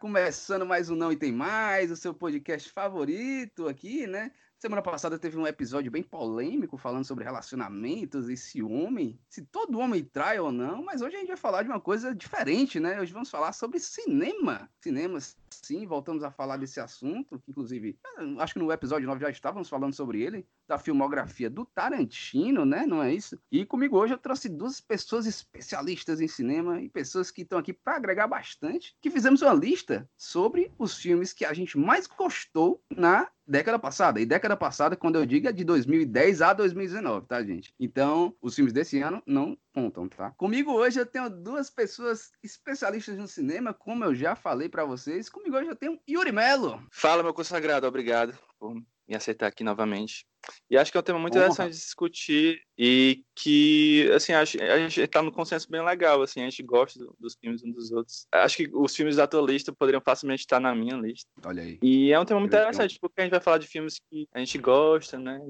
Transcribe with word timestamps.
começando 0.00 0.64
mais 0.64 0.88
um 0.88 0.96
Não 0.96 1.12
e 1.12 1.16
Tem 1.16 1.30
Mais, 1.30 1.90
o 1.90 1.96
seu 1.96 2.14
podcast 2.14 2.70
favorito 2.70 3.68
aqui, 3.68 4.06
né? 4.06 4.32
Semana 4.58 4.80
passada 4.80 5.18
teve 5.18 5.36
um 5.36 5.46
episódio 5.46 5.90
bem 5.90 6.02
polêmico 6.02 6.78
falando 6.78 7.04
sobre 7.04 7.22
relacionamentos 7.22 8.30
e 8.30 8.34
ciúme, 8.34 9.20
se 9.28 9.42
todo 9.42 9.78
homem 9.78 10.02
trai 10.02 10.40
ou 10.40 10.50
não, 10.50 10.82
mas 10.82 11.02
hoje 11.02 11.16
a 11.16 11.18
gente 11.18 11.28
vai 11.28 11.36
falar 11.36 11.64
de 11.64 11.68
uma 11.68 11.80
coisa 11.80 12.14
diferente, 12.14 12.80
né? 12.80 12.98
Hoje 12.98 13.12
vamos 13.12 13.28
falar 13.28 13.52
sobre 13.52 13.78
cinema. 13.78 14.70
Cinema, 14.80 15.18
sim, 15.62 15.86
voltamos 15.86 16.22
a 16.22 16.30
falar 16.30 16.56
desse 16.56 16.80
assunto, 16.80 17.38
que 17.38 17.50
inclusive, 17.50 17.98
acho 18.38 18.54
que 18.54 18.58
no 18.58 18.72
episódio 18.72 19.06
9 19.06 19.20
já 19.20 19.30
estávamos 19.30 19.68
falando 19.68 19.94
sobre 19.94 20.22
ele, 20.22 20.46
da 20.66 20.78
filmografia 20.78 21.50
do 21.50 21.64
Tarantino, 21.64 22.64
né? 22.64 22.86
Não 22.86 23.02
é 23.02 23.12
isso? 23.12 23.38
E 23.50 23.64
comigo 23.64 23.98
hoje 23.98 24.14
eu 24.14 24.18
trouxe 24.18 24.48
duas 24.48 24.80
pessoas 24.80 25.26
especialistas 25.26 26.20
em 26.20 26.28
cinema 26.28 26.80
e 26.80 26.88
pessoas 26.88 27.30
que 27.30 27.42
estão 27.42 27.58
aqui 27.58 27.72
para 27.72 27.96
agregar 27.96 28.26
bastante, 28.26 28.96
que 29.00 29.10
fizemos 29.10 29.42
uma 29.42 29.52
lista 29.52 30.08
sobre 30.16 30.72
os 30.78 30.96
filmes 30.96 31.32
que 31.32 31.44
a 31.44 31.52
gente 31.52 31.78
mais 31.78 32.06
gostou 32.06 32.82
na 32.90 33.28
década 33.50 33.78
passada. 33.78 34.20
E 34.20 34.24
década 34.24 34.56
passada, 34.56 34.96
quando 34.96 35.16
eu 35.16 35.26
digo, 35.26 35.48
é 35.48 35.52
de 35.52 35.64
2010 35.64 36.40
a 36.40 36.52
2019, 36.52 37.26
tá, 37.26 37.42
gente? 37.42 37.74
Então, 37.78 38.34
os 38.40 38.54
filmes 38.54 38.72
desse 38.72 39.00
ano 39.02 39.20
não 39.26 39.58
contam, 39.74 40.08
tá? 40.08 40.30
Comigo 40.36 40.72
hoje 40.72 41.00
eu 41.00 41.06
tenho 41.06 41.28
duas 41.28 41.68
pessoas 41.68 42.30
especialistas 42.42 43.16
no 43.18 43.26
cinema, 43.26 43.74
como 43.74 44.04
eu 44.04 44.14
já 44.14 44.36
falei 44.36 44.68
para 44.68 44.84
vocês. 44.84 45.28
Comigo 45.28 45.56
hoje 45.56 45.68
eu 45.68 45.76
tenho 45.76 45.98
Yuri 46.08 46.32
Melo. 46.32 46.80
Fala, 46.90 47.22
meu 47.22 47.34
consagrado, 47.34 47.86
obrigado 47.86 48.38
por 48.58 48.74
me 48.74 49.16
aceitar 49.16 49.48
aqui 49.48 49.64
novamente. 49.64 50.24
E 50.70 50.76
acho 50.76 50.90
que 50.90 50.96
é 50.96 51.00
um 51.00 51.04
tema 51.04 51.18
muito 51.18 51.34
Honra. 51.34 51.46
interessante 51.46 51.72
de 51.72 51.78
discutir 51.78 52.60
e 52.78 53.24
que, 53.34 54.10
assim, 54.14 54.32
acho, 54.32 54.62
a 54.62 54.78
gente 54.78 55.00
está 55.00 55.22
no 55.22 55.30
consenso 55.30 55.70
bem 55.70 55.84
legal, 55.84 56.22
assim, 56.22 56.40
a 56.40 56.44
gente 56.44 56.62
gosta 56.62 56.98
dos 57.18 57.36
filmes 57.38 57.62
uns 57.62 57.74
dos 57.74 57.92
outros. 57.92 58.26
Acho 58.32 58.56
que 58.56 58.70
os 58.72 58.94
filmes 58.94 59.16
da 59.16 59.26
tua 59.26 59.42
lista 59.42 59.72
poderiam 59.72 60.00
facilmente 60.00 60.40
estar 60.40 60.60
na 60.60 60.74
minha 60.74 60.96
lista. 60.96 61.28
Olha 61.44 61.62
aí. 61.62 61.78
E 61.82 62.12
é 62.12 62.18
um 62.18 62.24
tema 62.24 62.40
muito 62.40 62.54
interessante, 62.54 62.98
porque 63.00 63.20
a 63.20 63.24
gente 63.24 63.32
vai 63.32 63.40
falar 63.40 63.58
de 63.58 63.66
filmes 63.66 64.00
que 64.10 64.26
a 64.32 64.38
gente 64.38 64.56
gosta, 64.58 65.18
né? 65.18 65.40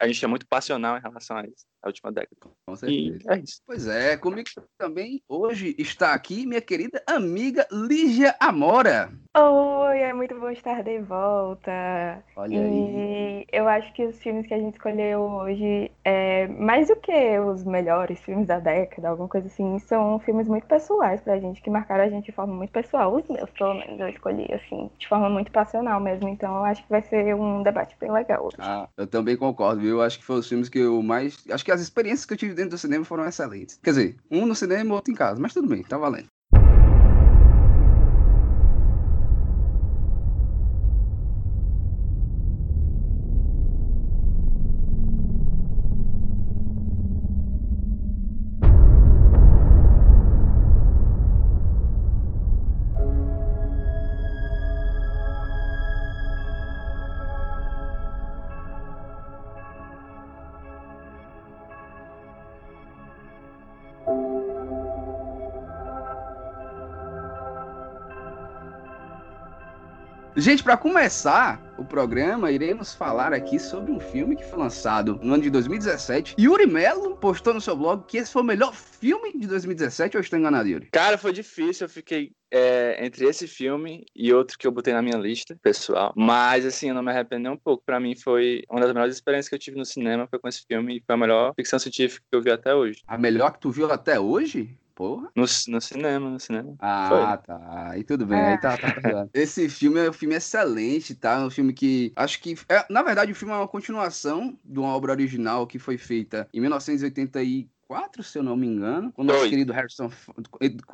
A 0.00 0.06
gente 0.06 0.24
é 0.24 0.28
muito 0.28 0.46
passional 0.46 0.98
em 0.98 1.00
relação 1.00 1.36
a 1.36 1.46
isso, 1.46 1.64
a 1.82 1.88
última 1.88 2.10
década. 2.10 2.36
Com 2.66 2.76
certeza. 2.76 3.18
E 3.24 3.32
é 3.32 3.38
isso. 3.38 3.60
Pois 3.66 3.86
é, 3.86 4.16
comigo 4.16 4.48
também 4.76 5.22
hoje 5.28 5.74
está 5.78 6.12
aqui 6.12 6.46
minha 6.46 6.60
querida 6.60 7.02
amiga 7.06 7.66
Lígia 7.70 8.34
Amora. 8.40 9.12
Oi, 9.36 9.98
é 9.98 10.12
muito 10.12 10.38
bom 10.38 10.50
estar 10.50 10.82
de 10.82 11.00
volta. 11.00 12.24
Olha 12.36 12.54
e 12.54 12.58
aí. 12.58 13.13
Eu 13.54 13.68
acho 13.68 13.92
que 13.92 14.04
os 14.04 14.18
filmes 14.18 14.46
que 14.46 14.54
a 14.54 14.58
gente 14.58 14.74
escolheu 14.74 15.20
hoje, 15.20 15.90
é, 16.04 16.46
mais 16.48 16.88
do 16.88 16.96
que 16.96 17.38
os 17.38 17.64
melhores 17.64 18.18
filmes 18.20 18.46
da 18.46 18.58
década, 18.58 19.08
alguma 19.08 19.28
coisa 19.28 19.46
assim, 19.46 19.78
são 19.78 20.18
filmes 20.18 20.48
muito 20.48 20.66
pessoais 20.66 21.20
pra 21.20 21.38
gente, 21.38 21.62
que 21.62 21.70
marcaram 21.70 22.04
a 22.04 22.08
gente 22.08 22.26
de 22.26 22.32
forma 22.32 22.54
muito 22.54 22.70
pessoal. 22.70 23.14
Os 23.14 23.28
meus, 23.28 23.50
pelo 23.50 23.74
menos, 23.74 24.00
eu 24.00 24.08
escolhi, 24.08 24.52
assim, 24.52 24.90
de 24.98 25.08
forma 25.08 25.30
muito 25.30 25.52
passional 25.52 26.00
mesmo. 26.00 26.28
Então 26.28 26.56
eu 26.56 26.64
acho 26.64 26.82
que 26.82 26.90
vai 26.90 27.02
ser 27.02 27.34
um 27.34 27.62
debate 27.62 27.96
bem 28.00 28.10
legal 28.10 28.44
hoje. 28.44 28.56
Ah, 28.58 28.88
eu 28.96 29.06
também 29.06 29.36
concordo, 29.36 29.80
viu? 29.80 29.96
Eu 29.96 30.02
acho 30.02 30.18
que 30.18 30.24
foram 30.24 30.40
os 30.40 30.48
filmes 30.48 30.68
que 30.68 30.78
eu 30.78 31.02
mais. 31.02 31.36
Acho 31.50 31.64
que 31.64 31.72
as 31.72 31.80
experiências 31.80 32.26
que 32.26 32.32
eu 32.32 32.38
tive 32.38 32.54
dentro 32.54 32.72
do 32.72 32.78
cinema 32.78 33.04
foram 33.04 33.24
excelentes. 33.24 33.78
Quer 33.82 33.90
dizer, 33.90 34.16
um 34.30 34.46
no 34.46 34.54
cinema 34.54 34.94
outro 34.94 35.12
em 35.12 35.16
casa, 35.16 35.40
mas 35.40 35.54
tudo 35.54 35.68
bem, 35.68 35.82
tá 35.82 35.96
valendo. 35.96 36.33
Gente, 70.44 70.62
para 70.62 70.76
começar 70.76 71.58
o 71.78 71.84
programa, 71.86 72.50
iremos 72.50 72.92
falar 72.92 73.32
aqui 73.32 73.58
sobre 73.58 73.90
um 73.90 73.98
filme 73.98 74.36
que 74.36 74.44
foi 74.44 74.58
lançado 74.58 75.18
no 75.22 75.32
ano 75.32 75.42
de 75.42 75.48
2017. 75.48 76.36
Yuri 76.38 76.66
Mello 76.66 77.16
postou 77.16 77.54
no 77.54 77.62
seu 77.62 77.74
blog 77.74 78.04
que 78.06 78.18
esse 78.18 78.30
foi 78.30 78.42
o 78.42 78.44
melhor 78.44 78.74
filme 78.74 79.32
de 79.32 79.46
2017, 79.46 80.14
ou 80.14 80.20
eu 80.20 80.22
estou 80.22 80.38
enganado, 80.38 80.68
Yuri? 80.68 80.90
Cara, 80.92 81.16
foi 81.16 81.32
difícil, 81.32 81.86
eu 81.86 81.88
fiquei 81.88 82.32
é, 82.52 83.02
entre 83.06 83.24
esse 83.24 83.48
filme 83.48 84.04
e 84.14 84.34
outro 84.34 84.58
que 84.58 84.66
eu 84.66 84.70
botei 84.70 84.92
na 84.92 85.00
minha 85.00 85.16
lista, 85.16 85.56
pessoal. 85.62 86.12
Mas, 86.14 86.66
assim, 86.66 86.90
eu 86.90 86.94
não 86.94 87.02
me 87.02 87.10
arrependo 87.10 87.44
nem 87.44 87.52
um 87.52 87.56
pouco. 87.56 87.82
Pra 87.82 87.98
mim, 87.98 88.14
foi 88.14 88.64
uma 88.68 88.82
das 88.82 88.92
melhores 88.92 89.14
experiências 89.14 89.48
que 89.48 89.54
eu 89.54 89.58
tive 89.58 89.78
no 89.78 89.84
cinema, 89.86 90.28
foi 90.28 90.38
com 90.38 90.46
esse 90.46 90.62
filme, 90.68 90.98
e 90.98 91.02
foi 91.06 91.14
a 91.14 91.18
melhor 91.18 91.54
ficção 91.56 91.78
científica 91.78 92.22
que 92.30 92.36
eu 92.36 92.42
vi 92.42 92.50
até 92.50 92.74
hoje. 92.74 93.00
A 93.06 93.16
melhor 93.16 93.50
que 93.50 93.60
tu 93.60 93.70
viu 93.70 93.90
até 93.90 94.20
hoje? 94.20 94.76
Porra. 94.94 95.28
No, 95.34 95.42
no 95.42 95.80
cinema, 95.80 96.30
no 96.30 96.38
cinema. 96.38 96.76
Ah, 96.78 97.08
Foi. 97.08 97.46
tá. 97.46 97.90
Aí 97.90 98.04
tudo 98.04 98.24
bem, 98.26 98.38
aí 98.38 98.58
tá, 98.58 98.78
tá, 98.78 98.92
tá. 98.92 99.28
Esse 99.34 99.68
filme 99.68 99.98
é 99.98 100.08
um 100.08 100.12
filme 100.12 100.36
excelente, 100.36 101.14
tá? 101.14 101.34
É 101.40 101.44
um 101.44 101.50
filme 101.50 101.72
que. 101.72 102.12
Acho 102.14 102.40
que. 102.40 102.54
É, 102.68 102.86
na 102.88 103.02
verdade, 103.02 103.32
o 103.32 103.34
filme 103.34 103.52
é 103.52 103.56
uma 103.56 103.66
continuação 103.66 104.56
de 104.64 104.78
uma 104.78 104.94
obra 104.94 105.12
original 105.12 105.66
que 105.66 105.78
foi 105.78 105.98
feita 105.98 106.48
em 106.52 106.60
1984. 106.60 107.73
4, 107.86 108.22
se 108.22 108.38
eu 108.38 108.42
não 108.42 108.56
me 108.56 108.66
engano, 108.66 109.12
com 109.12 109.22
o 109.22 109.24
nosso 109.24 109.48
querido 109.48 109.72
Harrison 109.72 110.08
Ford. 110.08 110.46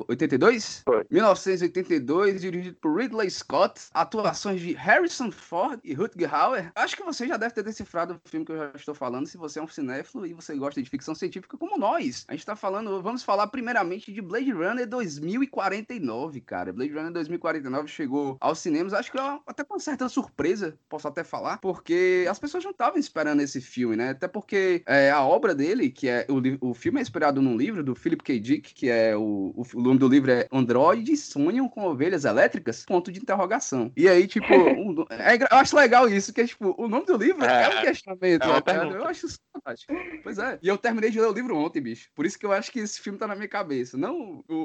82? 0.07 0.81
Foi. 0.85 1.05
1982, 1.09 2.41
dirigido 2.41 2.77
por 2.81 2.95
Ridley 2.95 3.29
Scott. 3.29 3.81
Atuações 3.93 4.61
de 4.61 4.73
Harrison 4.73 5.31
Ford 5.31 5.79
e 5.83 5.93
Rutger 5.93 6.33
Hauer. 6.33 6.71
Acho 6.75 6.95
que 6.95 7.03
você 7.03 7.27
já 7.27 7.37
deve 7.37 7.53
ter 7.53 7.63
decifrado 7.63 8.19
o 8.23 8.29
filme 8.29 8.45
que 8.45 8.51
eu 8.51 8.57
já 8.57 8.71
estou 8.75 8.95
falando, 8.95 9.25
se 9.25 9.37
você 9.37 9.59
é 9.59 9.63
um 9.63 9.67
cinéfilo 9.67 10.25
e 10.25 10.33
você 10.33 10.55
gosta 10.55 10.81
de 10.81 10.89
ficção 10.89 11.15
científica 11.15 11.57
como 11.57 11.77
nós. 11.77 12.25
A 12.27 12.33
gente 12.33 12.45
tá 12.45 12.55
falando, 12.55 13.01
vamos 13.01 13.23
falar 13.23 13.47
primeiramente 13.47 14.11
de 14.11 14.21
Blade 14.21 14.51
Runner 14.51 14.87
2049, 14.87 16.41
cara. 16.41 16.73
Blade 16.73 16.93
Runner 16.93 17.11
2049 17.11 17.87
chegou 17.87 18.37
aos 18.39 18.59
cinemas, 18.59 18.93
acho 18.93 19.11
que 19.11 19.19
é 19.19 19.39
até 19.47 19.63
com 19.63 19.79
certa 19.79 20.09
surpresa, 20.09 20.77
posso 20.89 21.07
até 21.07 21.23
falar, 21.23 21.57
porque 21.59 22.25
as 22.29 22.39
pessoas 22.39 22.63
não 22.63 22.71
estavam 22.71 22.99
esperando 22.99 23.41
esse 23.41 23.61
filme, 23.61 23.95
né? 23.95 24.09
Até 24.09 24.27
porque 24.27 24.83
é, 24.85 25.11
a 25.11 25.23
obra 25.23 25.53
dele, 25.53 25.89
que 25.89 26.07
é 26.07 26.25
o, 26.29 26.69
o 26.69 26.73
filme 26.81 26.99
é 26.99 27.01
inspirado 27.01 27.41
num 27.41 27.55
livro 27.55 27.83
do 27.83 27.93
Philip 27.93 28.23
K. 28.23 28.39
Dick, 28.39 28.73
que 28.73 28.89
é 28.89 29.15
o, 29.15 29.53
o, 29.55 29.81
nome 29.81 29.99
do 29.99 30.07
livro 30.07 30.31
é 30.31 30.47
Androides 30.51 31.23
sonham 31.23 31.69
com 31.69 31.83
ovelhas 31.85 32.25
elétricas? 32.25 32.83
Ponto 32.85 33.11
de 33.11 33.19
interrogação. 33.19 33.91
E 33.95 34.07
aí, 34.07 34.27
tipo, 34.27 34.45
um- 34.55 35.05
é 35.09 35.35
eu 35.35 35.57
acho 35.57 35.75
legal 35.75 36.09
isso, 36.09 36.33
que 36.33 36.41
é 36.41 36.47
tipo, 36.47 36.73
o 36.77 36.87
nome 36.87 37.05
do 37.05 37.17
livro 37.17 37.45
é, 37.45 37.63
É, 37.63 37.69
um 37.69 37.81
questionamento, 37.81 38.43
é 38.43 38.73
né. 38.73 38.97
Eu 38.97 39.05
acho 39.05 39.27
isso 39.27 39.39
fantástico. 39.53 39.93
Pois 40.23 40.37
é. 40.37 40.57
E 40.61 40.67
eu 40.67 40.77
terminei 40.77 41.11
de 41.11 41.19
ler 41.19 41.27
o 41.27 41.33
livro 41.33 41.55
ontem, 41.55 41.81
bicho. 41.81 42.09
Por 42.15 42.25
isso 42.25 42.37
que 42.37 42.45
eu 42.45 42.51
acho 42.51 42.71
que 42.71 42.79
esse 42.79 42.99
filme 42.99 43.19
tá 43.19 43.27
na 43.27 43.35
minha 43.35 43.47
cabeça. 43.47 43.97
Não 43.97 44.43
o, 44.47 44.55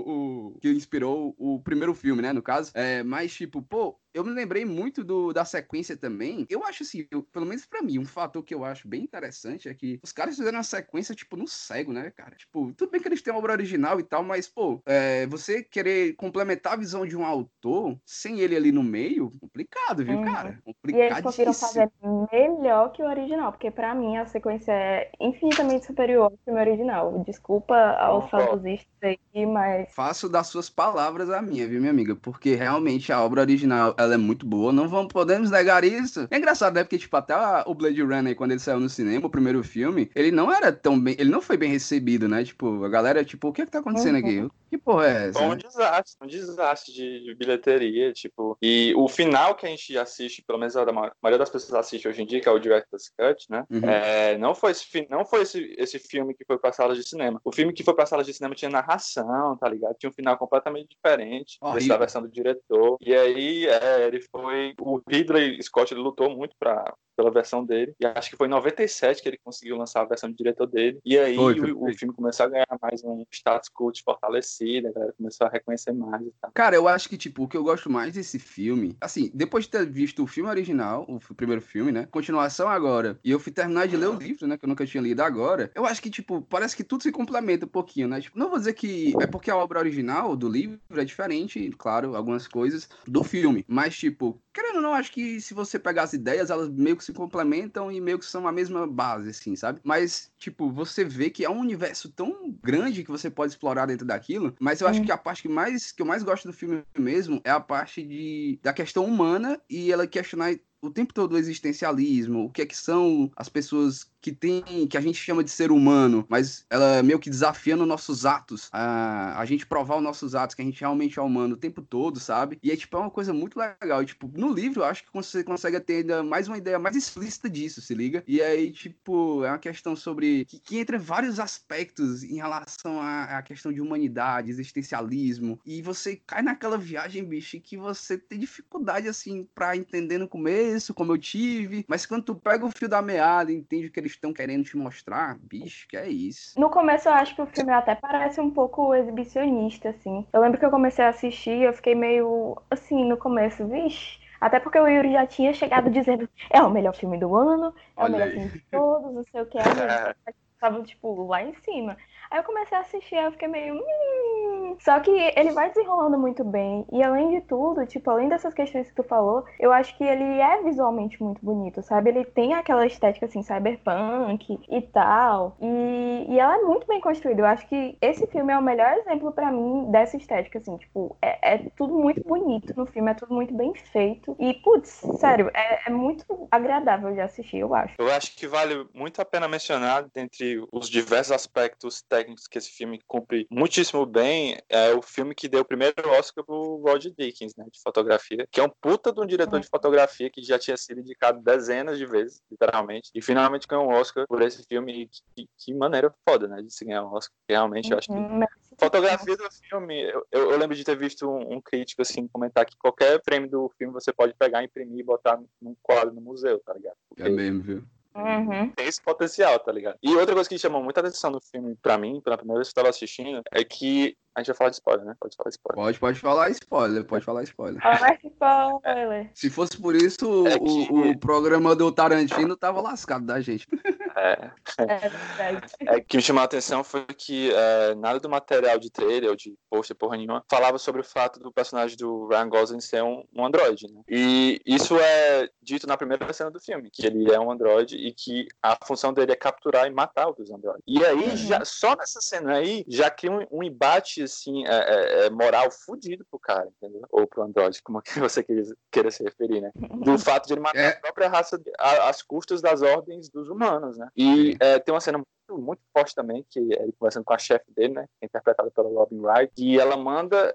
o 0.54 0.58
que 0.60 0.70
inspirou 0.70 1.34
o 1.38 1.60
primeiro 1.60 1.94
filme, 1.94 2.22
né, 2.22 2.32
no 2.32 2.42
caso. 2.42 2.70
É, 2.74 3.02
mas, 3.02 3.34
tipo, 3.34 3.60
pô, 3.62 3.98
eu 4.16 4.24
me 4.24 4.30
lembrei 4.32 4.64
muito 4.64 5.04
do, 5.04 5.32
da 5.32 5.44
sequência 5.44 5.96
também. 5.96 6.46
Eu 6.48 6.64
acho 6.64 6.82
assim, 6.82 7.06
eu- 7.10 7.22
pelo 7.22 7.46
menos 7.46 7.66
pra 7.66 7.82
mim, 7.82 7.98
um 7.98 8.04
fator 8.06 8.42
que 8.42 8.54
eu 8.54 8.64
acho 8.64 8.88
bem 8.88 9.02
interessante 9.02 9.68
é 9.68 9.74
que 9.74 9.98
os 10.02 10.12
caras 10.12 10.36
fizeram 10.36 10.58
uma 10.58 10.62
sequência, 10.64 11.14
tipo, 11.14 11.36
no 11.36 11.46
cego, 11.48 11.92
né, 11.92 12.10
cara? 12.10 12.34
Tipo, 12.36 12.72
tudo 12.74 12.90
bem 12.90 13.00
que 13.00 13.08
eles 13.08 13.22
têm 13.22 13.32
uma 13.32 13.38
obra 13.38 13.52
original 13.52 14.00
e 14.00 14.02
tal, 14.04 14.22
mas, 14.24 14.48
pô, 14.48 14.80
é, 14.86 15.26
você 15.26 15.62
querer 15.62 16.14
complementar 16.16 16.74
a 16.74 16.76
visão 16.76 17.06
de 17.06 17.16
um 17.16 17.24
autor 17.24 17.98
sem 18.04 18.40
ele 18.40 18.56
ali 18.56 18.72
no 18.72 18.82
meio, 18.82 19.30
complicado, 19.40 20.04
viu, 20.04 20.18
Uhum. 20.18 20.24
cara? 20.24 20.58
E 20.88 20.96
eles 20.96 21.20
conseguiram 21.20 21.52
Complicadíssimo. 21.52 21.68
fazer 21.68 21.90
melhor 22.32 22.92
que 22.92 23.02
o 23.02 23.06
original, 23.06 23.52
porque 23.52 23.70
pra 23.70 23.94
mim 23.94 24.16
a 24.16 24.26
sequência 24.26 24.72
é 24.72 25.10
infinitamente 25.20 25.86
superior 25.86 26.24
ao 26.24 26.38
filme 26.44 26.60
original. 26.60 27.22
Desculpa 27.24 27.74
aos 27.98 28.28
saudosistas 28.30 28.86
aí, 29.02 29.46
mas 29.46 29.88
Faço 29.94 30.28
das 30.28 30.46
suas 30.48 30.68
palavras 30.68 31.30
a 31.30 31.40
minha, 31.40 31.66
viu, 31.66 31.80
minha 31.80 31.90
amiga? 31.90 32.14
Porque 32.16 32.54
realmente 32.54 33.12
a 33.12 33.22
obra 33.24 33.40
original 33.40 33.94
ela 34.06 34.14
é 34.14 34.18
muito 34.18 34.46
boa, 34.46 34.72
não 34.72 34.88
vamos 34.88 35.12
podemos 35.12 35.50
negar 35.50 35.84
isso. 35.84 36.26
É 36.30 36.38
engraçado, 36.38 36.74
né? 36.74 36.84
Porque, 36.84 36.98
tipo, 36.98 37.16
até 37.16 37.34
o 37.66 37.74
Blade 37.74 38.02
Runner, 38.02 38.34
quando 38.34 38.52
ele 38.52 38.60
saiu 38.60 38.80
no 38.80 38.88
cinema, 38.88 39.26
o 39.26 39.30
primeiro 39.30 39.62
filme, 39.62 40.10
ele 40.14 40.30
não 40.30 40.52
era 40.52 40.72
tão 40.72 40.98
bem. 40.98 41.16
Ele 41.18 41.30
não 41.30 41.40
foi 41.40 41.56
bem 41.56 41.70
recebido, 41.70 42.28
né? 42.28 42.44
Tipo, 42.44 42.84
a 42.84 42.88
galera, 42.88 43.24
tipo, 43.24 43.48
o 43.48 43.52
que 43.52 43.62
é 43.62 43.66
que 43.66 43.72
tá 43.72 43.78
acontecendo 43.78 44.16
aqui? 44.16 44.46
Que 44.68 44.76
porra 44.76 45.06
é 45.06 45.28
essa? 45.28 45.38
Foi 45.38 45.48
um 45.48 45.56
desastre, 45.56 46.16
um 46.22 46.26
desastre 46.26 46.92
de, 46.92 47.34
bilheteria, 47.34 48.12
tipo. 48.12 48.58
E 48.60 48.92
o 48.96 49.08
final 49.08 49.54
que 49.54 49.64
a 49.64 49.68
gente 49.68 49.96
assiste, 49.96 50.42
pelo 50.42 50.58
menos 50.58 50.76
a 50.76 50.84
maioria 50.84 51.38
das 51.38 51.50
pessoas 51.50 51.74
assiste 51.74 52.08
hoje 52.08 52.22
em 52.22 52.26
dia, 52.26 52.40
que 52.40 52.48
é 52.48 52.52
o 52.52 52.58
Director's 52.58 53.08
Cut, 53.08 53.46
né? 53.48 53.64
Uhum. 53.70 53.88
É, 53.88 54.36
não 54.38 54.54
foi, 54.54 54.72
esse, 54.72 55.06
não 55.08 55.24
foi 55.24 55.42
esse, 55.42 55.74
esse 55.78 55.98
filme 55.98 56.34
que 56.34 56.44
foi 56.44 56.58
pra 56.58 56.72
sala 56.72 56.94
de 56.94 57.08
cinema. 57.08 57.40
O 57.44 57.52
filme 57.52 57.72
que 57.72 57.84
foi 57.84 57.94
pra 57.94 58.06
sala 58.06 58.24
de 58.24 58.34
cinema 58.34 58.54
tinha 58.54 58.70
narração, 58.70 59.56
tá 59.56 59.68
ligado? 59.68 59.94
Tinha 59.98 60.10
um 60.10 60.14
final 60.14 60.36
completamente 60.36 60.88
diferente 60.88 61.58
Horrível. 61.60 61.80
dessa 61.80 61.98
versão 61.98 62.22
do 62.22 62.28
diretor. 62.28 62.96
E 63.00 63.14
aí, 63.14 63.66
é, 63.66 63.95
é, 63.96 64.06
ele 64.06 64.20
foi. 64.20 64.74
O 64.80 65.00
Ridley 65.08 65.62
Scott 65.62 65.92
ele 65.92 66.00
lutou 66.00 66.34
muito 66.34 66.54
pra, 66.58 66.94
pela 67.16 67.30
versão 67.30 67.64
dele. 67.64 67.94
E 67.98 68.06
acho 68.06 68.30
que 68.30 68.36
foi 68.36 68.46
em 68.46 68.50
97 68.50 69.22
que 69.22 69.28
ele 69.28 69.40
conseguiu 69.42 69.76
lançar 69.76 70.02
a 70.02 70.04
versão 70.04 70.30
de 70.30 70.36
diretor 70.36 70.66
dele. 70.66 71.00
E 71.04 71.18
aí 71.18 71.34
foi, 71.34 71.58
foi, 71.58 71.72
o, 71.72 71.84
o, 71.84 71.94
filme 71.94 72.14
começou 72.14 72.46
a 72.46 72.48
ganhar 72.48 72.66
mais 72.80 73.02
um 73.02 73.24
status 73.32 73.68
cult 73.70 74.02
fortalecido, 74.02 74.88
a 74.88 74.92
galera 74.92 75.14
começou 75.16 75.46
a 75.46 75.50
reconhecer 75.50 75.92
mais 75.92 76.22
e 76.22 76.32
tal. 76.40 76.50
Cara, 76.52 76.76
eu 76.76 76.86
acho 76.86 77.08
que, 77.08 77.16
tipo, 77.16 77.44
o 77.44 77.48
que 77.48 77.56
eu 77.56 77.64
gosto 77.64 77.90
mais 77.90 78.12
desse 78.12 78.38
filme, 78.38 78.96
assim, 79.00 79.30
depois 79.32 79.64
de 79.64 79.70
ter 79.70 79.86
visto 79.86 80.22
o 80.22 80.26
filme 80.26 80.50
original, 80.50 81.06
o 81.08 81.34
primeiro 81.34 81.62
filme, 81.62 81.90
né? 81.90 82.06
Continuação 82.10 82.68
agora, 82.68 83.18
e 83.24 83.30
eu 83.30 83.40
fui 83.40 83.52
terminar 83.52 83.88
de 83.88 83.96
ler 83.96 84.08
o 84.08 84.14
livro, 84.14 84.46
né? 84.46 84.58
Que 84.58 84.64
eu 84.64 84.68
nunca 84.68 84.84
tinha 84.84 85.02
lido 85.02 85.22
agora. 85.22 85.70
Eu 85.74 85.86
acho 85.86 86.02
que, 86.02 86.10
tipo, 86.10 86.42
parece 86.42 86.76
que 86.76 86.84
tudo 86.84 87.02
se 87.02 87.10
complementa 87.10 87.64
um 87.64 87.68
pouquinho, 87.68 88.08
né? 88.08 88.20
Tipo, 88.20 88.38
não 88.38 88.50
vou 88.50 88.58
dizer 88.58 88.74
que 88.74 89.14
é 89.20 89.26
porque 89.26 89.50
a 89.50 89.56
obra 89.56 89.78
original 89.78 90.36
do 90.36 90.48
livro 90.48 90.78
é 90.90 91.04
diferente, 91.04 91.70
claro, 91.78 92.14
algumas 92.14 92.46
coisas, 92.46 92.88
do 93.06 93.24
filme. 93.24 93.64
Mas, 93.66 93.85
tipo, 93.94 94.40
querendo 94.52 94.76
ou 94.76 94.82
não, 94.82 94.94
acho 94.94 95.12
que 95.12 95.40
se 95.40 95.52
você 95.52 95.78
pegar 95.78 96.04
as 96.04 96.12
ideias, 96.12 96.50
elas 96.50 96.68
meio 96.70 96.96
que 96.96 97.04
se 97.04 97.12
complementam 97.12 97.92
e 97.92 98.00
meio 98.00 98.18
que 98.18 98.24
são 98.24 98.48
a 98.48 98.52
mesma 98.52 98.86
base, 98.86 99.30
assim, 99.30 99.54
sabe? 99.54 99.80
Mas, 99.84 100.32
tipo, 100.38 100.70
você 100.70 101.04
vê 101.04 101.28
que 101.28 101.44
é 101.44 101.50
um 101.50 101.60
universo 101.60 102.10
tão 102.10 102.56
grande 102.62 103.04
que 103.04 103.10
você 103.10 103.30
pode 103.30 103.52
explorar 103.52 103.86
dentro 103.86 104.06
daquilo. 104.06 104.54
Mas 104.58 104.80
eu 104.80 104.88
acho 104.88 105.02
que 105.02 105.12
a 105.12 105.18
parte 105.18 105.42
que, 105.42 105.48
mais, 105.48 105.92
que 105.92 106.02
eu 106.02 106.06
mais 106.06 106.22
gosto 106.22 106.48
do 106.48 106.52
filme 106.52 106.82
mesmo 106.98 107.40
é 107.44 107.50
a 107.50 107.60
parte 107.60 108.02
de, 108.02 108.58
da 108.62 108.72
questão 108.72 109.04
humana 109.04 109.60
e 109.68 109.92
ela 109.92 110.06
questionar 110.06 110.52
o 110.82 110.90
tempo 110.90 111.12
todo 111.12 111.32
o 111.32 111.38
existencialismo, 111.38 112.44
o 112.44 112.50
que 112.50 112.62
é 112.62 112.66
que 112.66 112.76
são 112.76 113.30
as 113.36 113.48
pessoas 113.48 114.06
que 114.26 114.32
tem, 114.32 114.88
que 114.88 114.98
a 114.98 115.00
gente 115.00 115.18
chama 115.18 115.44
de 115.44 115.50
ser 115.50 115.70
humano, 115.70 116.26
mas 116.28 116.66
ela 116.68 117.00
meio 117.00 117.18
que 117.20 117.30
desafiando 117.30 117.86
nossos 117.86 118.26
atos, 118.26 118.68
a, 118.72 119.40
a 119.40 119.44
gente 119.44 119.64
provar 119.64 119.98
os 119.98 120.02
nossos 120.02 120.34
atos, 120.34 120.56
que 120.56 120.62
a 120.62 120.64
gente 120.64 120.80
realmente 120.80 121.16
é 121.16 121.22
humano 121.22 121.54
o 121.54 121.56
tempo 121.56 121.80
todo, 121.80 122.18
sabe? 122.18 122.58
E 122.60 122.72
é, 122.72 122.76
tipo, 122.76 122.96
é 122.96 123.00
uma 123.00 123.10
coisa 123.10 123.32
muito 123.32 123.56
legal. 123.56 124.02
E, 124.02 124.06
tipo, 124.06 124.28
no 124.36 124.52
livro, 124.52 124.80
eu 124.80 124.84
acho 124.84 125.04
que 125.04 125.12
você 125.12 125.44
consegue 125.44 125.78
ter 125.78 125.98
ainda 125.98 126.24
mais 126.24 126.48
uma 126.48 126.58
ideia 126.58 126.76
mais 126.76 126.96
explícita 126.96 127.48
disso, 127.48 127.80
se 127.80 127.94
liga? 127.94 128.24
E 128.26 128.42
aí, 128.42 128.72
tipo, 128.72 129.44
é 129.44 129.48
uma 129.50 129.58
questão 129.58 129.94
sobre, 129.94 130.44
que, 130.46 130.58
que 130.58 130.78
entra 130.78 130.98
vários 130.98 131.38
aspectos 131.38 132.24
em 132.24 132.34
relação 132.34 133.00
à, 133.00 133.38
à 133.38 133.42
questão 133.42 133.72
de 133.72 133.80
humanidade, 133.80 134.50
existencialismo, 134.50 135.60
e 135.64 135.80
você 135.82 136.16
cai 136.16 136.42
naquela 136.42 136.76
viagem, 136.76 137.24
bicho, 137.24 137.60
que 137.60 137.76
você 137.76 138.18
tem 138.18 138.40
dificuldade, 138.40 139.06
assim, 139.06 139.48
pra 139.54 139.76
entender 139.76 140.18
no 140.18 140.28
começo, 140.28 140.65
como 140.94 141.12
eu 141.12 141.18
tive, 141.18 141.84
mas 141.88 142.06
quando 142.06 142.24
tu 142.24 142.34
pega 142.34 142.64
o 142.64 142.70
fio 142.70 142.88
da 142.88 143.02
meada, 143.02 143.52
entende 143.52 143.86
o 143.86 143.90
que 143.90 144.00
eles 144.00 144.12
estão 144.12 144.32
querendo 144.32 144.64
te 144.64 144.76
mostrar, 144.76 145.38
bicho, 145.40 145.86
que 145.88 145.96
é 145.96 146.08
isso. 146.08 146.58
No 146.58 146.70
começo 146.70 147.08
eu 147.08 147.12
acho 147.12 147.34
que 147.34 147.42
o 147.42 147.46
filme 147.46 147.72
até 147.72 147.94
parece 147.94 148.40
um 148.40 148.50
pouco 148.50 148.94
exibicionista, 148.94 149.90
assim. 149.90 150.26
Eu 150.32 150.40
lembro 150.40 150.58
que 150.58 150.64
eu 150.66 150.70
comecei 150.70 151.04
a 151.04 151.08
assistir, 151.08 151.62
eu 151.62 151.72
fiquei 151.72 151.94
meio 151.94 152.56
assim 152.70 153.04
no 153.04 153.16
começo, 153.16 153.66
vixe. 153.66 154.18
Até 154.40 154.60
porque 154.60 154.78
o 154.78 154.86
Yuri 154.86 155.12
já 155.12 155.26
tinha 155.26 155.52
chegado 155.52 155.90
dizendo 155.90 156.28
é 156.50 156.62
o 156.62 156.70
melhor 156.70 156.94
filme 156.94 157.18
do 157.18 157.34
ano, 157.34 157.74
é 157.96 158.02
Olha 158.02 158.08
o 158.08 158.12
melhor 158.12 158.28
aí. 158.28 158.34
filme 158.34 158.50
de 158.50 158.60
todos, 158.70 159.14
não 159.14 159.24
sei 159.24 159.40
o 159.40 159.46
que. 159.46 159.58
Tava, 160.60 160.82
tipo, 160.82 161.26
lá 161.26 161.42
em 161.42 161.54
cima. 161.54 161.96
Aí 162.30 162.38
eu 162.38 162.44
comecei 162.44 162.76
a 162.76 162.80
assistir, 162.80 163.16
eu 163.16 163.32
fiquei 163.32 163.46
meio. 163.48 163.74
Hum. 163.74 164.45
Só 164.80 165.00
que 165.00 165.10
ele 165.10 165.50
vai 165.50 165.68
desenrolando 165.68 166.18
muito 166.18 166.44
bem. 166.44 166.86
E 166.92 167.02
além 167.02 167.30
de 167.30 167.40
tudo, 167.46 167.86
tipo, 167.86 168.10
além 168.10 168.28
dessas 168.28 168.54
questões 168.54 168.88
que 168.88 168.94
tu 168.94 169.02
falou, 169.02 169.44
eu 169.58 169.72
acho 169.72 169.96
que 169.96 170.04
ele 170.04 170.40
é 170.40 170.62
visualmente 170.62 171.22
muito 171.22 171.44
bonito, 171.44 171.82
sabe? 171.82 172.10
Ele 172.10 172.24
tem 172.24 172.54
aquela 172.54 172.86
estética 172.86 173.26
assim, 173.26 173.42
cyberpunk 173.42 174.58
e 174.68 174.82
tal. 174.82 175.56
E, 175.60 176.26
e 176.28 176.38
ela 176.38 176.56
é 176.56 176.62
muito 176.62 176.86
bem 176.86 177.00
construída. 177.00 177.42
Eu 177.42 177.46
acho 177.46 177.66
que 177.68 177.96
esse 178.00 178.26
filme 178.26 178.52
é 178.52 178.58
o 178.58 178.62
melhor 178.62 178.92
exemplo 178.98 179.32
para 179.32 179.50
mim 179.50 179.90
dessa 179.90 180.16
estética, 180.16 180.58
assim, 180.58 180.76
tipo, 180.76 181.16
é, 181.22 181.54
é, 181.54 181.58
tudo 181.76 181.94
muito 181.94 182.22
bonito 182.22 182.72
no 182.76 182.86
filme, 182.86 183.10
é 183.10 183.14
tudo 183.14 183.34
muito 183.34 183.54
bem 183.54 183.74
feito. 183.74 184.36
E, 184.38 184.54
putz, 184.54 185.02
sério, 185.18 185.50
é, 185.54 185.88
é 185.88 185.90
muito 185.90 186.48
agradável 186.50 187.12
de 187.12 187.20
assistir, 187.20 187.58
eu 187.58 187.74
acho. 187.74 187.94
Eu 187.98 188.10
acho 188.10 188.34
que 188.36 188.46
vale 188.46 188.86
muito 188.94 189.20
a 189.20 189.24
pena 189.24 189.48
mencionar, 189.48 190.04
dentre 190.14 190.64
os 190.72 190.88
diversos 190.88 191.32
aspectos 191.32 192.02
técnicos 192.02 192.46
que 192.46 192.58
esse 192.58 192.70
filme 192.70 193.00
cumpre 193.06 193.46
muitíssimo 193.50 194.04
bem, 194.06 194.58
é 194.68 194.92
o 194.94 195.02
filme 195.02 195.34
que 195.34 195.48
deu 195.48 195.60
o 195.60 195.64
primeiro 195.64 195.94
Oscar 196.10 196.44
pro 196.44 196.82
Roger 196.84 197.12
Dickens, 197.16 197.54
né, 197.56 197.64
de 197.70 197.80
fotografia, 197.80 198.46
que 198.50 198.60
é 198.60 198.62
um 198.62 198.70
puta 198.80 199.12
de 199.12 199.20
um 199.20 199.26
diretor 199.26 199.60
de 199.60 199.68
fotografia 199.68 200.30
que 200.30 200.42
já 200.42 200.58
tinha 200.58 200.76
sido 200.76 201.00
indicado 201.00 201.40
dezenas 201.40 201.98
de 201.98 202.06
vezes, 202.06 202.42
literalmente, 202.50 203.10
e 203.14 203.22
finalmente 203.22 203.66
ganhou 203.66 203.86
um 203.86 203.94
Oscar 203.94 204.26
por 204.26 204.42
esse 204.42 204.64
filme, 204.64 205.02
e 205.02 205.06
que, 205.06 205.48
que 205.58 205.74
maneira 205.74 206.12
foda, 206.28 206.48
né, 206.48 206.62
de 206.62 206.72
se 206.72 206.84
ganhar 206.84 207.04
um 207.04 207.14
Oscar, 207.14 207.36
realmente 207.48 207.90
eu 207.90 207.98
acho 207.98 208.08
que... 208.08 208.14
Uhum, 208.14 208.40
fotografia 208.78 209.36
do 209.36 209.48
filme, 209.68 210.02
eu, 210.02 210.26
eu, 210.32 210.58
lembro 210.58 210.76
de 210.76 210.84
ter 210.84 210.96
visto 210.96 211.28
um, 211.28 211.54
um, 211.54 211.60
crítico, 211.60 212.02
assim, 212.02 212.28
comentar 212.28 212.66
que 212.66 212.76
qualquer 212.76 213.20
frame 213.24 213.48
do 213.48 213.70
filme 213.78 213.92
você 213.92 214.12
pode 214.12 214.34
pegar, 214.34 214.62
imprimir 214.62 215.00
e 215.00 215.04
botar 215.04 215.40
num 215.60 215.74
quadro 215.82 216.14
no 216.14 216.20
museu, 216.20 216.58
tá 216.60 216.74
ligado? 216.74 216.96
Porque... 217.08 217.22
É 217.22 217.28
mesmo, 217.28 217.62
viu? 217.62 217.84
Uhum. 218.14 218.70
Tem 218.70 218.86
esse 218.86 219.00
potencial, 219.00 219.58
tá 219.58 219.70
ligado? 219.70 219.98
E 220.02 220.14
outra 220.14 220.34
coisa 220.34 220.48
que 220.48 220.58
chamou 220.58 220.82
muita 220.82 221.00
atenção 221.00 221.30
no 221.30 221.40
filme, 221.40 221.76
pra 221.76 221.98
mim, 221.98 222.20
pela 222.22 222.38
primeira 222.38 222.60
vez 222.60 222.68
que 222.68 222.78
eu 222.78 222.82
tava 222.82 222.88
assistindo, 222.88 223.42
é 223.52 223.62
que 223.62 224.16
a 224.36 224.40
gente 224.40 224.48
vai 224.48 224.56
falar 224.56 224.70
de 224.70 224.76
spoiler, 224.76 225.06
né? 225.06 225.16
Pode 225.18 225.34
falar 225.34 225.48
spoiler. 225.48 225.82
Pode, 225.82 225.98
pode 225.98 226.20
falar 226.20 226.50
spoiler, 226.50 227.04
pode 227.04 227.24
falar 227.24 227.42
spoiler. 227.44 227.80
Fala 227.80 228.18
spoiler. 228.22 229.30
Se 229.34 229.48
fosse 229.48 229.80
por 229.80 229.96
isso, 229.96 230.46
é 230.46 230.58
que... 230.58 230.64
o, 230.92 231.10
o 231.10 231.18
programa 231.18 231.74
do 231.74 231.90
Tarantino 231.90 232.54
tava 232.54 232.82
lascado 232.82 233.24
da 233.24 233.40
gente. 233.40 233.66
É. 234.16 234.50
É 234.78 235.08
verdade. 235.08 235.66
É, 235.86 236.00
que 236.00 236.16
me 236.16 236.22
chamou 236.22 236.40
a 236.40 236.44
atenção 236.44 236.82
foi 236.82 237.04
que 237.04 237.52
é, 237.52 237.94
nada 237.96 238.18
do 238.18 238.30
material 238.30 238.78
de 238.78 238.90
trailer 238.90 239.28
ou 239.28 239.36
de 239.36 239.54
poster, 239.68 239.94
porra 239.94 240.16
nenhuma, 240.16 240.42
falava 240.50 240.78
sobre 240.78 241.02
o 241.02 241.04
fato 241.04 241.38
do 241.38 241.52
personagem 241.52 241.96
do 241.98 242.26
Ryan 242.26 242.48
Gosling 242.48 242.80
ser 242.80 243.02
um, 243.02 243.24
um 243.34 243.44
androide, 243.44 243.86
né? 243.92 244.00
E 244.08 244.60
isso 244.64 244.98
é 244.98 245.48
dito 245.62 245.86
na 245.86 245.96
primeira 245.96 246.32
cena 246.32 246.50
do 246.50 246.58
filme, 246.58 246.90
que 246.90 247.06
ele 247.06 247.30
é 247.30 247.38
um 247.38 247.50
androide 247.50 247.96
e 247.96 248.10
que 248.12 248.48
a 248.62 248.76
função 248.84 249.12
dele 249.12 249.32
é 249.32 249.36
capturar 249.36 249.86
e 249.86 249.90
matar 249.90 250.26
outros 250.26 250.50
androides. 250.50 250.82
E 250.86 251.04
aí, 251.04 251.28
uhum. 251.28 251.36
já, 251.36 251.64
só 251.64 251.94
nessa 251.94 252.20
cena 252.20 252.56
aí, 252.56 252.84
já 252.88 253.10
cria 253.10 253.30
um, 253.30 253.46
um 253.50 253.62
embate 253.62 254.25
assim, 254.26 254.66
é, 254.66 255.26
é, 255.26 255.30
moral 255.30 255.70
fudido 255.70 256.24
pro 256.30 256.38
cara, 256.38 256.68
entendeu? 256.76 257.02
Ou 257.10 257.26
pro 257.26 257.42
Android, 257.42 257.80
como 257.82 258.02
que 258.02 258.10
você 258.20 258.42
queira, 258.42 259.10
se 259.10 259.22
referir, 259.22 259.60
né? 259.60 259.70
Do 259.74 260.18
fato 260.18 260.46
de 260.46 260.54
ele 260.54 260.60
matar 260.60 260.78
é. 260.78 260.88
a 260.88 261.00
própria 261.00 261.28
raça 261.28 261.60
às 261.78 262.22
custas 262.22 262.60
das 262.60 262.82
ordens 262.82 263.28
dos 263.28 263.48
humanos, 263.48 263.96
né? 263.96 264.08
E 264.16 264.56
é, 264.60 264.78
tem 264.78 264.94
uma 264.94 265.00
cena 265.00 265.18
muito, 265.18 265.62
muito 265.62 265.80
forte 265.92 266.14
também, 266.14 266.44
que 266.50 266.58
é 266.58 266.82
ele 266.82 266.94
conversando 266.98 267.24
com 267.24 267.32
a 267.34 267.38
chefe 267.38 267.70
dele, 267.72 267.94
né? 267.94 268.06
É 268.20 268.26
interpretada 268.26 268.70
pela 268.70 268.88
Robin 268.88 269.20
Wright, 269.20 269.52
e 269.56 269.78
ela 269.78 269.96
manda 269.96 270.54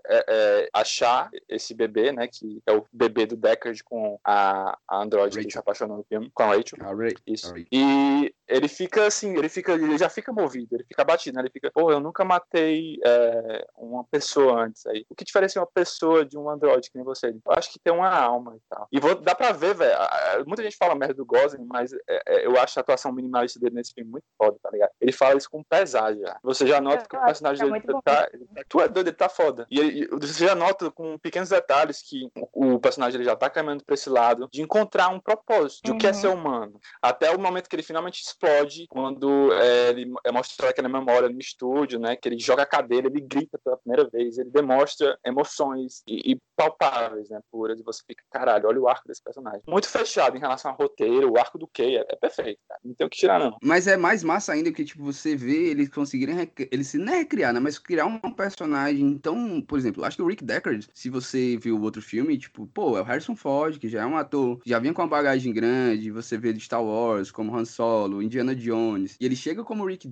achar 0.73 1.29
esse 1.47 1.73
bebê, 1.73 2.11
né? 2.11 2.27
Que 2.27 2.61
é 2.65 2.73
o 2.73 2.85
bebê 2.91 3.25
do 3.25 3.35
Deckard 3.35 3.83
com 3.83 4.19
a, 4.23 4.77
a 4.87 5.01
Android 5.01 5.35
Rachel. 5.35 5.47
que 5.47 5.53
se 5.53 5.59
apaixonou 5.59 5.97
no 5.97 6.03
filme, 6.03 6.29
com 6.33 6.43
a 6.43 6.47
Rachel. 6.47 6.79
A. 6.81 6.91
Isso. 7.25 7.53
A 7.53 7.59
e 7.71 8.33
ele 8.51 8.67
fica 8.67 9.07
assim, 9.07 9.37
ele 9.37 9.49
fica, 9.49 9.73
ele 9.73 9.97
já 9.97 10.09
fica 10.09 10.31
movido, 10.31 10.75
ele 10.75 10.83
fica 10.83 11.03
batido, 11.03 11.35
né? 11.35 11.41
Ele 11.41 11.49
fica, 11.49 11.71
pô, 11.71 11.91
eu 11.91 11.99
nunca 11.99 12.23
matei 12.25 12.99
é, 13.03 13.65
uma 13.77 14.03
pessoa 14.03 14.63
antes 14.63 14.85
aí. 14.85 15.05
O 15.09 15.15
que 15.15 15.23
diferencia 15.23 15.61
uma 15.61 15.67
pessoa 15.67 16.25
de 16.25 16.37
um 16.37 16.49
Android 16.49 16.89
que 16.89 16.97
nem 16.97 17.05
você? 17.05 17.27
Eu 17.27 17.53
acho 17.53 17.71
que 17.71 17.79
tem 17.79 17.93
uma 17.93 18.09
alma 18.09 18.55
e 18.55 18.61
tal. 18.69 18.87
E 18.91 18.99
vou, 18.99 19.15
dá 19.15 19.33
pra 19.33 19.51
ver, 19.51 19.75
velho. 19.75 19.97
Muita 20.45 20.63
gente 20.63 20.77
fala 20.77 20.95
merda 20.95 21.13
do 21.13 21.25
Gosling, 21.25 21.65
mas 21.65 21.93
é, 21.93 21.99
é, 22.27 22.45
eu 22.45 22.59
acho 22.59 22.79
a 22.79 22.81
atuação 22.81 23.11
minimalista 23.11 23.59
dele 23.59 23.75
nesse 23.75 23.93
filme 23.93 24.11
muito 24.11 24.25
foda, 24.37 24.57
tá 24.61 24.69
ligado? 24.69 24.91
Ele 24.99 25.11
fala 25.11 25.37
isso 25.37 25.49
com 25.49 25.63
pesar 25.63 26.13
já. 26.15 26.37
Você 26.43 26.67
já 26.67 26.81
nota 26.81 27.07
que 27.07 27.15
o 27.15 27.25
personagem 27.25 27.71
dele 27.71 27.81
tá, 27.81 28.01
tá, 28.01 28.29
Tu 28.67 28.81
é 28.81 28.87
doido, 28.87 29.07
ele 29.07 29.15
tá 29.15 29.29
foda. 29.29 29.65
E 29.69 29.79
ele, 29.79 30.07
você 30.07 30.45
já 30.45 30.55
nota 30.55 30.91
com 30.91 31.17
pequenos 31.17 31.49
detalhes 31.49 32.01
que 32.01 32.29
o 32.53 32.79
personagem 32.79 33.17
ele 33.17 33.25
já 33.25 33.35
tá 33.35 33.49
caminhando 33.49 33.83
pra 33.85 33.93
esse 33.93 34.09
lado 34.09 34.49
de 34.51 34.61
encontrar 34.61 35.09
um 35.09 35.19
propósito 35.19 35.83
de 35.83 35.91
uhum. 35.91 35.97
o 35.97 35.99
que 35.99 36.07
é 36.07 36.13
ser 36.13 36.27
uhum. 36.27 36.35
humano. 36.35 36.79
Até 37.01 37.31
o 37.31 37.39
momento 37.39 37.69
que 37.69 37.75
ele 37.75 37.83
finalmente 37.83 38.21
explode, 38.41 38.87
quando 38.89 39.53
é, 39.53 39.89
ele 39.89 40.11
é 40.25 40.31
mostrado 40.31 40.71
aquela 40.71 40.89
memória 40.89 41.29
no 41.29 41.39
estúdio, 41.39 41.99
né? 41.99 42.15
Que 42.15 42.27
ele 42.27 42.39
joga 42.39 42.63
a 42.63 42.65
cadeira, 42.65 43.07
ele 43.07 43.21
grita 43.21 43.59
pela 43.63 43.77
primeira 43.77 44.09
vez, 44.09 44.37
ele 44.37 44.49
demonstra 44.49 45.17
emoções 45.25 46.01
e, 46.07 46.31
e 46.31 46.37
palpáveis, 46.55 47.29
né? 47.29 47.39
Puras, 47.51 47.79
e 47.79 47.83
você 47.83 48.01
fica, 48.05 48.23
caralho, 48.31 48.67
olha 48.67 48.81
o 48.81 48.87
arco 48.87 49.07
desse 49.07 49.23
personagem. 49.23 49.61
Muito 49.67 49.87
fechado 49.87 50.35
em 50.35 50.39
relação 50.39 50.71
ao 50.71 50.77
roteiro, 50.77 51.31
o 51.31 51.37
arco 51.37 51.57
do 51.57 51.67
Kay 51.67 51.97
é, 51.97 52.05
é 52.09 52.15
perfeito, 52.15 52.59
cara. 52.67 52.79
Não 52.83 52.93
tem 52.93 53.07
o 53.07 53.09
que 53.09 53.17
tirar, 53.17 53.39
não. 53.39 53.57
Mas 53.61 53.87
é 53.87 53.97
mais 53.97 54.23
massa 54.23 54.53
ainda 54.53 54.71
que, 54.71 54.83
tipo, 54.83 55.03
você 55.03 55.35
vê 55.35 55.69
eles 55.69 55.89
conseguirem, 55.89 56.51
eles 56.71 56.87
se 56.87 56.97
não 56.97 57.13
é 57.13 57.17
recriar, 57.19 57.53
né? 57.53 57.59
Mas 57.59 57.77
criar 57.77 58.05
um 58.05 58.19
personagem 58.31 59.17
tão, 59.17 59.61
por 59.61 59.77
exemplo, 59.77 60.03
acho 60.03 60.17
que 60.17 60.23
o 60.23 60.27
Rick 60.27 60.43
Deckard, 60.43 60.87
se 60.93 61.09
você 61.09 61.57
viu 61.57 61.77
o 61.77 61.81
outro 61.81 62.01
filme, 62.01 62.37
tipo, 62.37 62.67
pô, 62.67 62.97
é 62.97 63.01
o 63.01 63.03
Harrison 63.03 63.35
Ford, 63.35 63.77
que 63.77 63.89
já 63.89 64.01
é 64.01 64.05
um 64.05 64.17
ator, 64.17 64.59
já 64.65 64.79
vinha 64.79 64.93
com 64.93 65.01
uma 65.01 65.07
bagagem 65.07 65.53
grande, 65.53 66.11
você 66.11 66.37
vê 66.37 66.53
de 66.53 66.59
Star 66.59 66.83
Wars, 66.83 67.31
como 67.31 67.55
Han 67.55 67.65
Solo, 67.65 68.21
Indiana 68.31 68.55
Jones, 68.55 69.17
e 69.19 69.25
ele 69.25 69.35
chega 69.35 69.63
como 69.63 69.85
Rick, 69.85 70.09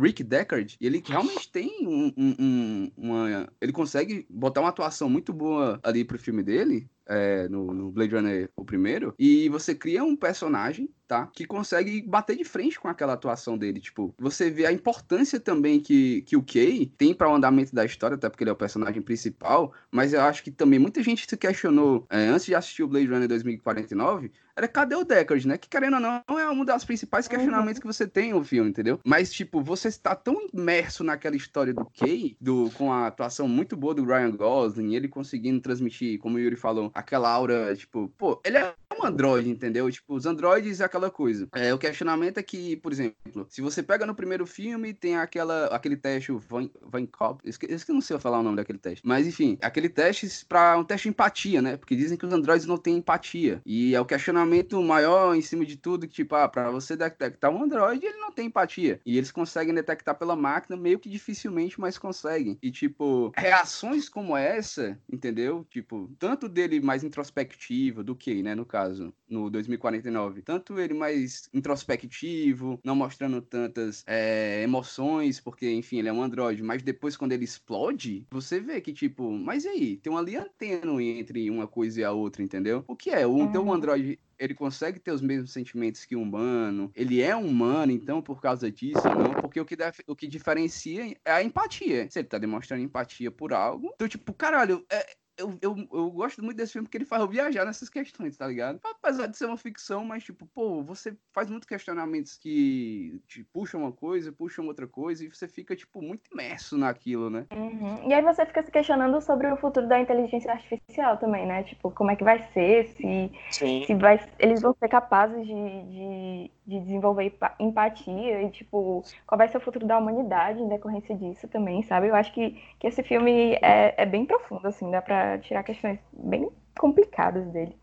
Rick 0.00 0.24
Deckard, 0.24 0.76
e 0.80 0.86
ele 0.86 1.02
realmente 1.06 1.50
tem 1.52 1.86
um, 1.86 2.12
um, 2.16 2.90
uma. 2.96 3.48
Ele 3.60 3.72
consegue 3.72 4.26
botar 4.30 4.60
uma 4.60 4.70
atuação 4.70 5.10
muito 5.10 5.32
boa 5.32 5.78
ali 5.82 6.04
pro 6.04 6.18
filme 6.18 6.42
dele, 6.42 6.88
é, 7.06 7.48
no, 7.48 7.72
no, 7.72 7.90
Blade 7.90 8.14
Runner, 8.14 8.50
o 8.56 8.64
primeiro, 8.64 9.14
e 9.18 9.48
você 9.48 9.74
cria 9.74 10.04
um 10.04 10.14
personagem, 10.14 10.90
tá? 11.06 11.26
Que 11.26 11.46
consegue 11.46 12.02
bater 12.02 12.36
de 12.36 12.44
frente 12.44 12.78
com 12.78 12.86
aquela 12.86 13.14
atuação 13.14 13.56
dele. 13.56 13.80
Tipo, 13.80 14.14
você 14.18 14.50
vê 14.50 14.66
a 14.66 14.72
importância 14.72 15.40
também 15.40 15.80
que, 15.80 16.22
que 16.22 16.36
o 16.36 16.42
Kay 16.42 16.86
tem 16.98 17.14
para 17.14 17.30
o 17.30 17.34
andamento 17.34 17.74
da 17.74 17.84
história, 17.84 18.14
até 18.14 18.28
porque 18.28 18.44
ele 18.44 18.50
é 18.50 18.52
o 18.52 18.56
personagem 18.56 19.00
principal, 19.00 19.72
mas 19.90 20.12
eu 20.12 20.20
acho 20.20 20.42
que 20.42 20.50
também 20.50 20.78
muita 20.78 21.02
gente 21.02 21.26
se 21.28 21.36
questionou 21.36 22.06
é, 22.10 22.26
antes 22.26 22.46
de 22.46 22.54
assistir 22.54 22.82
o 22.82 22.88
Blade 22.88 23.06
Runner 23.06 23.28
2049 23.28 24.30
era 24.58 24.66
cadê 24.66 24.96
o 24.96 25.04
Deckard, 25.04 25.46
né? 25.46 25.56
Que 25.56 25.68
querendo 25.68 25.94
ou 25.94 26.00
não, 26.00 26.22
é 26.38 26.50
um 26.50 26.64
dos 26.64 26.84
principais 26.84 27.26
uhum. 27.26 27.30
questionamentos 27.30 27.76
uhum. 27.76 27.80
que 27.80 27.86
você 27.86 28.06
tem 28.06 28.32
no 28.32 28.44
filme, 28.44 28.70
entendeu? 28.70 29.00
Mas, 29.04 29.32
tipo, 29.32 29.62
você 29.62 29.88
está 29.88 30.14
tão 30.14 30.36
imerso 30.52 31.04
naquela 31.04 31.36
história 31.36 31.72
do 31.72 31.84
Kay, 31.84 32.36
do, 32.40 32.70
com 32.72 32.92
a 32.92 33.06
atuação 33.06 33.46
muito 33.46 33.76
boa 33.76 33.94
do 33.94 34.04
Ryan 34.04 34.32
Gosling, 34.32 34.94
ele 34.94 35.08
conseguindo 35.08 35.60
transmitir, 35.60 36.18
como 36.18 36.36
o 36.36 36.40
Yuri 36.40 36.56
falou, 36.56 36.90
aquela 36.92 37.30
aura, 37.30 37.74
tipo, 37.76 38.12
pô, 38.18 38.40
ele 38.44 38.58
é 38.58 38.74
um 39.00 39.06
androide, 39.06 39.48
entendeu? 39.48 39.90
Tipo, 39.90 40.14
os 40.14 40.26
androides 40.26 40.80
é 40.80 40.84
aquela 40.84 41.10
coisa. 41.10 41.48
É, 41.54 41.72
o 41.72 41.78
questionamento 41.78 42.38
é 42.38 42.42
que, 42.42 42.76
por 42.76 42.92
exemplo, 42.92 43.46
se 43.48 43.62
você 43.62 43.82
pega 43.82 44.04
no 44.06 44.14
primeiro 44.14 44.44
filme, 44.44 44.92
tem 44.92 45.16
aquela, 45.16 45.66
aquele 45.66 45.96
teste, 45.96 46.32
o 46.32 46.38
Van, 46.38 46.68
Van 46.82 47.06
Cop, 47.06 47.40
eu 47.44 47.50
esqueci, 47.50 47.84
eu 47.88 47.94
não 47.94 48.00
sei 48.00 48.18
falar 48.18 48.40
o 48.40 48.42
nome 48.42 48.56
daquele 48.56 48.78
teste, 48.78 49.06
mas 49.06 49.26
enfim, 49.26 49.56
aquele 49.62 49.88
teste 49.88 50.44
para 50.46 50.76
um 50.76 50.84
teste 50.84 51.04
de 51.04 51.10
empatia, 51.10 51.62
né? 51.62 51.76
Porque 51.76 51.94
dizem 51.94 52.18
que 52.18 52.26
os 52.26 52.32
androides 52.32 52.66
não 52.66 52.76
têm 52.76 52.96
empatia. 52.96 53.62
E 53.64 53.94
é 53.94 54.00
o 54.00 54.04
questionamento 54.04 54.47
maior 54.82 55.34
em 55.34 55.42
cima 55.42 55.64
de 55.64 55.76
tudo, 55.76 56.06
que 56.06 56.14
tipo, 56.14 56.34
ah, 56.34 56.48
pra 56.48 56.70
você 56.70 56.96
detectar 56.96 57.50
um 57.50 57.62
androide, 57.62 58.06
ele 58.06 58.18
não 58.18 58.32
tem 58.32 58.46
empatia. 58.46 59.00
E 59.04 59.16
eles 59.16 59.30
conseguem 59.30 59.74
detectar 59.74 60.16
pela 60.18 60.36
máquina 60.36 60.76
meio 60.76 60.98
que 60.98 61.08
dificilmente, 61.08 61.80
mas 61.80 61.98
conseguem. 61.98 62.58
E 62.62 62.70
tipo, 62.70 63.32
reações 63.36 64.08
como 64.08 64.36
essa, 64.36 64.98
entendeu? 65.10 65.66
Tipo, 65.70 66.10
tanto 66.18 66.48
dele 66.48 66.80
mais 66.80 67.04
introspectivo 67.04 68.02
do 68.02 68.14
que, 68.14 68.42
né, 68.42 68.54
no 68.54 68.64
caso, 68.64 69.12
no 69.28 69.50
2049. 69.50 70.42
Tanto 70.42 70.78
ele 70.78 70.94
mais 70.94 71.48
introspectivo, 71.52 72.80
não 72.84 72.94
mostrando 72.94 73.40
tantas 73.40 74.02
é, 74.06 74.62
emoções, 74.62 75.40
porque, 75.40 75.70
enfim, 75.70 75.98
ele 75.98 76.08
é 76.08 76.12
um 76.12 76.22
androide, 76.22 76.62
mas 76.62 76.82
depois 76.82 77.16
quando 77.16 77.32
ele 77.32 77.44
explode, 77.44 78.26
você 78.30 78.60
vê 78.60 78.80
que, 78.80 78.92
tipo, 78.92 79.30
mas 79.30 79.64
e 79.64 79.68
aí? 79.68 79.96
Tem 79.96 80.12
uma 80.12 80.22
linha 80.22 80.48
tênue 80.58 81.18
entre 81.18 81.50
uma 81.50 81.66
coisa 81.66 82.00
e 82.00 82.04
a 82.04 82.12
outra, 82.12 82.42
entendeu? 82.42 82.84
O 82.86 82.96
que 82.96 83.10
é? 83.10 83.26
O, 83.26 83.38
então 83.40 83.66
o 83.66 83.72
androide 83.72 84.18
ele 84.38 84.54
consegue 84.54 85.00
ter 85.00 85.10
os 85.10 85.20
mesmos 85.20 85.52
sentimentos 85.52 86.04
que 86.04 86.14
um 86.14 86.22
humano, 86.22 86.90
ele 86.94 87.20
é 87.20 87.34
humano, 87.34 87.92
então, 87.92 88.22
por 88.22 88.40
causa 88.40 88.70
disso, 88.70 89.02
não, 89.08 89.32
porque 89.40 89.60
o 89.60 89.64
que, 89.64 89.76
o 90.06 90.14
que 90.14 90.26
diferencia 90.26 91.16
é 91.24 91.32
a 91.32 91.42
empatia. 91.42 92.08
Se 92.10 92.20
ele 92.20 92.28
tá 92.28 92.38
demonstrando 92.38 92.82
empatia 92.82 93.30
por 93.30 93.52
algo, 93.52 93.90
então, 93.94 94.06
tipo, 94.08 94.32
caralho, 94.32 94.84
é, 94.90 95.16
eu, 95.38 95.56
eu, 95.62 95.88
eu 95.92 96.10
gosto 96.10 96.42
muito 96.42 96.56
desse 96.56 96.72
filme 96.72 96.86
porque 96.86 96.98
ele 96.98 97.04
faz 97.04 97.22
eu 97.22 97.28
viajar 97.28 97.64
nessas 97.64 97.88
questões, 97.88 98.36
tá 98.36 98.46
ligado? 98.46 98.80
Apesar 98.84 99.28
de 99.28 99.36
ser 99.36 99.46
uma 99.46 99.56
ficção, 99.56 100.04
mas, 100.04 100.24
tipo, 100.24 100.46
pô, 100.46 100.82
você 100.82 101.16
faz 101.32 101.48
muitos 101.48 101.68
questionamentos 101.68 102.36
que 102.36 103.22
te 103.28 103.44
puxam 103.44 103.82
uma 103.82 103.92
coisa, 103.92 104.32
puxam 104.32 104.66
outra 104.66 104.86
coisa, 104.86 105.24
e 105.24 105.28
você 105.28 105.46
fica, 105.46 105.76
tipo, 105.76 106.02
muito 106.02 106.30
imerso 106.32 106.76
naquilo, 106.76 107.30
né? 107.30 107.46
Uhum. 107.52 108.08
E 108.08 108.12
aí 108.12 108.20
você 108.22 108.44
fica 108.44 108.62
se 108.62 108.70
questionando 108.70 109.20
sobre 109.20 109.46
o 109.46 109.56
futuro 109.56 109.86
da 109.86 110.00
inteligência 110.00 110.50
artificial 110.50 111.16
também, 111.18 111.46
né? 111.46 111.62
Tipo, 111.62 111.90
como 111.92 112.10
é 112.10 112.16
que 112.16 112.24
vai 112.24 112.42
ser, 112.52 112.88
se, 112.88 113.30
se 113.50 113.94
vai, 113.94 114.20
eles 114.38 114.60
vão 114.60 114.74
ser 114.74 114.88
capazes 114.88 115.46
de, 115.46 115.52
de, 115.52 116.50
de 116.66 116.80
desenvolver 116.80 117.32
empatia 117.60 118.42
e, 118.42 118.50
tipo, 118.50 119.04
qual 119.26 119.38
vai 119.38 119.48
ser 119.48 119.58
o 119.58 119.60
futuro 119.60 119.86
da 119.86 119.98
humanidade 119.98 120.60
em 120.60 120.68
decorrência 120.68 121.14
disso 121.14 121.46
também, 121.46 121.82
sabe? 121.84 122.08
Eu 122.08 122.16
acho 122.16 122.32
que, 122.32 122.60
que 122.80 122.86
esse 122.88 123.02
filme 123.04 123.56
é, 123.62 123.94
é 123.96 124.06
bem 124.06 124.26
profundo, 124.26 124.66
assim, 124.66 124.90
dá 124.90 125.00
pra 125.00 125.27
tirar 125.38 125.62
questões 125.62 125.98
bem 126.12 126.48
complicadas 126.78 127.46
dele. 127.52 127.76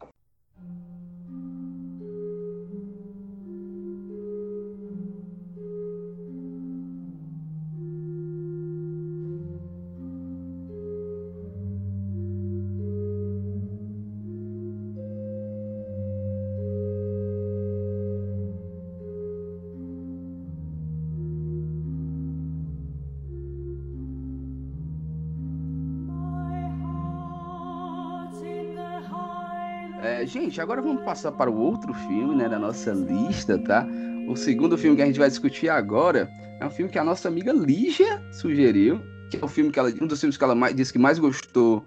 Gente, 30.46 30.62
agora 30.62 30.82
vamos 30.82 31.04
passar 31.04 31.32
para 31.32 31.50
o 31.50 31.58
outro 31.58 31.94
filme, 31.94 32.36
né, 32.36 32.48
da 32.48 32.60
nossa 32.60 32.92
lista, 32.92 33.58
tá? 33.58 33.86
O 34.28 34.36
segundo 34.36 34.78
filme 34.78 34.96
que 34.96 35.02
a 35.02 35.06
gente 35.06 35.18
vai 35.18 35.28
discutir 35.28 35.70
agora 35.70 36.30
é 36.60 36.66
um 36.66 36.70
filme 36.70 36.92
que 36.92 37.00
a 37.00 37.04
nossa 37.04 37.28
amiga 37.28 37.52
Lígia 37.52 38.22
sugeriu, 38.32 39.02
que 39.30 39.38
é 39.38 39.44
o 39.44 39.48
filme 39.48 39.72
que 39.72 39.80
ela, 39.80 39.92
um 40.02 40.08
dos 40.08 40.20
filmes 40.20 40.38
que 40.38 40.44
ela 40.44 40.54
mais, 40.54 40.75
disse 40.75 40.94
que 40.94 41.00
mais 41.00 41.18
gostou 41.18 41.84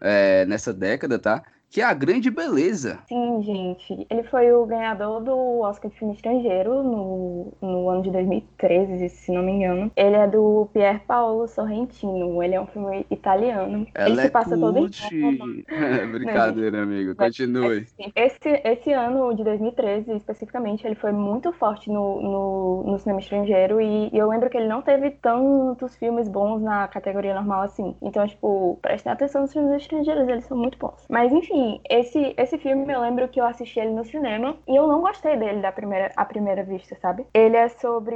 é, 0.00 0.44
nessa 0.44 0.72
década, 0.72 1.18
tá? 1.18 1.42
que 1.72 1.80
é 1.80 1.84
a 1.84 1.94
grande 1.94 2.30
beleza. 2.30 2.98
Sim, 3.08 3.31
gente. 3.40 4.06
Ele 4.10 4.22
foi 4.24 4.52
o 4.52 4.66
ganhador 4.66 5.22
do 5.22 5.60
Oscar 5.60 5.90
de 5.90 5.96
filme 5.96 6.14
estrangeiro 6.14 6.82
no, 6.82 7.52
no 7.62 7.88
ano 7.88 8.02
de 8.02 8.10
2013, 8.10 9.08
se 9.08 9.32
não 9.32 9.42
me 9.42 9.52
engano. 9.52 9.90
Ele 9.96 10.16
é 10.16 10.26
do 10.26 10.68
Pier 10.72 11.00
Paolo 11.06 11.46
Sorrentino. 11.46 12.42
Ele 12.42 12.54
é 12.54 12.60
um 12.60 12.66
filme 12.66 13.06
italiano. 13.10 13.86
Ela 13.94 14.08
ele 14.08 14.20
se 14.20 14.26
é 14.26 14.30
passa 14.30 14.58
todo 14.58 14.78
em 14.78 14.90
Brincadeira, 16.12 16.82
amigo. 16.82 17.14
Continue. 17.14 17.86
Esse, 18.14 18.60
esse 18.64 18.92
ano 18.92 19.34
de 19.34 19.44
2013, 19.44 20.12
especificamente, 20.16 20.86
ele 20.86 20.94
foi 20.94 21.12
muito 21.12 21.52
forte 21.52 21.90
no, 21.90 22.20
no, 22.20 22.82
no 22.84 22.98
cinema 22.98 23.20
estrangeiro 23.20 23.80
e, 23.80 24.10
e 24.12 24.18
eu 24.18 24.28
lembro 24.28 24.50
que 24.50 24.56
ele 24.56 24.68
não 24.68 24.82
teve 24.82 25.10
tantos 25.10 25.96
filmes 25.96 26.28
bons 26.28 26.60
na 26.60 26.88
categoria 26.88 27.34
normal 27.34 27.62
assim. 27.62 27.94
Então, 28.02 28.26
tipo, 28.26 28.78
prestem 28.82 29.12
atenção 29.12 29.42
nos 29.42 29.52
filmes 29.52 29.72
estrangeiros, 29.82 30.28
eles 30.28 30.44
são 30.44 30.56
muito 30.56 30.78
bons. 30.78 31.06
Mas, 31.08 31.32
enfim, 31.32 31.80
esse, 31.88 32.34
esse 32.36 32.58
filme 32.58 32.92
eu 32.92 33.00
lembro 33.00 33.21
que 33.28 33.40
eu 33.40 33.44
assisti 33.44 33.80
ele 33.80 33.90
no 33.90 34.04
cinema 34.04 34.56
e 34.66 34.76
eu 34.76 34.86
não 34.86 35.00
gostei 35.00 35.36
dele 35.36 35.60
da 35.60 35.72
primeira, 35.72 36.12
à 36.16 36.24
primeira 36.24 36.62
vista, 36.62 36.96
sabe? 37.00 37.26
Ele 37.34 37.56
é 37.56 37.68
sobre 37.68 38.14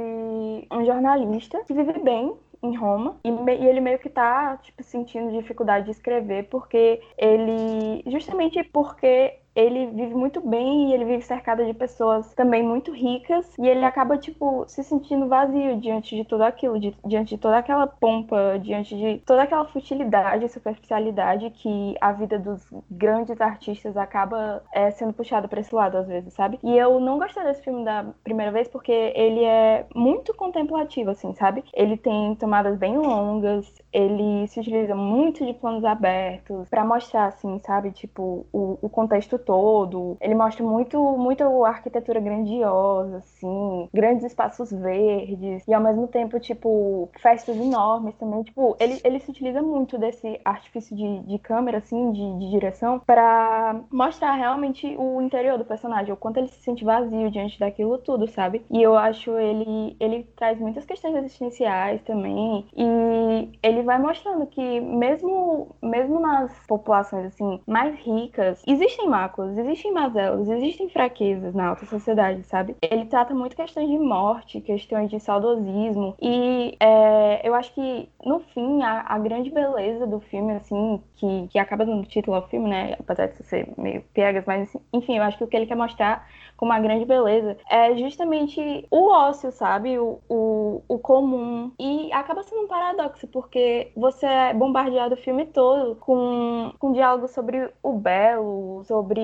um 0.71 0.85
jornalista 0.85 1.63
que 1.65 1.73
vive 1.73 1.99
bem 1.99 2.33
em 2.63 2.75
Roma 2.75 3.17
e, 3.23 3.29
e, 3.29 3.67
ele 3.67 3.79
meio 3.79 3.99
que 3.99 4.09
tá 4.09 4.57
tipo 4.57 4.83
sentindo 4.83 5.31
dificuldade 5.31 5.85
de 5.85 5.91
escrever 5.91 6.47
porque 6.49 7.01
ele 7.17 8.03
justamente 8.07 8.63
porque 8.63 9.39
ele 9.57 9.87
vive 9.87 10.13
muito 10.13 10.39
bem 10.39 10.89
e 10.89 10.93
ele 10.93 11.03
vive 11.03 11.23
cercado 11.23 11.65
de 11.65 11.73
pessoas 11.73 12.31
também 12.35 12.61
muito 12.61 12.91
ricas 12.91 13.57
e 13.57 13.67
ele 13.67 13.83
acaba, 13.83 14.15
tipo, 14.15 14.65
se 14.67 14.83
sentindo 14.83 15.27
vazio 15.27 15.79
diante 15.79 16.15
de 16.15 16.23
tudo 16.23 16.43
aquilo, 16.43 16.79
de, 16.79 16.95
diante 17.03 17.29
de 17.29 17.41
toda 17.41 17.57
aquela 17.57 17.87
pompa, 17.87 18.59
diante 18.61 18.95
de 18.95 19.17
toda 19.25 19.41
aquela 19.41 19.65
futilidade 19.65 20.47
superficialidade 20.47 21.49
que 21.49 21.95
a 21.99 22.11
vida 22.11 22.37
dos 22.37 22.63
grandes 22.89 23.41
artistas 23.41 23.97
acaba 23.97 24.61
é, 24.71 24.91
sendo 24.91 25.11
puxada 25.11 25.47
para 25.47 25.59
esse 25.59 25.73
lado 25.73 25.97
às 25.97 26.07
vezes, 26.07 26.33
sabe? 26.33 26.59
E 26.63 26.77
eu 26.77 26.99
não 26.99 27.17
gostei 27.17 27.43
desse 27.43 27.63
filme 27.63 27.83
da 27.83 28.05
primeira 28.23 28.51
vez 28.51 28.67
porque 28.67 28.91
ele 29.15 29.43
é 29.43 29.87
muito 29.95 30.35
contemplativo, 30.35 31.09
assim, 31.09 31.33
sabe? 31.33 31.63
Ele 31.73 31.97
tem 31.97 32.35
tomadas 32.35 32.77
bem 32.77 32.95
longas, 32.95 33.73
ele 33.91 34.47
se 34.47 34.59
utiliza 34.59 34.93
muito 34.93 35.43
de 35.43 35.53
planos 35.53 35.83
abertos 35.83 36.69
para 36.69 36.85
mostrar, 36.85 37.25
assim, 37.25 37.57
sabe? 37.59 37.89
Tipo, 37.91 38.45
o, 38.53 38.77
o 38.83 38.89
contexto 38.89 39.39
todo. 39.47 40.17
Ele 40.19 40.35
mostra 40.35 40.63
muito, 40.63 41.01
muito 41.17 41.63
arquitetura 41.63 42.19
grandiosa, 42.19 43.17
assim, 43.19 43.87
grandes 43.93 44.25
espaços 44.25 44.69
verdes 44.71 45.63
e 45.65 45.73
ao 45.73 45.81
mesmo 45.81 46.05
tempo, 46.07 46.37
tipo, 46.37 47.09
festas 47.21 47.55
enormes 47.55 48.13
também. 48.15 48.43
Tipo, 48.43 48.75
ele, 48.77 48.99
ele 49.05 49.19
se 49.21 49.31
utiliza 49.31 49.61
muito 49.61 49.97
desse 49.97 50.39
artifício 50.43 50.95
de, 50.95 51.19
de 51.19 51.39
câmera, 51.39 51.77
assim, 51.77 52.11
de, 52.11 52.39
de 52.39 52.51
direção, 52.51 52.99
para 52.99 53.79
mostrar 53.89 54.33
realmente 54.33 54.95
o 54.97 55.21
interior 55.21 55.57
do 55.57 55.63
personagem, 55.65 56.13
o 56.13 56.17
quanto 56.17 56.37
ele 56.37 56.47
se 56.47 56.61
sente 56.61 56.83
vazio 56.83 57.31
diante 57.31 57.57
daquilo 57.57 57.97
tudo, 57.97 58.27
sabe? 58.27 58.65
E 58.69 58.81
eu 58.81 58.97
acho 58.97 59.31
ele, 59.37 59.95
ele 59.99 60.23
traz 60.35 60.59
muitas 60.59 60.85
questões 60.85 61.15
existenciais 61.15 62.01
também 62.03 62.65
e 62.75 63.49
ele 63.63 63.83
vai 63.83 63.97
mostrando 63.99 64.45
que 64.47 64.81
mesmo, 64.81 65.75
mesmo 65.81 66.19
nas 66.19 66.51
populações, 66.67 67.27
assim, 67.27 67.61
mais 67.65 67.95
ricas, 67.99 68.61
existem 68.67 69.07
máculas 69.07 69.36
existem 69.57 69.91
mazelas, 69.91 70.47
existem 70.49 70.89
fraquezas 70.89 71.53
na 71.53 71.67
alta 71.67 71.85
sociedade, 71.85 72.43
sabe? 72.43 72.75
Ele 72.81 73.05
trata 73.05 73.33
muito 73.33 73.55
questões 73.55 73.87
de 73.87 73.97
morte, 73.97 74.61
questões 74.61 75.09
de 75.09 75.19
saudosismo, 75.19 76.15
e 76.21 76.75
é, 76.79 77.47
eu 77.47 77.53
acho 77.53 77.73
que, 77.73 78.09
no 78.23 78.39
fim, 78.39 78.81
a, 78.81 79.05
a, 79.07 79.19
grande 79.19 79.49
beleza 79.49 80.07
do 80.07 80.19
filme, 80.19 80.53
assim, 80.53 81.01
que, 81.15 81.47
que 81.49 81.59
acaba 81.59 81.85
dando 81.85 82.07
título 82.07 82.37
ao 82.37 82.47
filme, 82.47 82.69
né? 82.69 82.95
Apesar 82.99 83.27
de 83.27 83.43
ser 83.43 83.69
meio 83.77 84.01
piegas, 84.13 84.43
mas 84.45 84.75
enfim, 84.93 85.17
eu 85.17 85.23
acho 85.23 85.37
que 85.37 85.43
o 85.43 85.47
que 85.47 85.55
ele 85.55 85.65
quer 85.65 85.75
mostrar 85.75 86.27
com 86.57 86.65
uma 86.65 86.79
grande 86.79 87.05
beleza, 87.05 87.55
é 87.69 87.95
justamente 87.95 88.85
o 88.89 89.09
ócio, 89.11 89.51
sabe? 89.51 89.97
O, 89.99 90.19
o, 90.27 90.81
o 90.87 90.97
comum. 90.97 91.71
E 91.79 92.11
acaba 92.11 92.43
sendo 92.43 92.63
um 92.63 92.67
paradoxo, 92.67 93.27
porque 93.27 93.91
você 93.95 94.25
é 94.25 94.53
bombardeado 94.53 95.13
o 95.13 95.17
filme 95.17 95.45
todo 95.45 95.95
com, 95.97 96.73
com 96.79 96.91
diálogos 96.91 97.31
sobre 97.31 97.69
o 97.83 97.93
belo, 97.93 98.83
sobre 98.85 99.16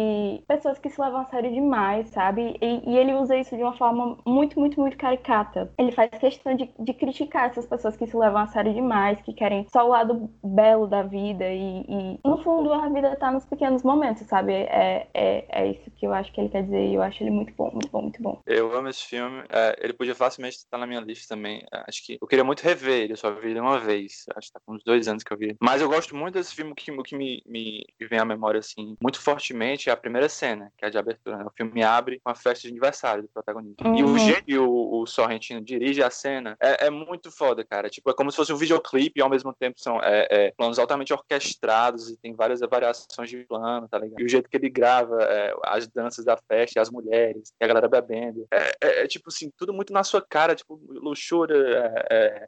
pessoas 0.48 0.80
que 0.80 0.90
se 0.90 1.00
levam 1.00 1.22
a 1.22 1.26
sério 1.26 1.52
demais, 1.52 2.10
sabe? 2.10 2.58
E, 2.62 2.92
e 2.92 2.98
ele 2.98 3.14
usa 3.14 3.38
isso 3.38 3.56
de 3.56 3.64
uma 3.64 3.76
forma 3.78 4.18
muito, 4.26 4.60
muito, 4.60 4.80
muito 4.80 4.98
caricata. 4.98 5.72
Ele 5.78 5.92
faz 5.92 6.10
questão 6.12 6.56
de, 6.56 6.70
de 6.80 6.94
criticar 6.94 7.50
essas 7.50 7.66
pessoas 7.66 7.96
que 7.96 8.08
se 8.08 8.16
levam 8.16 8.42
a 8.42 8.48
sério 8.48 8.74
demais, 8.74 9.22
que 9.22 9.34
querem 9.34 9.66
só 9.72 9.86
o 9.86 9.90
lado 9.90 10.30
belo 10.44 10.88
da 10.88 11.04
vida 11.04 11.48
e, 11.50 11.86
e 11.88 12.20
no 12.26 12.42
fundo 12.44 12.74
a 12.74 12.88
vida 12.90 13.16
tá 13.16 13.32
nos 13.32 13.46
pequenos 13.46 13.84
momentos, 13.84 14.26
sabe? 14.28 14.54
É, 14.54 15.08
é, 15.14 15.46
é 15.50 15.68
isso 15.72 15.92
que 15.92 16.06
eu 16.06 16.14
acho 16.14 16.32
que 16.32 16.42
ele 16.42 16.50
quer 16.50 16.64
dizer 16.64 16.86
e 16.88 16.96
eu 16.96 17.02
acho 17.02 17.24
ele 17.24 17.32
muito 17.32 17.54
bom, 17.54 17.70
muito 17.72 17.90
bom, 17.90 18.02
muito 18.02 18.22
bom. 18.22 18.42
Eu 18.46 18.76
amo 18.76 18.90
esse 18.90 19.04
filme. 19.04 19.44
É, 19.50 19.76
ele 19.82 19.94
podia 19.94 20.16
facilmente 20.16 20.58
estar 20.58 20.78
na 20.78 20.88
minha 20.88 21.00
lista 21.00 21.36
também. 21.36 21.64
É, 21.74 21.84
acho 21.88 22.06
que 22.06 22.18
eu 22.22 22.28
queria 22.28 22.44
muito 22.44 22.62
rever 22.62 23.04
ele, 23.04 23.16
só 23.16 23.32
vi 23.32 23.50
ele 23.50 23.60
uma 23.60 23.80
vez. 23.80 24.26
Acho 24.36 24.48
que 24.48 24.54
tá 24.54 24.60
com 24.66 24.76
uns 24.76 24.84
dois 24.84 25.08
anos 25.08 25.24
que 25.24 25.34
eu 25.34 25.38
vi. 25.38 25.56
Mas 25.62 25.82
eu 25.82 25.90
gosto 25.90 26.16
muito 26.16 26.36
desse 26.36 26.56
filme. 26.56 26.74
Que, 26.76 26.92
que 27.04 27.16
me, 27.16 27.42
me, 27.46 27.84
vem 28.10 28.20
à 28.20 28.26
memória, 28.26 28.60
assim, 28.60 28.96
muito 29.02 29.20
fortemente 29.20 29.83
é 29.90 29.94
a 29.94 29.98
primeira 29.98 30.30
cena, 30.30 30.72
que 30.78 30.86
é 30.86 30.88
a 30.88 30.92
de 30.92 30.98
abertura. 30.98 31.38
Né? 31.38 31.46
O 31.46 31.52
filme 31.52 31.84
abre 31.84 32.20
com 32.24 32.30
a 32.30 32.36
festa 32.36 32.62
de 32.62 32.70
aniversário 32.70 33.24
do 33.24 33.30
protagonista. 33.30 33.88
Uhum. 33.88 33.96
E 33.96 34.04
o 34.04 34.18
jeito 34.18 34.46
que 34.46 34.58
o, 34.58 35.02
o 35.02 35.08
Sorrentino 35.08 35.62
dirige 35.62 36.04
a 36.04 36.10
cena 36.10 36.56
é, 36.60 36.88
é, 36.88 36.90
muito 36.90 37.32
foda, 37.32 37.64
cara. 37.64 37.90
Tipo, 37.90 38.10
é 38.10 38.14
como 38.14 38.30
se 38.30 38.38
fosse 38.38 38.54
um 38.54 38.58
videoclipe 38.58 39.20
e 39.20 39.22
ao 39.22 39.30
mesmo 39.30 39.54
tempo 39.54 39.80
são 39.80 40.00
é, 40.02 40.28
é, 40.30 40.52
planos 40.52 40.80
altamente 40.80 41.14
orquestrados 41.14 42.10
e 42.10 42.18
tem 42.18 42.36
várias 42.36 42.60
variações 42.60 43.30
de 43.30 43.38
plano, 43.46 43.88
tá 43.88 43.98
ligado? 43.98 44.20
E 44.20 44.26
o 44.26 44.30
jeito 44.30 44.50
que 44.50 44.58
ele 44.58 44.70
grava 44.70 45.22
é, 45.24 45.56
as 45.66 45.88
danças 45.88 46.26
da 46.26 46.38
festa 46.38 46.84
as 46.84 46.90
mulheres 46.90 47.54
e 47.60 47.64
a 47.64 47.68
galera 47.68 47.88
bebendo. 47.88 48.48
É, 48.52 49.04
é, 49.04 49.08
tipo 49.08 49.30
assim, 49.30 49.52
tudo 49.58 49.74
muito 49.74 49.94
na 49.94 50.04
sua 50.04 50.22
cara, 50.22 50.56
tipo, 50.56 50.80
luxúria, 50.88 51.58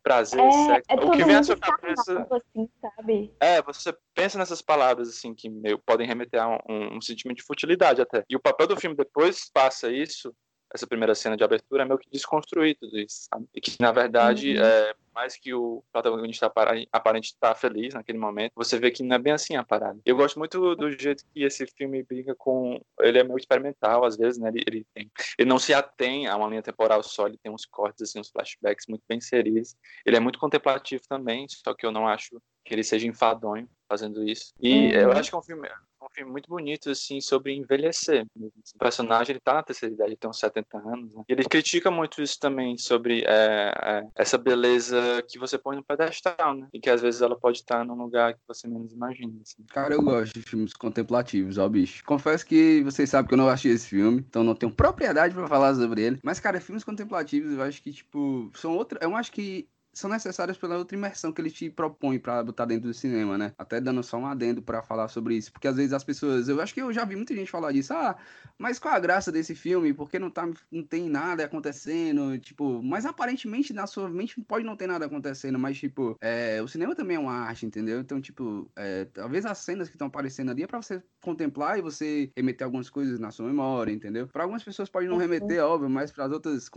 prazer, 0.03 0.41
sexo. 0.51 1.07
O 1.07 1.11
que 1.11 1.23
vem 1.23 1.35
à 1.35 1.43
sua 1.43 1.57
cabeça. 1.57 2.27
Assim, 2.31 2.69
sabe? 2.81 3.33
É, 3.39 3.61
você 3.61 3.95
pensa 4.13 4.37
nessas 4.37 4.61
palavras, 4.61 5.09
assim, 5.09 5.33
que 5.33 5.49
meio, 5.49 5.77
podem 5.79 6.07
remeter 6.07 6.41
a 6.41 6.57
um, 6.67 6.95
um 6.97 7.01
sentimento 7.25 7.38
de 7.38 7.44
futilidade 7.44 8.01
até. 8.01 8.24
E 8.29 8.36
o 8.36 8.39
papel 8.39 8.67
do 8.67 8.77
filme 8.77 8.96
depois 8.96 9.50
passa 9.51 9.91
isso 9.91 10.34
essa 10.74 10.86
primeira 10.86 11.15
cena 11.15 11.38
de 11.38 11.44
abertura 11.44 11.84
é 11.84 11.86
meio 11.86 11.98
que 11.98 12.10
desconstruir 12.10 12.75
tudo 12.75 13.00
isso, 13.00 13.27
sabe? 13.32 13.48
E 13.53 13.62
que, 13.62 13.75
na 13.79 13.91
verdade, 13.91 14.58
uhum. 14.58 14.63
é, 14.63 14.94
mais 15.13 15.38
que 15.38 15.53
o 15.53 15.84
protagonista 15.91 16.51
aparente 16.91 17.27
estar 17.29 17.55
feliz 17.55 17.94
naquele 17.94 18.17
momento, 18.17 18.51
você 18.55 18.77
vê 18.77 18.91
que 18.91 19.03
não 19.03 19.15
é 19.15 19.20
bem 19.20 19.34
assim 19.34 19.55
a 19.55 19.63
parada. 19.63 20.00
Eu 20.05 20.17
gosto 20.17 20.38
muito 20.38 20.75
do 20.75 20.91
jeito 20.91 21.24
que 21.34 21.44
esse 21.44 21.65
filme 21.65 22.03
brinca 22.03 22.36
com... 22.36 22.82
Ele 23.00 23.20
é 23.20 23.24
meio 23.24 23.38
experimental, 23.38 24.03
às 24.03 24.17
vezes, 24.17 24.39
né? 24.39 24.50
Ele, 24.50 24.63
ele, 24.67 24.88
tem... 24.94 25.10
ele 25.38 25.50
não 25.50 25.60
se 25.60 25.74
atém 25.74 26.27
a 26.27 26.36
uma 26.36 26.48
linha 26.50 26.62
temporal 26.62 27.01
só, 27.03 27.27
ele 27.27 27.38
tem 27.38 27.51
uns 27.51 27.65
cortes, 27.65 28.10
assim, 28.10 28.20
uns 28.20 28.29
flashbacks 28.29 28.88
muito 28.88 29.03
bem 29.08 29.20
inseridos. 29.20 29.75
Ele 30.05 30.17
é 30.17 30.20
muito 30.20 30.39
contemplativo 30.39 31.03
também, 31.08 31.48
só 31.48 31.74
que 31.74 31.86
eu 31.86 31.91
não 31.91 32.08
acho 32.08 32.41
que 32.65 32.74
ele 32.74 32.84
seja 32.84 33.08
enfadonho 33.08 33.70
fazendo 33.88 34.27
isso. 34.27 34.51
E 34.60 34.74
uhum. 34.74 34.89
eu 34.89 35.12
acho 35.12 35.29
que 35.29 35.36
é 35.36 35.39
um 35.39 35.44
filme, 35.44 35.70
um 36.05 36.13
filme 36.13 36.31
muito 36.31 36.50
bonito, 36.50 36.89
assim, 36.89 37.19
sobre 37.19 37.53
envelhecer. 37.53 38.25
O 38.38 38.77
personagem, 38.77 39.33
ele 39.33 39.39
tá 39.39 39.55
na 39.55 39.63
terceira 39.63 39.93
idade, 39.93 40.17
tem 40.17 40.29
uns 40.29 40.39
70 40.39 40.77
anos, 40.77 41.13
né? 41.13 41.24
Ele 41.27 41.43
critica 41.43 41.89
muito 41.89 42.21
isso 42.21 42.39
também, 42.39 42.77
sobre 42.77 43.24
é, 43.25 43.74
é, 43.83 44.07
essa 44.15 44.38
beleza 44.38 45.24
que 45.27 45.39
você 45.39 45.57
põe 45.57 45.75
no 45.75 45.83
pedestal, 45.83 46.55
né? 46.55 46.67
E 46.74 46.79
que 46.79 46.89
às 46.89 47.01
vezes 47.01 47.21
ela 47.21 47.38
pode 47.38 47.59
estar 47.59 47.85
num 47.85 47.95
lugar 47.95 48.33
que 48.33 48.41
você 48.47 48.67
menos 48.67 48.93
imagina, 48.93 49.33
assim. 49.41 49.63
Cara, 49.69 49.93
eu 49.93 50.01
gosto 50.01 50.33
de 50.33 50.41
filmes 50.41 50.74
contemplativos, 50.74 51.57
ó, 51.57 51.67
bicho. 51.67 52.03
Confesso 52.05 52.45
que 52.45 52.81
vocês 52.83 53.09
sabem 53.09 53.27
que 53.27 53.33
eu 53.33 53.38
não 53.38 53.50
achei 53.50 53.71
esse 53.71 53.88
filme, 53.88 54.24
então 54.27 54.43
não 54.43 54.55
tenho 54.55 54.71
propriedade 54.71 55.33
para 55.33 55.47
falar 55.47 55.74
sobre 55.75 56.01
ele. 56.01 56.19
Mas, 56.24 56.39
cara, 56.39 56.59
filmes 56.62 56.83
contemplativos, 56.83 57.53
eu 57.53 57.62
acho 57.62 57.81
que, 57.81 57.91
tipo, 57.91 58.51
são 58.55 58.75
outra... 58.75 59.00
Eu 59.01 59.15
acho 59.15 59.31
que 59.31 59.67
são 59.95 60.09
necessárias 60.09 60.57
pela 60.57 60.77
outra 60.77 60.97
imersão 60.97 61.31
que 61.31 61.41
ele 61.41 61.49
te 61.49 61.69
propõe 61.69 62.19
para 62.19 62.43
botar 62.43 62.65
dentro 62.65 62.87
do 62.89 62.93
cinema, 62.93 63.37
né? 63.37 63.53
Até 63.57 63.79
dando 63.79 64.03
só 64.03 64.17
um 64.17 64.27
adendo 64.27 64.61
para 64.61 64.83
falar 64.83 65.07
sobre 65.07 65.35
isso, 65.35 65.51
porque 65.51 65.67
às 65.67 65.75
vezes 65.77 65.93
as 65.93 66.03
pessoas, 66.03 66.49
eu 66.49 66.59
acho 66.61 66.73
que 66.73 66.81
eu 66.81 66.91
já 66.93 67.05
vi 67.05 67.15
muita 67.15 67.33
gente 67.33 67.49
falar 67.49 67.71
disso, 67.71 67.93
ah, 67.93 68.17
mas 68.57 68.77
qual 68.77 68.93
a 68.93 68.99
graça 68.99 69.31
desse 69.31 69.55
filme? 69.55 69.93
Porque 69.93 70.19
não 70.19 70.29
tá 70.29 70.45
não 70.71 70.83
tem 70.83 71.09
nada 71.09 71.45
acontecendo, 71.45 72.37
tipo, 72.39 72.81
mas 72.83 73.05
aparentemente 73.05 73.73
na 73.73 73.87
sua 73.87 74.09
mente 74.09 74.39
pode 74.41 74.65
não 74.65 74.75
ter 74.75 74.87
nada 74.87 75.05
acontecendo, 75.05 75.57
mas 75.57 75.77
tipo, 75.77 76.17
é, 76.21 76.61
o 76.61 76.67
cinema 76.67 76.93
também 76.95 77.17
é 77.17 77.19
uma 77.19 77.33
arte, 77.33 77.65
entendeu? 77.65 77.99
Então, 77.99 78.19
tipo, 78.19 78.69
é, 78.75 79.05
talvez 79.05 79.45
as 79.45 79.57
cenas 79.59 79.87
que 79.87 79.95
estão 79.95 80.07
aparecendo 80.07 80.51
ali 80.51 80.63
é 80.63 80.67
para 80.67 80.81
você 80.81 81.01
contemplar 81.22 81.79
e 81.79 81.81
você 81.81 82.29
remeter 82.35 82.65
algumas 82.65 82.89
coisas 82.89 83.20
na 83.20 83.31
sua 83.31 83.48
memória, 83.48 83.91
entendeu? 83.91 84.27
Para 84.27 84.43
algumas 84.43 84.63
pessoas 84.63 84.89
pode 84.89 85.07
não 85.07 85.17
remeter, 85.17 85.63
óbvio, 85.63 85.89
mas 85.89 86.11
para 86.11 86.25
as 86.25 86.31
outras 86.31 86.70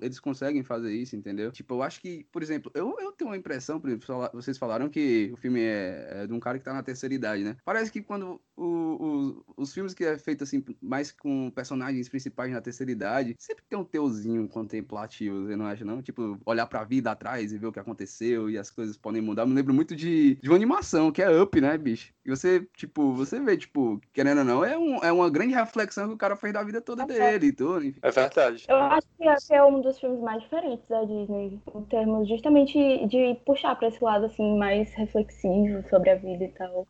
eles 0.00 0.20
conseguem 0.20 0.62
fazer 0.62 0.92
isso, 0.94 1.16
entendeu? 1.16 1.50
Tipo, 1.50 1.74
eu 1.74 1.82
acho 1.82 2.00
que, 2.00 2.24
por 2.32 2.42
exemplo, 2.44 2.70
eu, 2.74 2.96
eu 3.00 3.12
tenho 3.12 3.30
uma 3.30 3.36
impressão, 3.36 3.80
por 3.80 3.88
exemplo, 3.88 4.30
vocês 4.32 4.56
falaram 4.56 4.88
que 4.88 5.30
o 5.32 5.36
filme 5.36 5.60
é, 5.60 6.08
é 6.10 6.26
de 6.26 6.32
um 6.32 6.40
cara 6.40 6.58
que 6.58 6.64
tá 6.64 6.72
na 6.72 6.82
terceira 6.82 7.14
idade, 7.14 7.42
né? 7.42 7.56
Parece 7.64 7.90
que 7.90 8.00
quando 8.00 8.40
o, 8.56 8.64
o, 8.64 9.44
os 9.56 9.72
filmes 9.72 9.94
que 9.94 10.04
é 10.04 10.18
feito 10.18 10.44
assim, 10.44 10.64
mais 10.80 11.10
com 11.10 11.50
personagens 11.50 12.08
principais 12.08 12.52
na 12.52 12.60
terceira 12.60 12.92
idade, 12.92 13.34
sempre 13.38 13.64
tem 13.68 13.78
um 13.78 13.84
teuzinho 13.84 14.48
contemplativo, 14.48 15.46
você 15.46 15.56
não 15.56 15.66
acha, 15.66 15.84
não? 15.84 16.02
Tipo, 16.02 16.38
olhar 16.44 16.66
pra 16.66 16.84
vida 16.84 17.10
atrás 17.10 17.52
e 17.52 17.58
ver 17.58 17.66
o 17.66 17.72
que 17.72 17.80
aconteceu 17.80 18.48
e 18.50 18.58
as 18.58 18.70
coisas 18.70 18.96
podem 18.96 19.22
mudar. 19.22 19.42
Eu 19.42 19.48
me 19.48 19.54
lembro 19.54 19.74
muito 19.74 19.96
de, 19.96 20.36
de 20.36 20.48
uma 20.48 20.56
animação, 20.56 21.10
que 21.10 21.22
é 21.22 21.42
Up, 21.42 21.60
né, 21.60 21.76
bicho? 21.76 22.12
E 22.24 22.30
você, 22.30 22.66
tipo, 22.74 23.12
você 23.12 23.40
vê, 23.40 23.56
tipo, 23.56 24.00
querendo 24.12 24.38
ou 24.38 24.44
não, 24.44 24.64
é, 24.64 24.78
um, 24.78 24.96
é 25.04 25.12
uma 25.12 25.30
grande 25.30 25.54
reflexão 25.54 26.08
que 26.08 26.14
o 26.14 26.18
cara 26.18 26.36
fez 26.36 26.52
da 26.52 26.62
vida 26.62 26.80
toda 26.80 27.02
é 27.02 27.06
dele 27.06 27.46
e 27.46 27.52
tudo. 27.52 27.84
Enfim. 27.84 27.98
É 28.02 28.10
verdade. 28.10 28.64
Eu 28.68 28.76
acho 28.76 29.06
que 29.16 29.54
é 29.54 29.64
um 29.64 29.80
dos 29.80 29.98
filmes 29.98 30.20
mais 30.20 30.42
diferentes 30.42 30.88
da 30.88 31.02
Disney, 31.04 31.60
em 31.74 31.84
termos 31.84 32.26
justamente 32.34 33.06
de 33.06 33.34
puxar 33.46 33.74
para 33.76 33.88
esse 33.88 34.02
lado, 34.02 34.26
assim, 34.26 34.56
mais 34.58 34.92
reflexivo 34.94 35.82
sobre 35.88 36.10
a 36.10 36.16
vida 36.16 36.44
e 36.44 36.48
tal. 36.48 36.86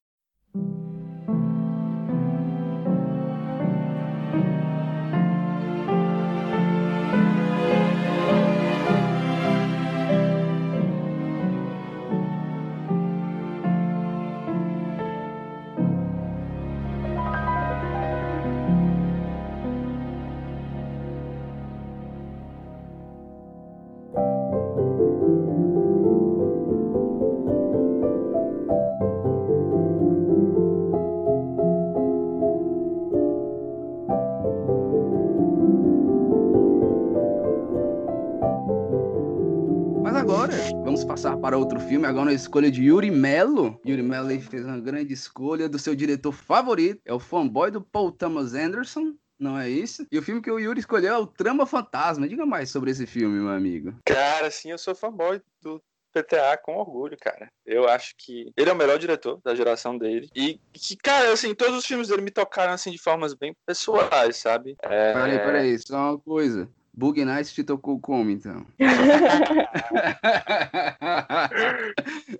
Passar 41.14 41.36
para 41.36 41.56
outro 41.56 41.78
filme, 41.78 42.06
agora 42.06 42.26
na 42.26 42.32
escolha 42.32 42.70
de 42.70 42.82
Yuri 42.82 43.10
Mello. 43.10 43.80
Yuri 43.86 44.02
Mello 44.02 44.40
fez 44.40 44.64
uma 44.64 44.80
grande 44.80 45.14
escolha 45.14 45.68
do 45.68 45.78
seu 45.78 45.94
diretor 45.94 46.32
favorito, 46.32 47.00
é 47.04 47.14
o 47.14 47.20
fanboy 47.20 47.70
do 47.70 47.80
Paul 47.80 48.10
Thomas 48.10 48.52
Anderson. 48.52 49.14
Não 49.38 49.58
é 49.58 49.68
isso? 49.68 50.06
E 50.10 50.18
o 50.18 50.22
filme 50.22 50.42
que 50.42 50.50
o 50.50 50.58
Yuri 50.58 50.80
escolheu 50.80 51.14
é 51.14 51.18
o 51.18 51.26
Trama 51.26 51.66
Fantasma. 51.66 52.28
Diga 52.28 52.44
mais 52.44 52.70
sobre 52.70 52.90
esse 52.90 53.06
filme, 53.06 53.40
meu 53.40 53.52
amigo. 53.52 53.94
Cara, 54.04 54.50
sim, 54.50 54.70
eu 54.70 54.78
sou 54.78 54.94
fanboy 54.94 55.40
do 55.62 55.80
PTA 56.12 56.56
com 56.62 56.76
orgulho, 56.76 57.16
cara. 57.20 57.48
Eu 57.66 57.88
acho 57.88 58.14
que 58.16 58.52
ele 58.56 58.70
é 58.70 58.72
o 58.72 58.76
melhor 58.76 58.98
diretor 58.98 59.40
da 59.44 59.54
geração 59.54 59.98
dele. 59.98 60.28
E 60.34 60.60
que, 60.72 60.96
cara, 60.96 61.32
assim, 61.32 61.54
todos 61.54 61.78
os 61.78 61.86
filmes 61.86 62.08
dele 62.08 62.22
me 62.22 62.30
tocaram 62.30 62.72
assim 62.72 62.90
de 62.90 62.98
formas 62.98 63.34
bem 63.34 63.54
pessoais, 63.66 64.36
sabe? 64.36 64.76
É... 64.82 65.12
Peraí, 65.12 65.38
peraí, 65.38 65.78
só 65.78 66.10
uma 66.10 66.18
coisa. 66.18 66.68
Bug 66.96 67.24
Night 67.24 67.52
te 67.52 67.64
tocou 67.64 67.98
como, 67.98 68.30
então? 68.30 68.64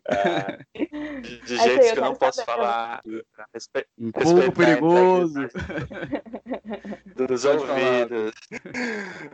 é, 0.09 0.59
de, 1.21 1.41
de 1.41 1.57
jeitos 1.57 1.91
que 1.91 1.99
eu 1.99 2.05
não 2.05 2.15
posso 2.15 2.45
falar. 2.45 3.03
Um 3.99 4.13
pouco 4.13 4.53
perigoso. 4.53 5.41
dos 7.15 7.45
ouvidos. 7.45 8.35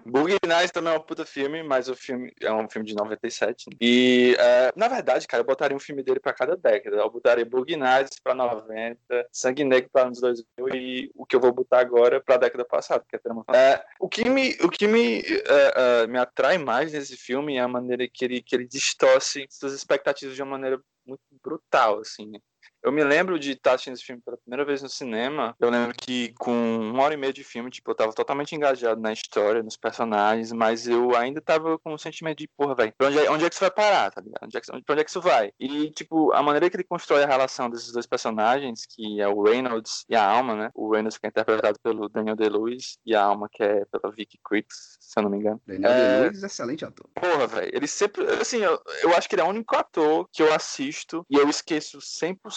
Boogie 0.05 0.39
Nights 0.47 0.71
também 0.71 0.93
é 0.95 0.97
um 0.97 1.01
puta 1.01 1.25
filme, 1.25 1.63
mas 1.63 1.89
o 1.89 1.95
filme 1.95 2.33
é 2.41 2.53
um 2.53 2.69
filme 2.69 2.87
de 2.87 2.95
97. 2.95 3.71
Né? 3.71 3.77
E, 3.81 4.37
uh, 4.39 4.79
na 4.79 4.89
verdade, 4.89 5.27
cara, 5.27 5.43
eu 5.43 5.47
botaria 5.47 5.77
um 5.77 5.81
filme 5.81 6.03
dele 6.03 6.21
pra 6.21 6.33
cada 6.33 6.57
década. 6.57 6.97
Eu 6.97 7.11
botaria 7.11 7.45
Boogie 7.45 7.77
Nights 7.77 8.21
pra 8.23 8.35
90, 8.35 8.99
Sangue 9.33 9.65
Negro 9.65 9.91
pra 9.93 10.03
anos 10.03 10.21
2000 10.21 10.69
e 10.75 11.11
o 11.15 11.25
que 11.25 11.35
eu 11.35 11.41
vou 11.41 11.53
botar 11.53 11.81
agora 11.81 12.21
pra 12.21 12.37
década 12.37 12.65
passada, 12.65 13.05
que 13.09 13.17
é 13.17 13.19
Trama 13.19 13.43
uh, 13.43 13.81
O 13.99 14.09
que 14.09 14.29
me, 14.29 14.57
o 14.63 14.69
que 14.69 14.87
me, 14.87 15.10
uh, 15.19 16.09
me 16.09 16.19
atrai 16.19 16.59
mais 16.59 16.93
nesse 16.93 17.17
filme 17.17 17.57
é 17.57 17.61
a 17.61 17.69
maneira 17.69 18.09
que 18.09 18.25
ele, 18.25 18.43
que 18.43 18.55
ele 18.55 18.67
distorce 18.67 19.47
suas 19.51 19.73
expectativas 19.73 20.35
de 20.35 20.43
uma 20.43 20.53
maneira 20.53 20.81
muito 21.07 21.23
brutal, 21.43 22.01
assim. 22.01 22.31
Né? 22.31 22.39
Eu 22.83 22.91
me 22.91 23.05
lembro 23.05 23.39
de 23.39 23.53
estar 23.53 23.75
assistindo 23.75 23.95
esse 23.95 24.05
filme 24.05 24.23
pela 24.23 24.39
primeira 24.39 24.65
vez 24.65 24.83
no 24.83 24.89
cinema. 24.89 25.55
Eu 25.61 25.69
lembro 25.69 25.95
que 25.95 26.33
com 26.39 26.53
uma 26.53 27.03
hora 27.03 27.15
e 27.15 27.17
meia 27.17 27.33
de 27.33 27.45
filme, 27.45 27.71
tipo, 27.71 27.91
eu 27.91 27.95
tava 27.95 28.13
totalmente 28.13 28.55
engajado 28.55 29.01
na 29.01 29.13
história, 29.13 29.63
nos 29.63 29.77
personagens, 29.77 30.51
mas 30.53 30.89
eu 30.89 31.15
ainda 31.15 31.41
tava 31.43 31.79
com 31.79 31.93
um 31.93 31.99
sentimento 31.99 32.39
de, 32.39 32.49
porra, 32.49 32.75
velho, 32.75 32.95
onde, 33.03 33.19
é, 33.19 33.31
onde 33.31 33.45
é 33.45 33.49
que 33.49 33.55
isso 33.55 33.65
vai 33.65 33.71
parar, 33.71 34.11
tá 34.11 34.21
ligado? 34.21 34.45
Onde 34.45 34.57
é, 34.57 34.61
que, 34.61 34.67
pra 34.67 34.93
onde 34.95 35.01
é 35.01 35.05
que 35.05 35.11
isso 35.11 35.21
vai? 35.21 35.53
E, 35.61 35.91
tipo, 35.91 36.33
a 36.33 36.43
maneira 36.43 36.71
que 36.71 36.77
ele 36.77 36.85
constrói 36.85 37.23
a 37.23 37.27
relação 37.27 37.69
desses 37.69 37.93
dois 37.93 38.07
personagens, 38.07 38.87
que 38.89 39.21
é 39.21 39.29
o 39.29 39.43
Reynolds 39.43 40.05
e 40.09 40.17
a 40.17 40.25
Alma, 40.25 40.55
né? 40.55 40.71
O 40.75 40.91
Reynolds 40.91 41.19
que 41.19 41.27
é 41.27 41.29
interpretado 41.29 41.79
pelo 41.83 42.09
Daniel 42.09 42.37
Day-Lewis 42.37 42.99
e 43.05 43.15
a 43.15 43.23
Alma 43.23 43.49
que 43.53 43.63
é 43.63 43.85
pela 43.87 44.13
Vicky 44.13 44.39
Krieps, 44.43 44.97
se 45.01 45.19
eu 45.19 45.25
não 45.25 45.31
me 45.31 45.39
engano. 45.39 45.61
Daniel 45.67 45.91
é... 45.91 46.21
Day-Lewis, 46.21 46.43
excelente 46.43 46.85
ator. 46.85 47.07
Porra, 47.15 47.47
velho, 47.47 47.71
ele 47.75 47.87
sempre, 47.87 48.25
assim, 48.41 48.59
eu, 48.59 48.81
eu 49.03 49.15
acho 49.15 49.29
que 49.29 49.35
ele 49.35 49.43
é 49.43 49.45
o 49.45 49.49
único 49.49 49.77
ator 49.77 50.27
que 50.33 50.43
eu 50.43 50.53
assisto 50.55 51.27
e 51.29 51.37
eu 51.37 51.49
esqueço 51.49 51.99
100% 51.99 52.50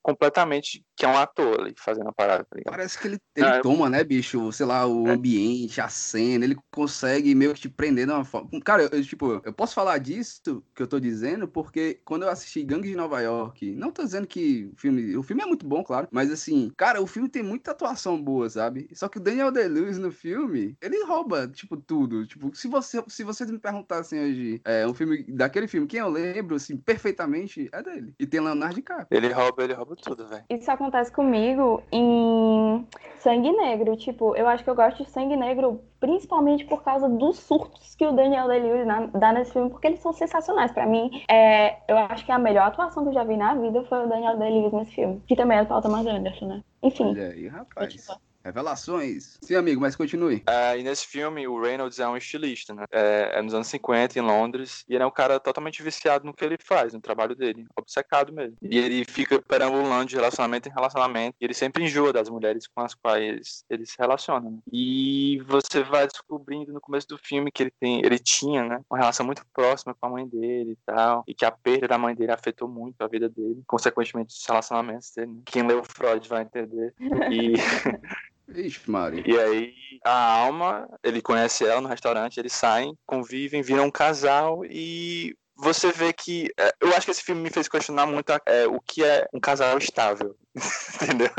completamente 0.00 0.84
que 1.02 1.06
é 1.06 1.08
um 1.08 1.18
ator 1.18 1.60
ali 1.60 1.74
fazendo 1.76 2.08
a 2.08 2.12
parada. 2.12 2.44
Tá 2.44 2.70
Parece 2.70 2.96
que 2.96 3.08
ele, 3.08 3.18
ele 3.34 3.46
ah, 3.46 3.60
toma, 3.60 3.90
né, 3.90 4.04
bicho, 4.04 4.52
sei 4.52 4.64
lá, 4.64 4.86
o 4.86 5.08
é. 5.08 5.10
ambiente, 5.10 5.80
a 5.80 5.88
cena, 5.88 6.44
ele 6.44 6.56
consegue 6.70 7.34
meio 7.34 7.52
que 7.54 7.62
te 7.62 7.68
prender 7.68 8.06
de 8.06 8.12
uma 8.12 8.24
forma. 8.24 8.48
Cara, 8.64 8.84
eu, 8.84 9.02
tipo, 9.02 9.42
eu 9.44 9.52
posso 9.52 9.74
falar 9.74 9.98
disso 9.98 10.62
que 10.72 10.80
eu 10.80 10.86
tô 10.86 11.00
dizendo, 11.00 11.48
porque 11.48 12.00
quando 12.04 12.22
eu 12.22 12.28
assisti 12.28 12.62
Gangue 12.62 12.88
de 12.88 12.94
Nova 12.94 13.20
York, 13.20 13.74
não 13.74 13.90
tô 13.90 14.04
dizendo 14.04 14.28
que 14.28 14.70
o 14.72 14.76
filme. 14.76 15.16
O 15.16 15.24
filme 15.24 15.42
é 15.42 15.46
muito 15.46 15.66
bom, 15.66 15.82
claro, 15.82 16.06
mas 16.12 16.30
assim, 16.30 16.70
cara, 16.76 17.02
o 17.02 17.06
filme 17.06 17.28
tem 17.28 17.42
muita 17.42 17.72
atuação 17.72 18.22
boa, 18.22 18.48
sabe? 18.48 18.88
Só 18.94 19.08
que 19.08 19.18
o 19.18 19.20
Daniel 19.20 19.50
Day-Lewis 19.50 19.98
no 19.98 20.12
filme, 20.12 20.76
ele 20.80 21.02
rouba, 21.04 21.48
tipo, 21.48 21.76
tudo. 21.76 22.24
Tipo, 22.28 22.54
se 22.54 22.68
você, 22.68 23.02
se 23.08 23.24
vocês 23.24 23.50
me 23.50 23.58
perguntassem 23.58 24.20
hoje, 24.20 24.60
é, 24.64 24.86
um 24.86 24.94
filme 24.94 25.24
daquele 25.24 25.66
filme, 25.66 25.88
quem 25.88 25.98
eu 25.98 26.08
lembro, 26.08 26.54
assim, 26.54 26.76
perfeitamente, 26.76 27.68
é 27.72 27.82
dele. 27.82 28.14
E 28.20 28.24
tem 28.24 28.40
Leonardo 28.40 28.76
DiCaprio. 28.76 29.08
Ele 29.10 29.32
rouba, 29.32 29.64
ele 29.64 29.72
rouba 29.72 29.96
tudo, 29.96 30.28
velho. 30.28 30.44
Isso 30.48 30.70
acontece 30.70 30.91
comigo 31.10 31.82
em 31.90 32.86
Sangue 33.18 33.52
Negro. 33.52 33.96
Tipo, 33.96 34.34
eu 34.36 34.48
acho 34.48 34.64
que 34.64 34.70
eu 34.70 34.74
gosto 34.74 35.04
de 35.04 35.10
Sangue 35.10 35.36
Negro 35.36 35.80
principalmente 36.00 36.64
por 36.64 36.82
causa 36.82 37.08
dos 37.08 37.38
surtos 37.38 37.94
que 37.94 38.04
o 38.04 38.12
Daniel 38.12 38.48
Day-Lewis 38.48 38.86
dá 39.12 39.32
nesse 39.32 39.52
filme, 39.52 39.70
porque 39.70 39.86
eles 39.86 40.00
são 40.00 40.12
sensacionais. 40.12 40.72
Para 40.72 40.86
mim, 40.86 41.22
é, 41.30 41.76
eu 41.86 41.96
acho 41.96 42.26
que 42.26 42.32
a 42.32 42.38
melhor 42.38 42.66
atuação 42.66 43.04
que 43.04 43.10
eu 43.10 43.14
já 43.14 43.22
vi 43.22 43.36
na 43.36 43.54
vida 43.54 43.84
foi 43.84 44.04
o 44.04 44.08
Daniel 44.08 44.36
Day-Lewis 44.36 44.72
nesse 44.72 44.94
filme. 44.96 45.22
Que 45.26 45.36
também 45.36 45.58
é 45.58 45.62
o 45.62 45.66
Paul 45.66 45.80
Thomas 45.80 46.06
Anderson, 46.06 46.46
né? 46.46 46.64
Enfim. 46.82 47.10
Olha 47.10 47.28
aí, 47.28 47.46
rapaz. 47.46 48.08
Revelações. 48.44 49.38
Sim, 49.40 49.54
amigo, 49.54 49.80
mas 49.80 49.96
continue. 49.96 50.36
Uh, 50.48 50.78
e 50.78 50.82
nesse 50.82 51.06
filme, 51.06 51.46
o 51.46 51.60
Reynolds 51.60 51.98
é 51.98 52.08
um 52.08 52.16
estilista, 52.16 52.74
né? 52.74 52.84
É, 52.90 53.32
é, 53.34 53.42
nos 53.42 53.54
anos 53.54 53.68
50, 53.68 54.18
em 54.18 54.22
Londres, 54.22 54.84
e 54.88 54.94
ele 54.94 55.02
é 55.02 55.06
um 55.06 55.10
cara 55.10 55.38
totalmente 55.38 55.82
viciado 55.82 56.24
no 56.24 56.34
que 56.34 56.44
ele 56.44 56.56
faz, 56.62 56.92
no 56.92 57.00
trabalho 57.00 57.34
dele, 57.34 57.66
obcecado 57.76 58.32
mesmo. 58.32 58.56
E 58.60 58.78
ele 58.78 59.04
fica 59.04 59.40
perambulando 59.40 60.06
de 60.06 60.16
relacionamento 60.16 60.68
em 60.68 60.72
relacionamento, 60.72 61.36
e 61.40 61.44
ele 61.44 61.54
sempre 61.54 61.84
enjoa 61.84 62.12
das 62.12 62.28
mulheres 62.28 62.66
com 62.66 62.82
as 62.82 62.94
quais 62.94 63.64
ele 63.70 63.86
se 63.86 63.96
relaciona. 63.98 64.50
Né? 64.50 64.58
E 64.72 65.40
você 65.46 65.82
vai 65.82 66.06
descobrindo 66.06 66.72
no 66.72 66.80
começo 66.80 67.06
do 67.08 67.18
filme 67.18 67.52
que 67.52 67.62
ele 67.62 67.72
tem, 67.78 68.04
ele 68.04 68.18
tinha, 68.18 68.64
né, 68.64 68.80
uma 68.90 68.98
relação 68.98 69.24
muito 69.24 69.44
próxima 69.52 69.94
com 69.94 70.06
a 70.06 70.10
mãe 70.10 70.26
dele 70.26 70.72
e 70.72 70.78
tal, 70.84 71.24
e 71.26 71.34
que 71.34 71.44
a 71.44 71.50
perda 71.50 71.88
da 71.88 71.98
mãe 71.98 72.14
dele 72.14 72.32
afetou 72.32 72.68
muito 72.68 73.00
a 73.00 73.06
vida 73.06 73.28
dele, 73.28 73.62
consequentemente 73.66 74.34
os 74.34 74.46
relacionamentos 74.46 75.12
dele. 75.14 75.32
Né? 75.32 75.42
Quem 75.44 75.66
leu 75.66 75.82
Freud 75.84 76.28
vai 76.28 76.42
entender. 76.42 76.94
E 77.30 77.52
Ixi, 78.54 78.90
Mari. 78.90 79.22
E 79.26 79.38
aí, 79.38 79.74
a 80.04 80.12
Alma, 80.12 80.88
ele 81.02 81.22
conhece 81.22 81.64
ela 81.64 81.80
no 81.80 81.88
restaurante, 81.88 82.38
eles 82.38 82.52
saem, 82.52 82.96
convivem, 83.06 83.62
viram 83.62 83.86
um 83.86 83.90
casal 83.90 84.64
e 84.64 85.34
você 85.56 85.92
vê 85.92 86.12
que. 86.12 86.48
É, 86.58 86.72
eu 86.80 86.88
acho 86.94 87.06
que 87.06 87.12
esse 87.12 87.22
filme 87.22 87.42
me 87.42 87.50
fez 87.50 87.68
questionar 87.68 88.06
muito 88.06 88.32
é, 88.46 88.66
o 88.66 88.80
que 88.80 89.04
é 89.04 89.26
um 89.32 89.40
casal 89.40 89.78
estável. 89.78 90.36
Entendeu? 91.02 91.30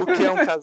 o 0.00 0.06
que 0.06 0.24
é 0.24 0.30
um 0.30 0.36
casal. 0.36 0.60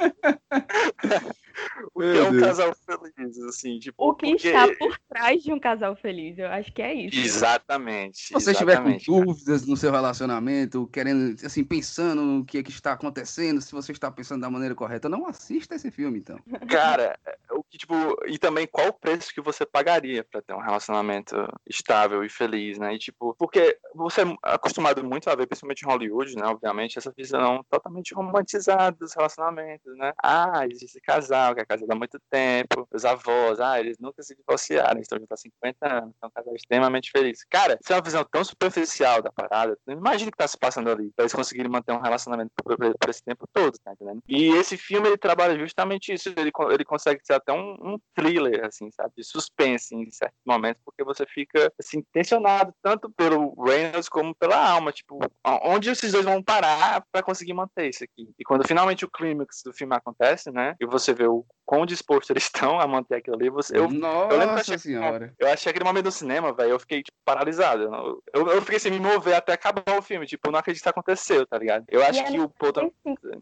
o 1.94 2.00
que 2.00 2.18
é 2.18 2.24
um 2.24 2.40
casal 2.40 2.76
feliz, 2.86 3.38
assim, 3.44 3.80
tipo. 3.80 3.96
O 3.98 4.14
que 4.14 4.32
porque... 4.32 4.48
está 4.48 4.68
por 4.76 4.98
trás 5.10 5.44
de 5.44 5.52
um 5.52 5.60
casal 5.60 5.96
feliz, 5.96 6.38
eu 6.38 6.48
acho 6.48 6.72
que 6.74 6.82
é 6.82 6.94
isso. 6.94 7.20
Exatamente. 7.20 8.28
Se 8.28 8.34
você 8.34 8.52
estiver 8.52 8.82
com 8.82 8.98
dúvidas 8.98 9.66
no 9.66 9.76
seu 9.78 9.92
relacionamento, 9.92 10.88
querendo, 10.88 11.36
assim, 11.46 11.64
pensando 11.64 12.22
no 12.22 12.46
que 12.46 12.60
é 12.60 12.64
que 12.64 12.72
está 12.72 12.94
acontecendo, 12.94 13.62
se 13.62 13.72
você 13.72 13.92
está 13.92 14.12
pensando 14.12 14.42
da 14.42 14.50
maneira 14.50 14.76
correta, 14.76 15.10
não 15.10 15.28
assista 15.28 15.76
esse 15.76 15.92
filme, 15.92 16.20
então. 16.20 16.40
Cara, 16.70 17.18
o 17.52 17.64
que, 17.64 17.78
tipo, 17.78 17.94
e 18.28 18.38
também 18.38 18.68
qual 18.68 18.90
o 18.90 18.94
preço 18.94 19.34
que 19.34 19.42
você 19.42 19.66
pagaria 19.66 20.24
para 20.24 20.42
ter 20.42 20.54
um 20.54 20.62
relacionamento 20.62 21.36
estável 21.68 22.24
e 22.24 22.30
feliz, 22.30 22.78
né? 22.78 22.96
E, 22.96 23.00
tipo, 23.00 23.36
porque 23.38 23.78
você 23.94 24.22
é 24.22 24.38
acostumado 24.44 25.04
muito 25.04 25.30
a 25.30 25.36
ver, 25.36 25.48
principalmente 25.48 25.84
em 25.84 25.88
Hollywood, 25.88 26.36
né? 26.36 26.46
Obviamente, 26.46 26.98
essa 26.98 27.14
visão 27.16 27.64
totalmente 27.70 28.14
romantizada 28.14 28.96
dos 28.98 29.14
relacionamentos, 29.14 29.96
né? 29.98 30.14
Ah, 30.24 30.66
existe 30.66 30.86
esse 30.86 31.02
casal 31.48 31.56
que 31.56 31.62
é 31.62 31.66
casado 31.66 31.92
há 31.92 31.96
muito 31.96 32.20
tempo, 32.30 32.88
os 32.92 33.06
avós, 33.06 33.60
ah, 33.60 33.80
eles 33.80 33.98
nunca 34.00 34.22
se 34.24 34.36
divorciaram, 34.36 35.00
estão 35.00 35.18
juntos 35.18 35.32
há 35.32 35.38
50 35.38 35.94
anos, 35.94 36.16
são 36.20 36.30
um 36.30 36.32
casal 36.32 36.56
extremamente 36.56 37.12
feliz. 37.12 37.44
Cara, 37.50 37.78
isso 37.82 37.94
é 37.94 37.96
uma 37.96 38.02
visão 38.02 38.26
tão 38.30 38.44
superficial 38.44 39.22
da 39.22 39.32
parada, 39.32 39.78
não 39.86 39.96
imagina 39.96 40.30
o 40.30 40.32
que 40.32 40.38
tá 40.38 40.48
se 40.48 40.58
passando 40.58 40.90
ali, 40.90 41.12
pra 41.16 41.24
eles 41.24 41.34
conseguirem 41.34 41.72
manter 41.72 41.94
um 41.94 42.02
relacionamento 42.02 42.52
por, 42.56 42.78
por 42.78 43.10
esse 43.10 43.24
tempo 43.24 43.46
todo, 43.54 43.78
tá 43.84 43.94
entendendo? 43.94 44.22
E 44.28 44.50
esse 44.52 44.78
filme, 44.78 45.08
ele 45.08 45.18
trabalha 45.18 45.58
justamente 45.58 46.14
isso, 46.14 46.30
ele, 46.30 46.52
ele 46.72 46.86
consegue 46.86 47.22
ser 47.24 47.34
até 47.34 47.54
um, 47.54 47.76
um 47.82 47.98
thriller, 48.16 48.66
assim, 48.66 48.90
sabe, 48.92 49.14
de 49.18 49.24
suspense 49.24 49.96
em 49.96 50.10
certos 50.12 50.40
momentos, 50.46 50.82
porque 50.84 51.04
você 51.04 51.26
fica, 51.26 51.72
assim, 51.80 52.04
tensionado 52.12 52.74
tanto 52.82 53.10
pelo 53.12 53.54
Reynolds 53.64 54.10
como 54.10 54.36
pela 54.36 54.58
alma, 54.58 54.92
tipo, 54.92 55.20
onde 55.64 55.90
esses 55.90 56.12
dois 56.12 56.26
vão 56.26 56.42
parar 56.44 57.04
para 57.12 57.24
conseguir 57.24 57.54
manter 57.54 57.90
isso 57.90 58.04
aqui. 58.04 58.30
E 58.38 58.44
quando 58.44 58.68
finalmente 58.68 59.06
o 59.06 59.10
clímax 59.10 59.62
do 59.64 59.74
filme 59.74 59.96
acontece, 59.96 60.52
né, 60.52 60.76
e 60.80 60.86
você 60.86 61.14
vê 61.14 61.28
o 61.28 61.37
know 61.38 61.57
quão 61.68 61.86
disposto 61.86 62.32
eles 62.32 62.46
estão 62.50 62.80
a 62.80 62.88
manter 62.88 63.16
aquilo 63.16 63.36
ali. 63.36 63.50
Você, 63.50 63.78
eu, 63.78 63.92
Nossa 63.92 64.34
eu 64.34 64.40
lembro 64.40 64.56
que 64.56 64.62
achei, 64.62 64.78
senhora. 64.78 65.34
Eu 65.38 65.50
achei 65.50 65.70
aquele 65.70 65.86
momento 65.86 66.06
do 66.06 66.12
cinema, 66.12 66.54
velho, 66.54 66.72
eu 66.72 66.80
fiquei, 66.80 67.04
tipo, 67.04 67.18
paralisado. 67.26 68.22
Eu, 68.34 68.48
eu 68.48 68.62
fiquei 68.62 68.80
sem 68.80 68.92
me 68.92 69.00
mover 69.00 69.36
até 69.36 69.54
acabar 69.54 69.84
o 69.98 70.02
filme, 70.02 70.26
tipo, 70.26 70.48
eu 70.48 70.52
não 70.52 70.60
acredito 70.60 70.82
que 70.82 70.90
aconteceu, 70.90 71.46
tá 71.46 71.58
ligado? 71.58 71.84
Eu 71.90 72.02
acho 72.02 72.22
e 72.22 72.24
que 72.24 72.38
é 72.38 72.42
o 72.42 72.50
Paul... 72.50 72.94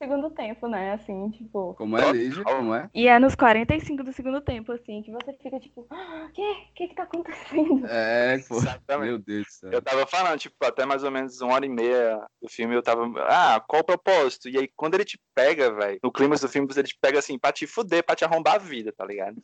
segundo 0.01 0.29
tempo, 0.31 0.67
né, 0.67 0.93
assim, 0.93 1.29
tipo... 1.29 1.75
Como 1.75 1.97
é, 1.97 2.11
Lígia? 2.11 2.43
Como 2.43 2.73
é? 2.73 2.89
E 2.93 3.07
é 3.07 3.19
nos 3.19 3.35
45 3.35 4.03
do 4.03 4.11
segundo 4.11 4.41
tempo, 4.41 4.71
assim, 4.71 5.03
que 5.03 5.11
você 5.11 5.31
fica, 5.33 5.59
tipo, 5.59 5.85
ah, 5.91 6.27
que? 6.33 6.55
que 6.73 6.88
que 6.88 6.95
tá 6.95 7.03
acontecendo? 7.03 7.85
É, 7.85 8.39
pô, 8.47 8.57
Exatamente. 8.57 9.07
meu 9.07 9.19
Deus 9.19 9.45
do 9.45 9.51
céu. 9.51 9.71
Eu 9.71 9.81
tava 9.81 10.07
falando, 10.07 10.39
tipo, 10.39 10.55
até 10.63 10.85
mais 10.85 11.03
ou 11.03 11.11
menos 11.11 11.39
uma 11.41 11.53
hora 11.53 11.65
e 11.65 11.69
meia 11.69 12.19
do 12.41 12.49
filme, 12.49 12.73
eu 12.73 12.81
tava, 12.81 13.05
ah, 13.27 13.61
qual 13.67 13.81
o 13.81 13.85
propósito? 13.85 14.49
E 14.49 14.57
aí, 14.57 14.69
quando 14.75 14.95
ele 14.95 15.05
te 15.05 15.19
pega, 15.35 15.71
velho, 15.71 15.99
no 16.03 16.11
clima 16.11 16.35
do 16.35 16.49
filme, 16.49 16.67
ele 16.75 16.88
te 16.88 16.97
pega, 16.99 17.19
assim, 17.19 17.38
pra 17.38 17.51
te 17.51 17.67
fuder, 17.67 18.03
pra 18.03 18.14
te 18.15 18.25
arrombar 18.25 18.56
a 18.56 18.60
vida, 18.60 18.91
tá 18.91 19.06
ligado? 19.06 19.41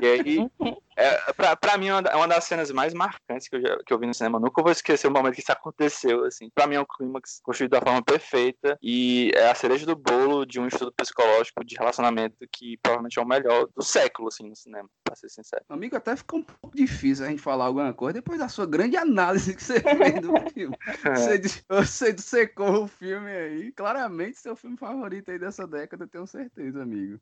E 0.00 0.06
aí, 0.06 0.50
é, 0.96 1.32
pra, 1.32 1.56
pra 1.56 1.78
mim, 1.78 1.88
é 1.88 1.94
uma, 1.94 2.16
uma 2.16 2.28
das 2.28 2.44
cenas 2.44 2.70
mais 2.70 2.92
marcantes 2.92 3.48
que 3.48 3.56
eu, 3.56 3.60
já, 3.60 3.78
que 3.84 3.92
eu 3.92 3.98
vi 3.98 4.06
no 4.06 4.14
cinema. 4.14 4.38
Nunca 4.38 4.62
vou 4.62 4.70
esquecer 4.70 5.06
o 5.06 5.10
momento 5.10 5.34
que 5.34 5.40
isso 5.40 5.52
aconteceu, 5.52 6.24
assim. 6.24 6.50
Pra 6.54 6.66
mim 6.66 6.76
é 6.76 6.80
um 6.80 6.84
clímax 6.84 7.40
construído 7.42 7.72
da 7.72 7.80
forma 7.80 8.02
perfeita 8.02 8.78
e 8.82 9.30
é 9.34 9.50
a 9.50 9.54
cereja 9.54 9.86
do 9.86 9.96
bolo 9.96 10.44
de 10.44 10.60
um 10.60 10.66
estudo 10.66 10.92
psicológico 10.92 11.64
de 11.64 11.76
relacionamento 11.76 12.36
que 12.50 12.76
provavelmente 12.78 13.18
é 13.18 13.22
o 13.22 13.26
melhor 13.26 13.68
do 13.74 13.82
século, 13.82 14.28
assim, 14.28 14.48
no 14.48 14.56
cinema, 14.56 14.88
pra 15.02 15.16
ser 15.16 15.28
sincero. 15.30 15.64
Amigo, 15.68 15.96
até 15.96 16.14
ficou 16.14 16.40
um 16.40 16.42
pouco 16.42 16.76
difícil 16.76 17.24
a 17.24 17.28
gente 17.28 17.42
falar 17.42 17.66
alguma 17.66 17.92
coisa 17.92 18.14
depois 18.14 18.38
da 18.38 18.48
sua 18.48 18.66
grande 18.66 18.96
análise 18.96 19.54
que 19.54 19.62
você 19.62 19.80
fez 19.80 20.20
do 20.20 20.50
filme. 20.50 20.76
Você, 21.02 21.64
você 21.68 22.12
dissecou 22.12 22.84
o 22.84 22.88
filme 22.88 23.30
aí. 23.30 23.72
Claramente 23.72 24.38
seu 24.38 24.54
filme 24.54 24.76
favorito 24.76 25.30
aí 25.30 25.38
dessa 25.38 25.66
década, 25.66 26.06
tenho 26.06 26.26
certeza, 26.26 26.82
amigo 26.82 27.20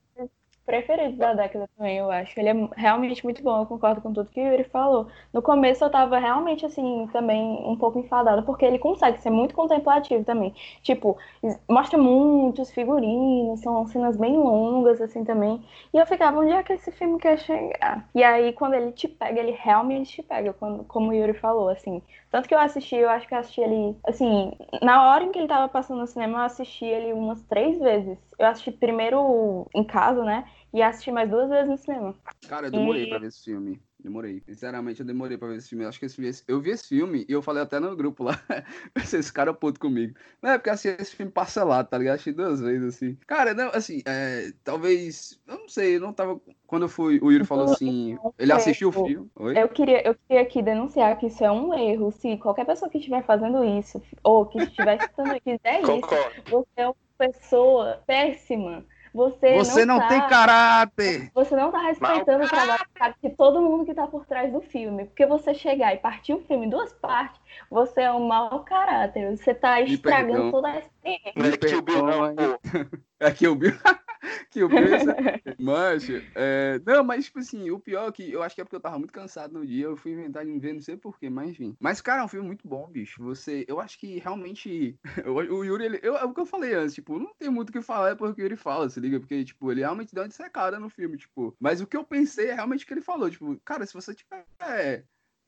preferidos 0.66 1.16
da 1.18 1.34
década 1.34 1.68
também, 1.76 1.98
eu 1.98 2.10
acho. 2.10 2.38
Ele 2.38 2.48
é 2.48 2.68
realmente 2.76 3.24
muito 3.24 3.42
bom, 3.42 3.60
eu 3.60 3.66
concordo 3.66 4.00
com 4.00 4.12
tudo 4.12 4.30
que 4.30 4.40
o 4.40 4.44
Yuri 4.52 4.64
falou. 4.64 5.08
No 5.32 5.42
começo 5.42 5.84
eu 5.84 5.90
tava 5.90 6.18
realmente, 6.18 6.64
assim, 6.64 7.08
também 7.12 7.40
um 7.66 7.76
pouco 7.76 7.98
enfadada, 7.98 8.42
porque 8.42 8.64
ele 8.64 8.78
consegue 8.78 9.18
ser 9.20 9.30
muito 9.30 9.54
contemplativo 9.54 10.24
também. 10.24 10.54
Tipo, 10.82 11.16
mostra 11.68 11.98
muitos 11.98 12.70
figurinos, 12.72 13.60
são 13.60 13.86
cenas 13.86 14.16
bem 14.16 14.36
longas, 14.36 15.00
assim, 15.00 15.24
também. 15.24 15.62
E 15.92 15.98
eu 15.98 16.06
ficava, 16.06 16.38
onde 16.40 16.52
é 16.52 16.62
que 16.62 16.72
esse 16.72 16.90
filme 16.92 17.18
quer 17.18 17.38
chegar? 17.38 18.08
E 18.14 18.22
aí, 18.22 18.52
quando 18.52 18.74
ele 18.74 18.92
te 18.92 19.08
pega, 19.08 19.40
ele 19.40 19.52
realmente 19.52 20.12
te 20.16 20.22
pega, 20.22 20.52
quando, 20.52 20.84
como 20.84 21.10
o 21.10 21.14
Yuri 21.14 21.34
falou, 21.34 21.68
assim. 21.68 22.02
Tanto 22.30 22.48
que 22.48 22.54
eu 22.54 22.58
assisti, 22.58 22.94
eu 22.94 23.10
acho 23.10 23.26
que 23.26 23.34
eu 23.34 23.38
assisti 23.38 23.60
ele, 23.60 23.96
assim, 24.06 24.52
na 24.80 25.10
hora 25.10 25.24
em 25.24 25.32
que 25.32 25.38
ele 25.38 25.48
tava 25.48 25.68
passando 25.68 25.98
no 26.00 26.06
cinema, 26.06 26.38
eu 26.38 26.42
assisti 26.44 26.84
ele 26.84 27.12
umas 27.12 27.42
três 27.42 27.78
vezes. 27.78 28.18
Eu 28.38 28.46
assisti 28.46 28.70
primeiro 28.70 29.66
em 29.74 29.82
casa, 29.84 30.22
né? 30.24 30.44
E 30.72 30.80
assisti 30.80 31.10
mais 31.10 31.28
duas 31.28 31.48
vezes 31.50 31.68
no 31.68 31.76
cinema. 31.76 32.14
Cara, 32.48 32.68
eu 32.68 32.70
demorei 32.70 33.04
E- 33.04 33.08
pra 33.08 33.18
ver 33.18 33.26
esse 33.26 33.44
filme. 33.44 33.82
Demorei. 34.02 34.42
Sinceramente, 34.46 35.00
eu 35.00 35.06
demorei 35.06 35.36
pra 35.36 35.48
ver 35.48 35.56
esse 35.56 35.68
filme. 35.68 35.84
Eu 35.84 35.88
acho 35.88 35.98
que 35.98 36.06
esse 36.06 36.16
filme, 36.16 36.32
eu 36.48 36.60
vi 36.60 36.70
esse 36.70 36.88
filme 36.88 37.26
e 37.28 37.32
eu 37.32 37.42
falei 37.42 37.62
até 37.62 37.78
no 37.78 37.94
grupo 37.94 38.24
lá. 38.24 38.40
Esse 38.96 39.32
cara 39.32 39.50
é 39.50 39.54
puto 39.54 39.78
comigo. 39.78 40.14
Não 40.40 40.50
é 40.50 40.58
porque 40.58 40.70
assisti 40.70 41.00
esse 41.00 41.16
filme 41.16 41.30
parcelado, 41.30 41.88
tá 41.88 41.98
ligado? 41.98 42.14
Assisti 42.14 42.32
duas 42.32 42.60
vezes, 42.60 42.94
assim. 42.94 43.16
Cara, 43.26 43.54
não, 43.54 43.70
assim, 43.72 44.02
é, 44.06 44.52
talvez. 44.64 45.40
Eu 45.46 45.58
não 45.58 45.68
sei, 45.68 45.96
eu 45.96 46.00
não 46.00 46.12
tava. 46.12 46.40
Quando 46.66 46.82
eu 46.82 46.88
fui, 46.88 47.18
o 47.22 47.30
Yuri 47.30 47.44
falou 47.44 47.72
assim. 47.72 48.18
Ele 48.38 48.52
assistiu 48.52 48.88
o 48.88 48.92
filme. 48.92 49.30
Oi? 49.36 49.58
Eu 49.58 49.68
queria, 49.68 50.06
eu 50.06 50.14
queria 50.14 50.42
aqui 50.42 50.62
denunciar 50.62 51.18
que 51.18 51.26
isso 51.26 51.44
é 51.44 51.50
um 51.50 51.74
erro. 51.74 52.10
Se 52.12 52.36
qualquer 52.38 52.64
pessoa 52.64 52.90
que 52.90 52.98
estiver 52.98 53.24
fazendo 53.24 53.64
isso, 53.64 54.00
ou 54.22 54.46
que 54.46 54.58
estiver 54.58 54.96
escutando 54.98 55.40
quiser 55.40 55.80
isso, 55.80 55.86
Concordo. 55.86 56.42
você 56.48 56.68
é 56.76 56.86
uma 56.86 56.96
pessoa 57.18 58.02
péssima. 58.06 58.84
Você, 59.12 59.54
Você 59.56 59.84
não, 59.84 59.98
tá- 59.98 60.08
tem 60.08 60.20
caráter! 60.28 61.30
Você 61.34 61.56
não 61.56 61.70
tá 61.72 61.80
respeitando 61.80 62.44
o 62.44 62.48
trabalho 62.48 63.14
de 63.22 63.30
todo 63.30 63.60
mundo 63.60 63.84
que 63.84 63.92
tá 63.94 64.06
por 64.06 64.24
trás 64.24 64.52
do 64.52 64.60
filme. 64.60 65.06
Porque 65.06 65.26
você 65.26 65.52
chegar 65.52 65.92
e 65.94 65.98
partir 65.98 66.32
o 66.32 66.40
filme 66.40 66.66
em 66.66 66.70
duas 66.70 66.92
partes, 66.92 67.40
você 67.70 68.02
é 68.02 68.12
um 68.12 68.26
mau 68.26 68.60
caráter. 68.64 69.36
Você 69.36 69.52
tá 69.52 69.76
Me 69.76 69.94
estragando 69.94 70.50
toda 70.52 70.68
a 70.68 70.78
experiência. 70.78 71.32
Não 71.36 71.46
é 71.46 71.56
que 71.56 71.74
o 71.74 71.82
Bill 71.82 72.02
não. 72.02 72.34
É 73.20 73.30
que. 73.32 73.46
que 74.50 74.60
eu 74.60 74.68
vi. 74.68 74.76
Mas, 75.58 76.08
é, 76.34 76.80
não, 76.84 77.02
mas, 77.04 77.26
tipo 77.26 77.38
assim, 77.38 77.70
o 77.70 77.78
pior 77.78 78.08
é 78.08 78.12
que 78.12 78.30
eu 78.30 78.42
acho 78.42 78.54
que 78.54 78.60
é 78.60 78.64
porque 78.64 78.76
eu 78.76 78.80
tava 78.80 78.98
muito 78.98 79.12
cansado 79.12 79.54
no 79.54 79.66
dia. 79.66 79.84
Eu 79.84 79.96
fui 79.96 80.12
inventar 80.12 80.44
de 80.44 80.58
ver, 80.58 80.74
não 80.74 80.80
sei 80.80 80.96
porquê, 80.96 81.30
mas 81.30 81.50
enfim. 81.50 81.76
Mas, 81.80 82.00
cara, 82.00 82.22
é 82.22 82.24
um 82.24 82.28
filme 82.28 82.46
muito 82.46 82.66
bom, 82.66 82.86
bicho. 82.88 83.22
Você, 83.22 83.64
eu 83.68 83.80
acho 83.80 83.98
que 83.98 84.18
realmente. 84.18 84.98
o 85.26 85.64
Yuri, 85.64 85.84
ele, 85.84 86.00
eu, 86.02 86.16
é 86.16 86.24
o 86.24 86.34
que 86.34 86.40
eu 86.40 86.46
falei 86.46 86.74
antes, 86.74 86.94
tipo, 86.94 87.18
não 87.18 87.34
tem 87.34 87.50
muito 87.50 87.70
o 87.70 87.72
que 87.72 87.82
falar, 87.82 88.10
é 88.10 88.14
porque 88.14 88.40
o 88.40 88.44
Yuri 88.44 88.56
fala, 88.56 88.88
se 88.88 89.00
liga? 89.00 89.18
Porque, 89.18 89.44
tipo, 89.44 89.70
ele 89.70 89.80
realmente 89.80 90.14
deu 90.14 90.22
uma 90.22 90.28
dissecada 90.28 90.78
no 90.78 90.88
filme, 90.88 91.16
tipo. 91.16 91.54
Mas 91.58 91.80
o 91.80 91.86
que 91.86 91.96
eu 91.96 92.04
pensei 92.04 92.48
é 92.48 92.54
realmente 92.54 92.84
o 92.84 92.86
que 92.86 92.94
ele 92.94 93.00
falou, 93.00 93.30
tipo, 93.30 93.58
cara, 93.64 93.86
se 93.86 93.94
você 93.94 94.14
tiver 94.14 94.44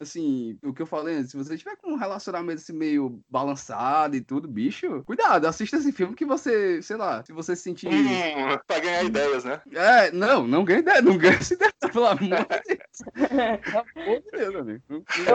assim, 0.03 0.59
o 0.63 0.73
que 0.73 0.83
eu 0.83 0.87
falei 0.87 1.17
antes, 1.17 1.31
se 1.31 1.37
você 1.37 1.57
tiver 1.57 1.77
com 1.77 1.93
um 1.93 1.97
relacionamento 1.97 2.61
assim 2.61 2.73
meio 2.73 3.21
balançado 3.29 4.17
e 4.17 4.21
tudo, 4.21 4.49
bicho, 4.49 5.03
cuidado, 5.05 5.47
assista 5.47 5.77
esse 5.77 5.93
filme 5.93 6.15
que 6.15 6.25
você, 6.25 6.81
sei 6.83 6.97
lá, 6.97 7.25
se 7.25 7.33
você 7.33 7.57
se 7.57 7.63
sentir. 7.63 7.89
Hum, 7.89 8.59
pra 8.67 8.79
ganhar 8.81 9.05
ideias, 9.05 9.45
né? 9.45 9.61
É, 9.73 10.11
não, 10.11 10.47
não 10.47 10.65
ganha 10.65 10.81
ideia, 10.81 11.03
não 11.03 11.17
ganha 11.17 11.37
essa 11.37 11.55
ideia, 11.55 11.73
pelo 11.93 12.07
amor 12.07 12.19
de 12.21 12.29
Deus. 12.29 13.03
Pelo 13.63 13.85
amor 14.07 14.21
de 14.21 14.31
Deus, 14.31 14.55
amigo. 14.57 14.83
Não- 14.89 14.99
não 14.99 15.33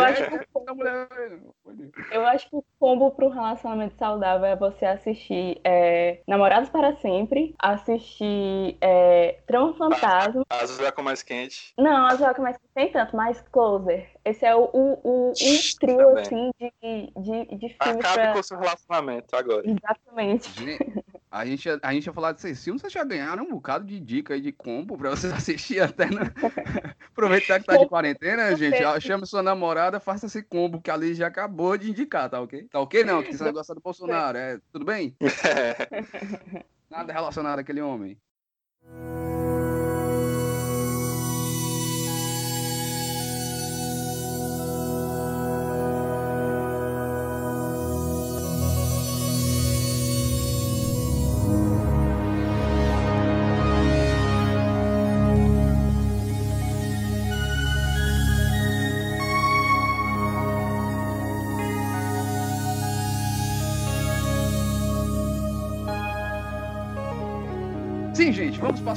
Eu 2.12 2.26
acho. 2.26 2.46
Eu 2.46 2.50
que 2.50 2.56
o 2.56 2.64
combo 2.80 3.12
para 3.12 3.26
um 3.26 3.30
relacionamento 3.30 3.96
saudável 3.98 4.46
é 4.46 4.56
você 4.56 4.86
assistir 4.86 5.60
é, 5.64 6.22
Namorados 6.28 6.70
para 6.70 6.96
Sempre, 6.98 7.56
assistir 7.60 8.78
é, 8.82 9.40
Trama 9.46 9.74
Fantasma. 9.74 10.44
Azul 10.50 10.86
é 10.86 10.92
com 10.92 11.02
mais 11.02 11.24
quente. 11.24 11.74
Não, 11.78 12.08
as 12.08 12.20
jogos 12.20 12.40
mais 12.40 12.58
que 12.58 12.64
tem 12.74 12.92
tanto, 12.92 13.16
mais 13.16 13.42
Closer. 13.52 14.10
Esse 14.24 14.46
é 14.46 14.56
o, 14.56 14.57
o, 14.58 15.00
o, 15.04 15.30
um 15.30 15.34
trio, 15.80 15.98
Também. 15.98 16.22
assim, 16.22 16.52
de, 16.60 17.12
de, 17.18 17.58
de 17.58 17.70
filmes 17.70 18.06
Acabe 18.06 18.16
pra... 18.16 18.34
com 18.34 18.40
o 18.40 18.44
seu 18.44 18.58
relacionamento 18.58 19.36
agora. 19.36 19.64
Exatamente. 19.66 20.52
Gente, 20.60 21.04
A 21.30 21.46
gente, 21.46 21.70
a 21.82 21.94
gente 21.94 22.06
ia 22.08 22.14
falar 22.14 22.32
desses 22.32 22.64
filmes, 22.64 22.82
vocês 22.82 22.94
já 22.94 23.04
ganharam 23.04 23.44
um 23.44 23.50
bocado 23.52 23.86
de 23.86 24.00
dica 24.00 24.34
aí 24.34 24.42
de 24.42 24.52
combo 24.52 24.98
pra 24.98 25.12
vocês 25.12 25.32
assistir 25.34 25.82
até 25.82 26.06
no... 26.06 26.22
Aproveitar 27.12 27.60
que 27.60 27.66
tá 27.66 27.78
de 27.78 27.88
quarentena, 27.88 28.56
gente. 28.56 28.84
ó, 28.84 29.00
Chame 29.00 29.26
sua 29.26 29.42
namorada, 29.42 30.00
faça 30.00 30.28
esse 30.28 30.44
combo 30.44 30.82
que 30.82 30.92
a 30.92 30.98
Liz 30.98 31.18
já 31.18 31.28
acabou 31.28 31.78
de 31.78 31.90
indicar, 31.90 32.30
tá 32.30 32.40
ok? 32.40 32.64
Tá 32.72 32.80
ok 32.80 33.04
não? 33.04 33.24
Que 33.24 33.36
você 33.36 33.52
gosta 33.52 33.74
do 33.74 33.82
Bolsonaro, 33.82 34.38
é? 34.38 34.60
Tudo 34.72 34.86
bem? 34.86 35.16
Nada 36.90 37.12
relacionado 37.12 37.60
àquele 37.60 37.82
homem. 37.82 38.18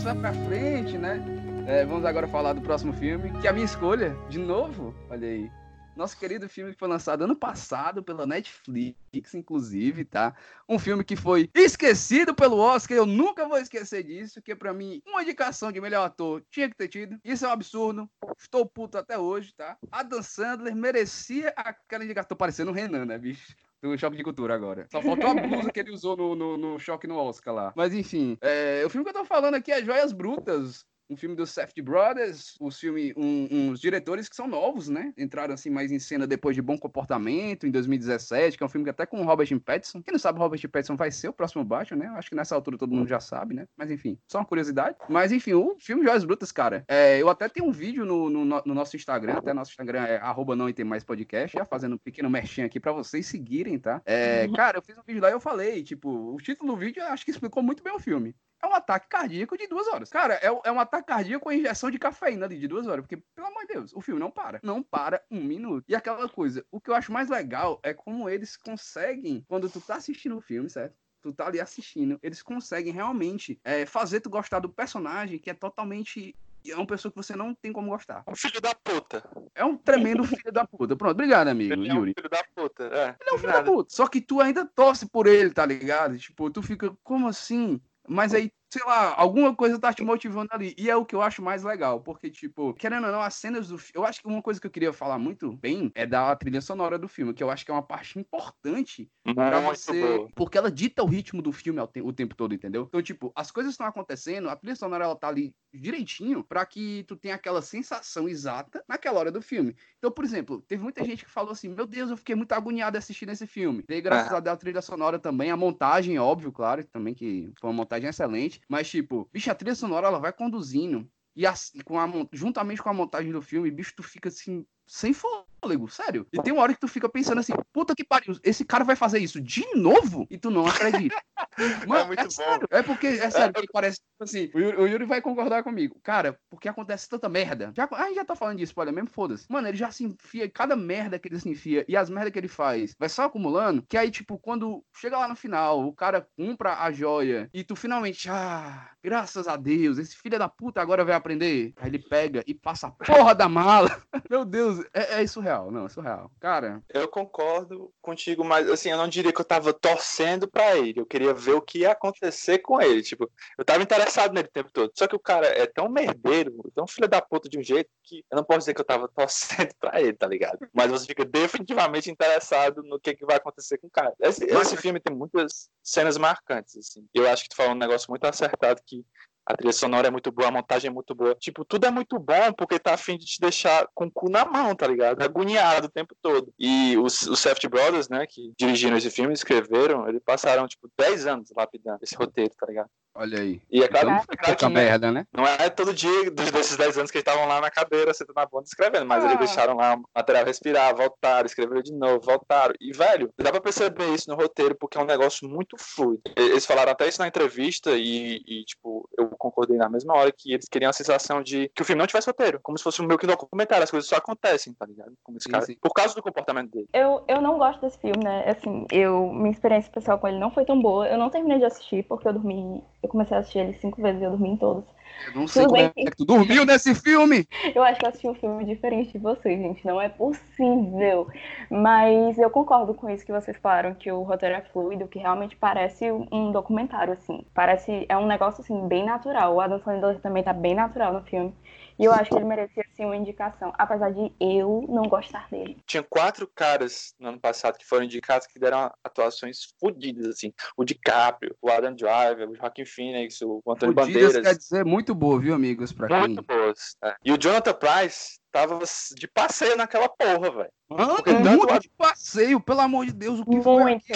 Passar 0.01 0.17
pra 0.17 0.33
frente, 0.33 0.97
né? 0.97 1.23
É, 1.67 1.85
vamos 1.85 2.07
agora 2.07 2.27
falar 2.27 2.55
do 2.55 2.63
próximo 2.63 2.93
filme, 2.95 3.31
que 3.41 3.47
é 3.47 3.51
a 3.51 3.53
minha 3.53 3.67
escolha, 3.67 4.17
de 4.31 4.39
novo, 4.39 4.95
olha 5.11 5.29
aí. 5.29 5.51
Nosso 5.97 6.19
querido 6.19 6.49
filme 6.49 6.73
que 6.73 6.79
foi 6.79 6.89
lançado 6.89 7.25
ano 7.25 7.37
passado 7.37 8.03
pela 8.03 8.27
Netflix, 8.27 9.35
inclusive, 9.35 10.05
tá? 10.05 10.35
Um 10.69 10.79
filme 10.79 11.05
que 11.05 11.17
foi 11.17 11.51
esquecido 11.55 12.35
pelo 12.35 12.59
Oscar, 12.59 12.97
eu 12.97 13.07
nunca 13.07 13.47
vou 13.47 13.59
esquecer 13.59 14.03
disso, 14.03 14.41
que 14.41 14.55
pra 14.55 14.73
mim, 14.73 15.03
uma 15.07 15.23
indicação 15.23 15.71
de 15.71 15.81
melhor 15.81 16.05
ator 16.05 16.43
tinha 16.51 16.69
que 16.69 16.77
ter 16.77 16.89
tido. 16.89 17.19
Isso 17.25 17.45
é 17.45 17.49
um 17.49 17.53
absurdo, 17.53 18.11
estou 18.39 18.65
puto 18.65 18.97
até 18.97 19.19
hoje, 19.19 19.53
tá? 19.55 19.77
Adam 19.91 20.23
Sandler 20.23 20.75
merecia 20.75 21.53
aquela 21.57 22.05
indicação. 22.05 22.37
Parecendo 22.37 22.71
o 22.71 22.75
Renan, 22.75 23.05
né, 23.05 23.19
bicho? 23.19 23.55
do 23.83 23.97
Choque 23.97 24.17
de 24.17 24.23
Cultura 24.23 24.55
agora. 24.55 24.87
Só 24.93 25.01
faltou 25.01 25.31
a 25.31 25.35
blusa 25.35 25.73
que 25.73 25.81
ele 25.81 25.91
usou 25.91 26.17
no, 26.17 26.35
no, 26.35 26.57
no 26.57 26.79
Choque 26.79 27.07
no 27.07 27.17
Oscar 27.17 27.55
lá. 27.55 27.73
Mas 27.75 27.95
enfim, 27.95 28.37
é, 28.41 28.83
o 28.85 28.91
filme 28.91 29.05
que 29.05 29.11
eu 29.11 29.23
tô 29.23 29.25
falando 29.25 29.55
aqui 29.55 29.73
é 29.73 29.83
Joias 29.83 30.13
Brutas. 30.13 30.85
Um 31.11 31.17
filme 31.17 31.35
dos 31.35 31.51
Safety 31.51 31.83
Brothers, 31.83 32.57
os 32.61 32.79
filme, 32.79 33.13
um, 33.17 33.49
uns 33.51 33.81
diretores 33.81 34.29
que 34.29 34.37
são 34.37 34.47
novos, 34.47 34.89
né? 34.89 35.13
Entraram 35.19 35.55
assim 35.55 35.69
mais 35.69 35.91
em 35.91 35.99
cena 35.99 36.27
depois 36.27 36.55
de 36.55 36.63
Bom 36.63 36.79
Comportamento, 36.79 37.67
em 37.67 37.71
2017, 37.71 38.57
que 38.57 38.63
é 38.63 38.67
um 38.67 38.69
filme 38.69 38.85
que 38.85 38.91
até 38.91 39.05
com 39.05 39.21
o 39.21 39.25
Robert 39.25 39.49
Pattinson. 39.61 40.03
Quem 40.03 40.13
não 40.13 40.19
sabe, 40.19 40.39
o 40.39 40.43
Robert 40.43 40.61
Pattinson 40.69 40.97
vai 40.97 41.11
ser 41.11 41.29
o 41.29 41.33
próximo 41.33 41.65
Batman, 41.65 42.05
né? 42.05 42.07
Acho 42.17 42.31
que 42.31 42.37
nessa 42.37 42.55
altura 42.55 42.79
todo 42.79 42.95
mundo 42.95 43.09
já 43.09 43.19
sabe, 43.19 43.55
né? 43.55 43.67
Mas 43.77 43.91
enfim, 43.91 44.19
só 44.29 44.39
uma 44.39 44.45
curiosidade. 44.45 44.97
Mas 45.09 45.33
enfim, 45.33 45.55
o 45.55 45.77
filme 45.81 46.05
Joias 46.05 46.25
Brutas, 46.25 46.53
cara, 46.53 46.85
é, 46.87 47.21
eu 47.21 47.29
até 47.29 47.49
tenho 47.49 47.67
um 47.67 47.73
vídeo 47.73 48.05
no, 48.05 48.31
no, 48.31 48.45
no 48.45 48.75
nosso 48.75 48.95
Instagram, 48.95 49.35
até 49.35 49.53
nosso 49.53 49.73
Instagram 49.73 50.05
é 50.05 50.17
arroba 50.19 50.55
não 50.55 50.73
tem 50.73 50.85
mais 50.85 51.03
podcast, 51.03 51.57
já 51.57 51.65
fazendo 51.65 51.95
um 51.95 51.99
pequeno 51.99 52.31
merchan 52.31 52.65
aqui 52.65 52.79
pra 52.79 52.93
vocês 52.93 53.27
seguirem, 53.27 53.79
tá? 53.79 54.01
É, 54.05 54.47
cara, 54.55 54.79
eu 54.79 54.83
fiz 54.83 54.97
um 54.97 55.03
vídeo 55.05 55.21
lá 55.21 55.29
e 55.29 55.33
eu 55.33 55.41
falei, 55.41 55.83
tipo, 55.83 56.35
o 56.35 56.37
título 56.37 56.73
do 56.73 56.79
vídeo 56.79 57.03
acho 57.03 57.25
que 57.25 57.31
explicou 57.31 57.63
muito 57.63 57.83
bem 57.83 57.93
o 57.93 57.99
filme 57.99 58.35
é 58.63 58.67
um 58.67 58.75
ataque 58.75 59.09
cardíaco 59.09 59.57
de 59.57 59.67
duas 59.67 59.87
horas. 59.89 60.11
Cara, 60.11 60.35
é, 60.35 60.47
é, 60.47 60.73
um 60.73 60.81
ataque 60.81 61.07
cardíaco 61.07 61.45
com 61.45 61.53
injeção 61.53 61.91
de 61.91 61.99
cafeína 61.99 62.47
ali 62.47 62.59
de 62.59 62.69
duas 62.69 62.87
horas. 62.87 63.03
Porque, 63.03 63.17
pelo 63.35 63.49
amor 63.49 63.63
de 63.63 63.75
Deus, 63.75 63.93
o 63.95 64.01
filme 64.01 64.21
não 64.21 64.31
para. 64.31 64.61
Não 64.63 64.83
para 64.83 65.23
um 65.31 65.43
minuto. 65.43 65.85
E 65.89 65.95
aquela 65.95 66.29
coisa, 66.29 66.65
o 66.71 66.81
que 66.81 66.91
eu 66.91 66.95
acho 66.95 67.13
mais 67.13 67.29
legal 67.29 67.81
é 67.83 67.95
como 67.95 68.29
eles 68.29 68.57
conseguem, 68.57 69.45
quando 69.49 69.69
tu 69.69 69.81
tá 69.81 69.97
assistindo 69.97 70.37
o 70.37 70.41
filme, 70.41 70.69
certo? 70.69 70.95
Tu 71.23 71.33
tá 71.33 71.47
ali 71.47 71.61
assistindo, 71.61 72.19
eles 72.23 72.43
conseguem 72.43 72.93
realmente 72.93 73.61
é, 73.63 73.85
fazer 73.85 74.21
tu 74.21 74.31
gostar 74.31 74.59
do 74.59 74.71
personagem 74.71 75.39
que 75.39 75.51
é 75.51 75.55
totalmente 75.55 76.35
é 76.69 76.75
uma 76.77 76.87
pessoa 76.87 77.11
que 77.11 77.17
você 77.17 77.35
não 77.35 77.55
tem 77.55 77.73
como 77.73 77.91
gostar. 77.91 78.23
Um 78.27 78.35
filho 78.35 78.61
da 78.61 78.75
puta. 78.75 79.23
É 79.55 79.65
um 79.65 79.77
tremendo 79.77 80.25
filho 80.25 80.53
da 80.53 80.67
puta. 80.67 80.95
Pronto, 80.95 81.13
obrigado, 81.13 81.49
amigo, 81.49 81.73
Ele 81.73 81.89
é 81.89 81.93
um 81.93 81.97
Yuri. 81.97 82.15
filho 82.15 82.29
da 82.29 82.45
puta. 82.55 82.85
É, 82.85 83.17
Ele 83.21 83.31
é 83.31 83.33
um 83.35 83.39
filho 83.39 83.53
nada. 83.53 83.63
da 83.65 83.73
puta. 83.73 83.95
Só 83.95 84.07
que 84.07 84.21
tu 84.21 84.41
ainda 84.41 84.67
torce 84.67 85.09
por 85.09 85.27
ele, 85.27 85.51
tá 85.51 85.65
ligado? 85.65 86.19
Tipo, 86.19 86.51
tu 86.51 86.63
fica, 86.63 86.95
como 87.03 87.29
assim? 87.29 87.81
Mas 88.11 88.35
aí, 88.35 88.53
sei 88.73 88.83
lá, 88.85 89.15
alguma 89.17 89.55
coisa 89.55 89.79
tá 89.81 89.93
te 89.93 90.03
motivando 90.03 90.49
ali. 90.53 90.75
E 90.79 90.89
é 90.91 90.97
o 90.97 91.05
que 91.05 91.15
eu 91.15 91.23
acho 91.23 91.43
mais 91.43 91.63
legal. 91.65 92.01
Porque, 92.03 92.31
tipo, 92.31 92.73
querendo 92.75 93.07
ou 93.07 93.13
não, 93.13 93.21
as 93.21 93.35
cenas 93.35 93.69
do 93.69 93.77
filme. 93.79 93.93
Eu 93.95 94.05
acho 94.05 94.21
que 94.23 94.29
uma 94.29 94.43
coisa 94.43 94.61
que 94.61 94.67
eu 94.67 94.71
queria 94.71 94.93
falar 94.93 95.19
muito 95.19 95.53
bem 95.57 95.91
é 95.95 96.07
da 96.07 96.35
trilha 96.37 96.61
sonora 96.61 96.99
do 96.99 97.09
filme, 97.09 97.35
que 97.35 97.43
eu 97.43 97.51
acho 97.51 97.65
que 97.65 97.71
é 97.71 97.75
uma 97.75 97.83
parte 97.83 98.19
importante 98.19 99.11
pra 99.35 99.61
Muito 99.61 99.77
você. 99.77 100.19
boa. 100.19 100.29
Porque 100.35 100.57
ela 100.59 100.71
dita 100.71 101.03
o 101.03 101.07
ritmo 101.07 101.43
do 101.43 101.53
filme 101.53 101.81
te- 101.89 102.01
o 102.03 102.13
tempo 102.13 102.35
todo, 102.37 102.55
entendeu? 102.55 102.85
Então, 102.89 103.03
tipo, 103.03 103.33
as 103.35 103.51
coisas 103.51 103.73
estão 103.73 103.87
acontecendo, 103.87 104.49
a 104.49 104.57
trilha 104.57 104.77
sonora 104.77 105.05
ela 105.05 105.17
tá 105.17 105.29
ali 105.29 105.55
direitinho 105.73 106.43
pra 106.45 106.65
que 106.67 107.05
tu 107.05 107.17
tenha 107.17 107.35
aquela 107.35 107.63
sensação 107.63 108.29
exata 108.29 108.83
naquela 108.89 109.19
hora 109.21 109.31
do 109.33 109.41
filme. 109.43 109.75
Então, 109.99 110.11
por 110.11 110.25
exemplo, 110.25 110.63
teve 110.63 110.83
muita 110.83 111.05
gente 111.05 111.25
que 111.25 111.31
falou 111.31 111.53
assim: 111.53 111.69
Meu 111.69 111.87
Deus, 111.87 112.11
eu 112.11 112.17
fiquei 112.17 112.35
muito 112.35 112.53
agoniado 112.53 112.97
assistindo 112.99 113.31
esse 113.31 113.47
filme. 113.47 113.85
E 113.89 114.01
graças 114.01 114.33
Ah. 114.33 114.37
a 114.37 114.41
Deus, 114.41 114.55
a 114.55 114.57
trilha 114.57 114.83
sonora 114.83 115.19
também, 115.19 115.51
a 115.51 115.57
montagem, 115.57 116.19
óbvio, 116.19 116.53
claro, 116.53 116.85
também 116.87 117.15
que 117.15 117.51
foi 117.61 117.71
uma 117.71 117.77
montagem 117.77 118.09
excelente. 118.09 118.60
Mas, 118.69 118.89
tipo, 118.89 119.29
bicho, 119.33 119.51
a 119.51 119.55
trilha 119.55 119.75
sonora 119.75 120.07
ela 120.07 120.19
vai 120.19 120.33
conduzindo. 120.33 121.11
E 121.35 121.47
assim, 121.47 121.81
com 121.81 121.99
a, 121.99 122.09
juntamente 122.33 122.83
com 122.83 122.89
a 122.89 122.95
montagem 122.95 123.33
do 123.33 123.43
filme, 123.43 123.71
bicho, 123.71 123.95
tu 123.97 124.03
fica 124.03 124.29
assim, 124.29 124.67
sem 124.87 125.13
fôlego, 125.13 125.50
sério. 125.89 126.27
E 126.33 126.41
tem 126.43 126.53
uma 126.53 126.63
hora 126.63 126.75
que 126.75 126.81
tu 126.81 126.89
fica 126.89 127.09
pensando 127.09 127.39
assim, 127.39 127.53
puta 127.73 127.95
que 127.95 128.05
pariu, 128.05 128.39
esse 128.43 128.65
cara 128.65 128.85
vai 128.85 128.97
fazer 128.97 129.19
isso 129.19 129.41
de 129.41 129.65
novo? 129.75 130.27
E 130.31 130.39
tu 130.39 130.51
não 130.51 130.67
acredita. 130.67 131.21
Mano, 131.87 132.03
é 132.03 132.07
muito 132.07 132.21
é 132.21 132.25
bom. 132.25 132.31
Sério. 132.31 132.69
É 132.71 132.83
porque, 132.83 133.07
é 133.07 133.31
sério, 133.31 133.53
que 133.53 133.67
parece, 133.73 133.99
tipo 133.99 134.25
assim, 134.25 134.51
o 134.55 134.59
Yuri, 134.59 134.77
o 134.77 134.87
Yuri, 134.87 135.05
vai 135.05 135.21
concordar 135.21 135.63
comigo. 135.63 135.99
Cara, 136.03 136.39
porque 136.49 136.69
acontece 136.69 137.09
tanta 137.09 137.29
merda. 137.29 137.73
Já, 137.77 137.89
a 137.91 138.07
gente 138.07 138.17
já 138.17 138.25
tá 138.25 138.35
falando 138.35 138.59
disso, 138.59 138.73
olha, 138.77 138.93
mesmo 138.93 139.11
foda-se. 139.11 139.47
Mano, 139.51 139.69
ele 139.69 139.77
já 139.77 139.91
se 139.91 140.05
enfia, 140.05 140.49
cada 140.51 140.77
merda 140.77 141.19
que 141.19 141.29
ele 141.29 141.39
se 141.39 141.49
enfia 141.49 141.85
e 141.89 141.97
as 141.97 142.09
merdas 142.09 142.33
que 142.33 142.39
ele 142.39 142.49
faz, 142.49 142.95
vai 142.99 143.09
só 143.09 143.25
acumulando, 143.25 143.85
que 143.89 143.97
aí, 143.97 144.11
tipo, 144.11 144.39
quando 144.39 144.85
chega 144.97 145.19
lá 145.19 145.29
no 145.29 145.37
final, 145.37 145.87
o 145.87 145.93
cara 145.93 146.27
compra 146.37 146.83
a 146.83 146.93
joia 146.93 147.49
e 147.53 147.65
tu 147.65 147.75
finalmente, 147.75 148.29
ah, 148.31 148.91
graças 149.03 149.49
a 149.49 149.57
Deus, 149.57 149.99
esse 149.99 150.17
filho 150.17 150.39
da 150.39 150.49
puta 150.49 150.81
agora 150.81 151.05
vai 151.05 151.15
aprender. 151.15 151.73
Aí 151.77 151.89
ele 151.89 151.99
pega 151.99 152.43
e 152.47 152.55
passa 152.55 152.87
a 152.87 152.91
porra 152.91 153.35
da 153.35 153.49
mala. 153.49 154.01
Meu 154.31 154.45
Deus, 154.45 154.85
é, 154.93 155.21
é 155.21 155.23
surreal, 155.51 155.71
não, 155.71 155.87
é 155.87 155.89
surreal. 155.89 156.31
Cara. 156.41 156.83
Eu 156.89 157.09
concordo 157.09 157.93
contigo, 158.01 158.45
mas 158.45 158.69
assim, 158.71 158.91
eu 158.91 158.97
não 158.97 159.09
diria 159.09 159.33
que 159.33 159.41
eu 159.41 159.45
tava 159.45 159.73
torcendo 159.73 160.49
pra 160.49 160.77
ele. 160.77 161.01
Eu 161.01 161.07
queria 161.07 161.35
ver 161.35 161.53
o 161.53 161.63
que 161.63 161.81
ia 161.81 161.93
acontecer 161.93 162.59
com 162.59 162.81
ele. 162.81 163.03
Tipo, 163.03 163.31
eu 163.59 163.65
tava 163.65 163.83
interessado 163.83 164.33
nele 164.33 164.49
o 164.49 164.53
tempo 164.53 164.71
todo. 164.73 164.93
Só 164.95 165.07
que 165.07 165.17
o 165.17 165.21
cara 165.21 165.47
é 165.47 165.67
tão 165.67 165.89
merdeiro, 165.89 166.71
tão 166.75 166.87
filho 166.87 167.09
da 167.09 167.21
puta 167.21 167.49
de 167.49 167.59
um 167.59 167.63
jeito 167.63 167.91
que 168.05 168.25
eu 168.31 168.37
não 168.37 168.45
posso 168.45 168.61
dizer 168.61 168.75
que 168.75 168.81
eu 168.81 168.85
tava 168.85 169.09
torcendo 169.09 169.75
pra 169.81 170.01
ele, 170.01 170.13
tá 170.13 170.27
ligado? 170.27 170.59
Mas 170.73 170.91
você 170.91 171.07
fica 171.07 171.25
definitivamente 171.25 172.11
interessado 172.11 172.83
no 172.83 173.01
que, 173.01 173.15
que 173.15 173.27
vai 173.27 173.37
acontecer 173.37 173.79
com 173.79 173.89
o 173.89 173.91
cara. 173.91 174.15
Esse, 174.21 174.45
esse 174.45 174.77
filme 174.77 175.01
tem 175.01 175.15
muitas 175.15 175.69
cenas 175.83 176.17
marcantes, 176.17 176.77
assim. 176.77 177.07
Eu 177.13 177.29
acho 177.29 177.45
que 177.45 177.49
tu 177.51 177.57
falou 177.57 177.73
um 177.73 177.79
negócio 177.79 178.11
muito 178.11 178.25
acertado 178.25 178.81
que 178.87 179.05
a 179.47 179.57
trilha 179.57 179.73
sonora 179.73 180.09
é 180.09 180.11
muito 180.11 180.31
boa, 180.31 180.49
a 180.49 180.53
montagem 180.53 180.89
é 180.89 180.93
muito 180.93 181.15
boa. 181.15 181.35
Tipo, 181.35 181.65
tudo 181.65 181.87
é 181.87 181.91
muito 181.91 182.19
bom 182.19 182.53
porque 182.57 182.79
tá 182.79 182.95
afim 182.95 183.17
de 183.17 183.25
te 183.25 183.41
deixar 183.41 183.89
com 183.95 184.07
o 184.07 184.11
cu 184.11 184.31
na 184.31 184.45
mão, 184.45 184.75
tá 184.75 184.87
ligado? 184.87 185.23
Agoniado 185.23 185.87
o 185.87 185.91
tempo 185.91 186.15
todo. 186.23 186.53
E 186.59 186.97
os, 186.99 187.23
os 187.23 187.41
Safety 187.41 187.69
Brothers, 187.69 188.09
né, 188.09 188.27
que 188.27 188.53
dirigiram 188.57 188.97
esse 188.97 189.11
filme, 189.11 189.33
escreveram, 189.33 190.09
eles 190.09 190.23
passaram, 190.25 190.69
tipo, 190.69 190.91
10 190.99 191.27
anos 191.27 191.53
lapidando 191.57 191.99
esse 192.03 192.15
roteiro, 192.15 192.53
tá 192.59 192.67
ligado? 192.67 192.89
Olha 193.15 193.41
aí. 193.41 193.61
E 193.71 193.83
é 193.83 193.89
claro, 193.89 194.09
então, 194.09 194.25
é 194.31 194.37
claro 194.37 194.57
que, 194.57 194.69
merda, 194.69 195.11
né? 195.11 195.27
Não 195.33 195.47
é 195.47 195.69
todo 195.69 195.93
dia 195.93 196.31
desses 196.31 196.77
10 196.77 196.99
anos 196.99 197.11
que 197.11 197.19
eles 197.19 197.27
estavam 197.27 197.47
lá 197.47 197.61
na 197.61 197.71
cadeira, 197.71 198.15
sentando 198.15 198.37
na 198.37 198.47
bunda 198.47 198.65
escrevendo, 198.65 199.07
mas 199.07 199.25
ah. 199.25 199.27
eles 199.27 199.39
deixaram 199.39 199.77
lá 199.77 199.97
o 199.97 200.03
material 200.15 200.45
respirar, 200.45 200.95
voltaram, 200.95 201.47
escreveram 201.47 201.83
de 201.83 201.93
novo, 201.93 202.21
voltaram. 202.21 202.75
E, 202.81 202.93
velho, 202.93 203.33
dá 203.37 203.51
pra 203.51 203.61
perceber 203.61 204.15
isso 204.15 204.31
no 204.31 204.37
roteiro 204.37 204.75
porque 204.75 204.97
é 204.97 205.01
um 205.01 205.07
negócio 205.07 205.49
muito 205.49 205.77
fluido. 205.79 206.23
Eles 206.37 206.65
falaram 206.65 206.93
até 206.93 207.09
isso 207.09 207.21
na 207.21 207.29
entrevista 207.29 207.93
e, 207.97 208.43
e 208.47 208.65
tipo, 208.65 209.09
eu 209.19 209.29
concordei 209.39 209.77
na 209.77 209.89
mesma 209.89 210.15
hora 210.15 210.33
que 210.33 210.53
eles 210.53 210.69
queriam 210.69 210.91
a 210.91 210.93
sensação 210.93 211.43
de 211.43 211.71
que 211.75 211.83
o 211.83 211.85
filme 211.85 211.99
não 211.99 212.07
tivesse 212.07 212.29
roteiro, 212.29 212.61
como 212.63 212.79
se 212.79 212.85
fosse 212.85 213.03
um 213.03 213.07
meio 213.07 213.19
que 213.19 213.27
documentário, 213.27 213.85
as 213.85 213.91
coisas 213.91 214.09
só 214.09 214.17
acontecem, 214.17 214.73
tá 214.75 214.87
ligado? 214.87 215.13
Como 215.23 215.37
esse 215.37 215.45
sim, 215.45 215.51
cara, 215.51 215.65
sim. 215.65 215.77
por 215.81 215.93
causa 215.93 216.15
do 216.15 216.23
comportamento 216.23 216.71
dele. 216.71 216.89
Eu, 216.93 217.25
eu 217.27 217.41
não 217.41 217.59
gosto 217.59 217.81
desse 217.81 217.99
filme, 217.99 218.23
né? 218.23 218.45
Assim, 218.49 218.87
eu, 218.91 219.33
minha 219.33 219.51
experiência 219.51 219.91
pessoal 219.91 220.19
com 220.19 220.29
ele 220.29 220.39
não 220.39 220.51
foi 220.51 220.65
tão 220.65 220.81
boa. 220.81 221.09
Eu 221.09 221.19
não 221.19 221.31
terminei 221.31 221.59
de 221.59 221.65
assistir 221.65 222.05
porque 222.05 222.29
eu 222.29 222.33
dormi, 222.33 222.83
eu 223.03 223.09
comecei 223.09 223.37
a 223.37 223.41
assistir 223.41 223.59
ele 223.59 223.75
cinco 223.75 224.01
vezes 224.03 224.21
e 224.21 224.25
eu 224.25 224.31
dormi 224.31 224.51
em 224.51 224.57
todos. 224.57 224.85
Eu 225.27 225.35
não 225.35 225.47
sei 225.47 225.65
Tudo 225.65 225.75
como 225.75 225.93
é 225.97 226.05
que 226.05 226.17
tu 226.17 226.25
dormiu 226.25 226.65
nesse 226.65 226.95
filme. 226.95 227.47
Eu 227.75 227.83
acho 227.83 227.99
que 227.99 228.07
eu 228.07 228.09
assisti 228.09 228.29
um 228.29 228.35
filme 228.35 228.65
diferente 228.65 229.13
de 229.13 229.19
vocês, 229.19 229.59
gente. 229.61 229.87
Não 229.87 230.01
é 230.01 230.09
possível. 230.09 231.29
Mas 231.71 232.39
eu 232.39 232.49
concordo 232.49 232.95
com 232.95 233.09
isso 233.11 233.25
que 233.25 233.33
vocês 233.33 233.57
falaram, 233.59 233.95
que 233.95 234.11
o 234.11 234.23
roteiro 234.23 234.55
é 234.55 234.61
fluido, 234.61 235.07
que 235.07 235.19
realmente 235.19 235.57
parece 235.57 236.11
um 236.11 236.51
documentário, 236.51 237.13
assim. 237.13 237.45
Parece, 237.55 238.07
é 238.09 238.17
um 238.17 238.27
negócio, 238.27 238.63
assim, 238.63 238.89
bem 238.89 239.05
natural. 239.05 239.55
O 239.55 239.61
Adam 239.61 239.79
Sandler 239.81 240.19
também 240.21 240.43
tá 240.43 240.53
bem 240.53 240.75
natural 240.75 241.13
no 241.13 241.23
filme. 241.23 241.55
E 242.01 242.05
eu 242.07 242.13
acho 242.15 242.31
que 242.31 242.37
ele 242.37 242.47
merecia 242.47 242.83
sim 242.95 243.05
uma 243.05 243.15
indicação, 243.15 243.75
apesar 243.77 244.11
de 244.11 244.33
eu 244.41 244.87
não 244.89 245.03
gostar 245.03 245.47
dele. 245.51 245.77
Tinha 245.87 246.03
quatro 246.03 246.49
caras 246.49 247.15
no 247.21 247.29
ano 247.29 247.39
passado 247.39 247.77
que 247.77 247.85
foram 247.85 248.07
indicados 248.07 248.47
que 248.47 248.59
deram 248.59 248.91
atuações 249.05 249.75
fodidas, 249.79 250.27
assim. 250.27 250.51
O 250.79 250.83
DiCaprio, 250.83 251.55
o 251.61 251.71
Adam 251.71 251.95
Driver, 251.95 252.49
o 252.49 252.55
Joaquin 252.55 252.87
Phoenix, 252.87 253.43
o 253.43 253.63
Antônio 253.69 253.95
Bandeiras. 253.95 254.41
quer 254.41 254.57
dizer 254.57 254.83
muito 254.83 255.15
boa, 255.15 255.39
viu, 255.39 255.55
amigos? 255.55 255.93
Pra 255.93 256.21
muito 256.21 256.43
quem... 256.43 256.57
boas. 256.57 256.97
É. 257.05 257.15
E 257.23 257.33
o 257.33 257.37
Jonathan 257.37 257.75
Price 257.75 258.40
tava 258.51 258.79
de 259.15 259.29
passeio 259.29 259.77
naquela 259.77 260.09
porra, 260.09 260.51
velho. 260.51 260.73
Mano, 260.91 261.15
Porque 261.15 261.33
muito 261.33 261.79
de 261.79 261.89
passeio, 261.91 262.61
pelo 262.61 262.81
amor 262.81 263.07
de 263.07 263.13
Deus, 263.13 263.39
o 263.39 263.45
que 263.45 263.61
foi? 263.63 264.01
Que... 264.01 264.13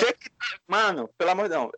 Mano, 0.66 1.08
pelo 1.16 1.30
amor 1.30 1.48
de 1.48 1.54
Deus. 1.54 1.70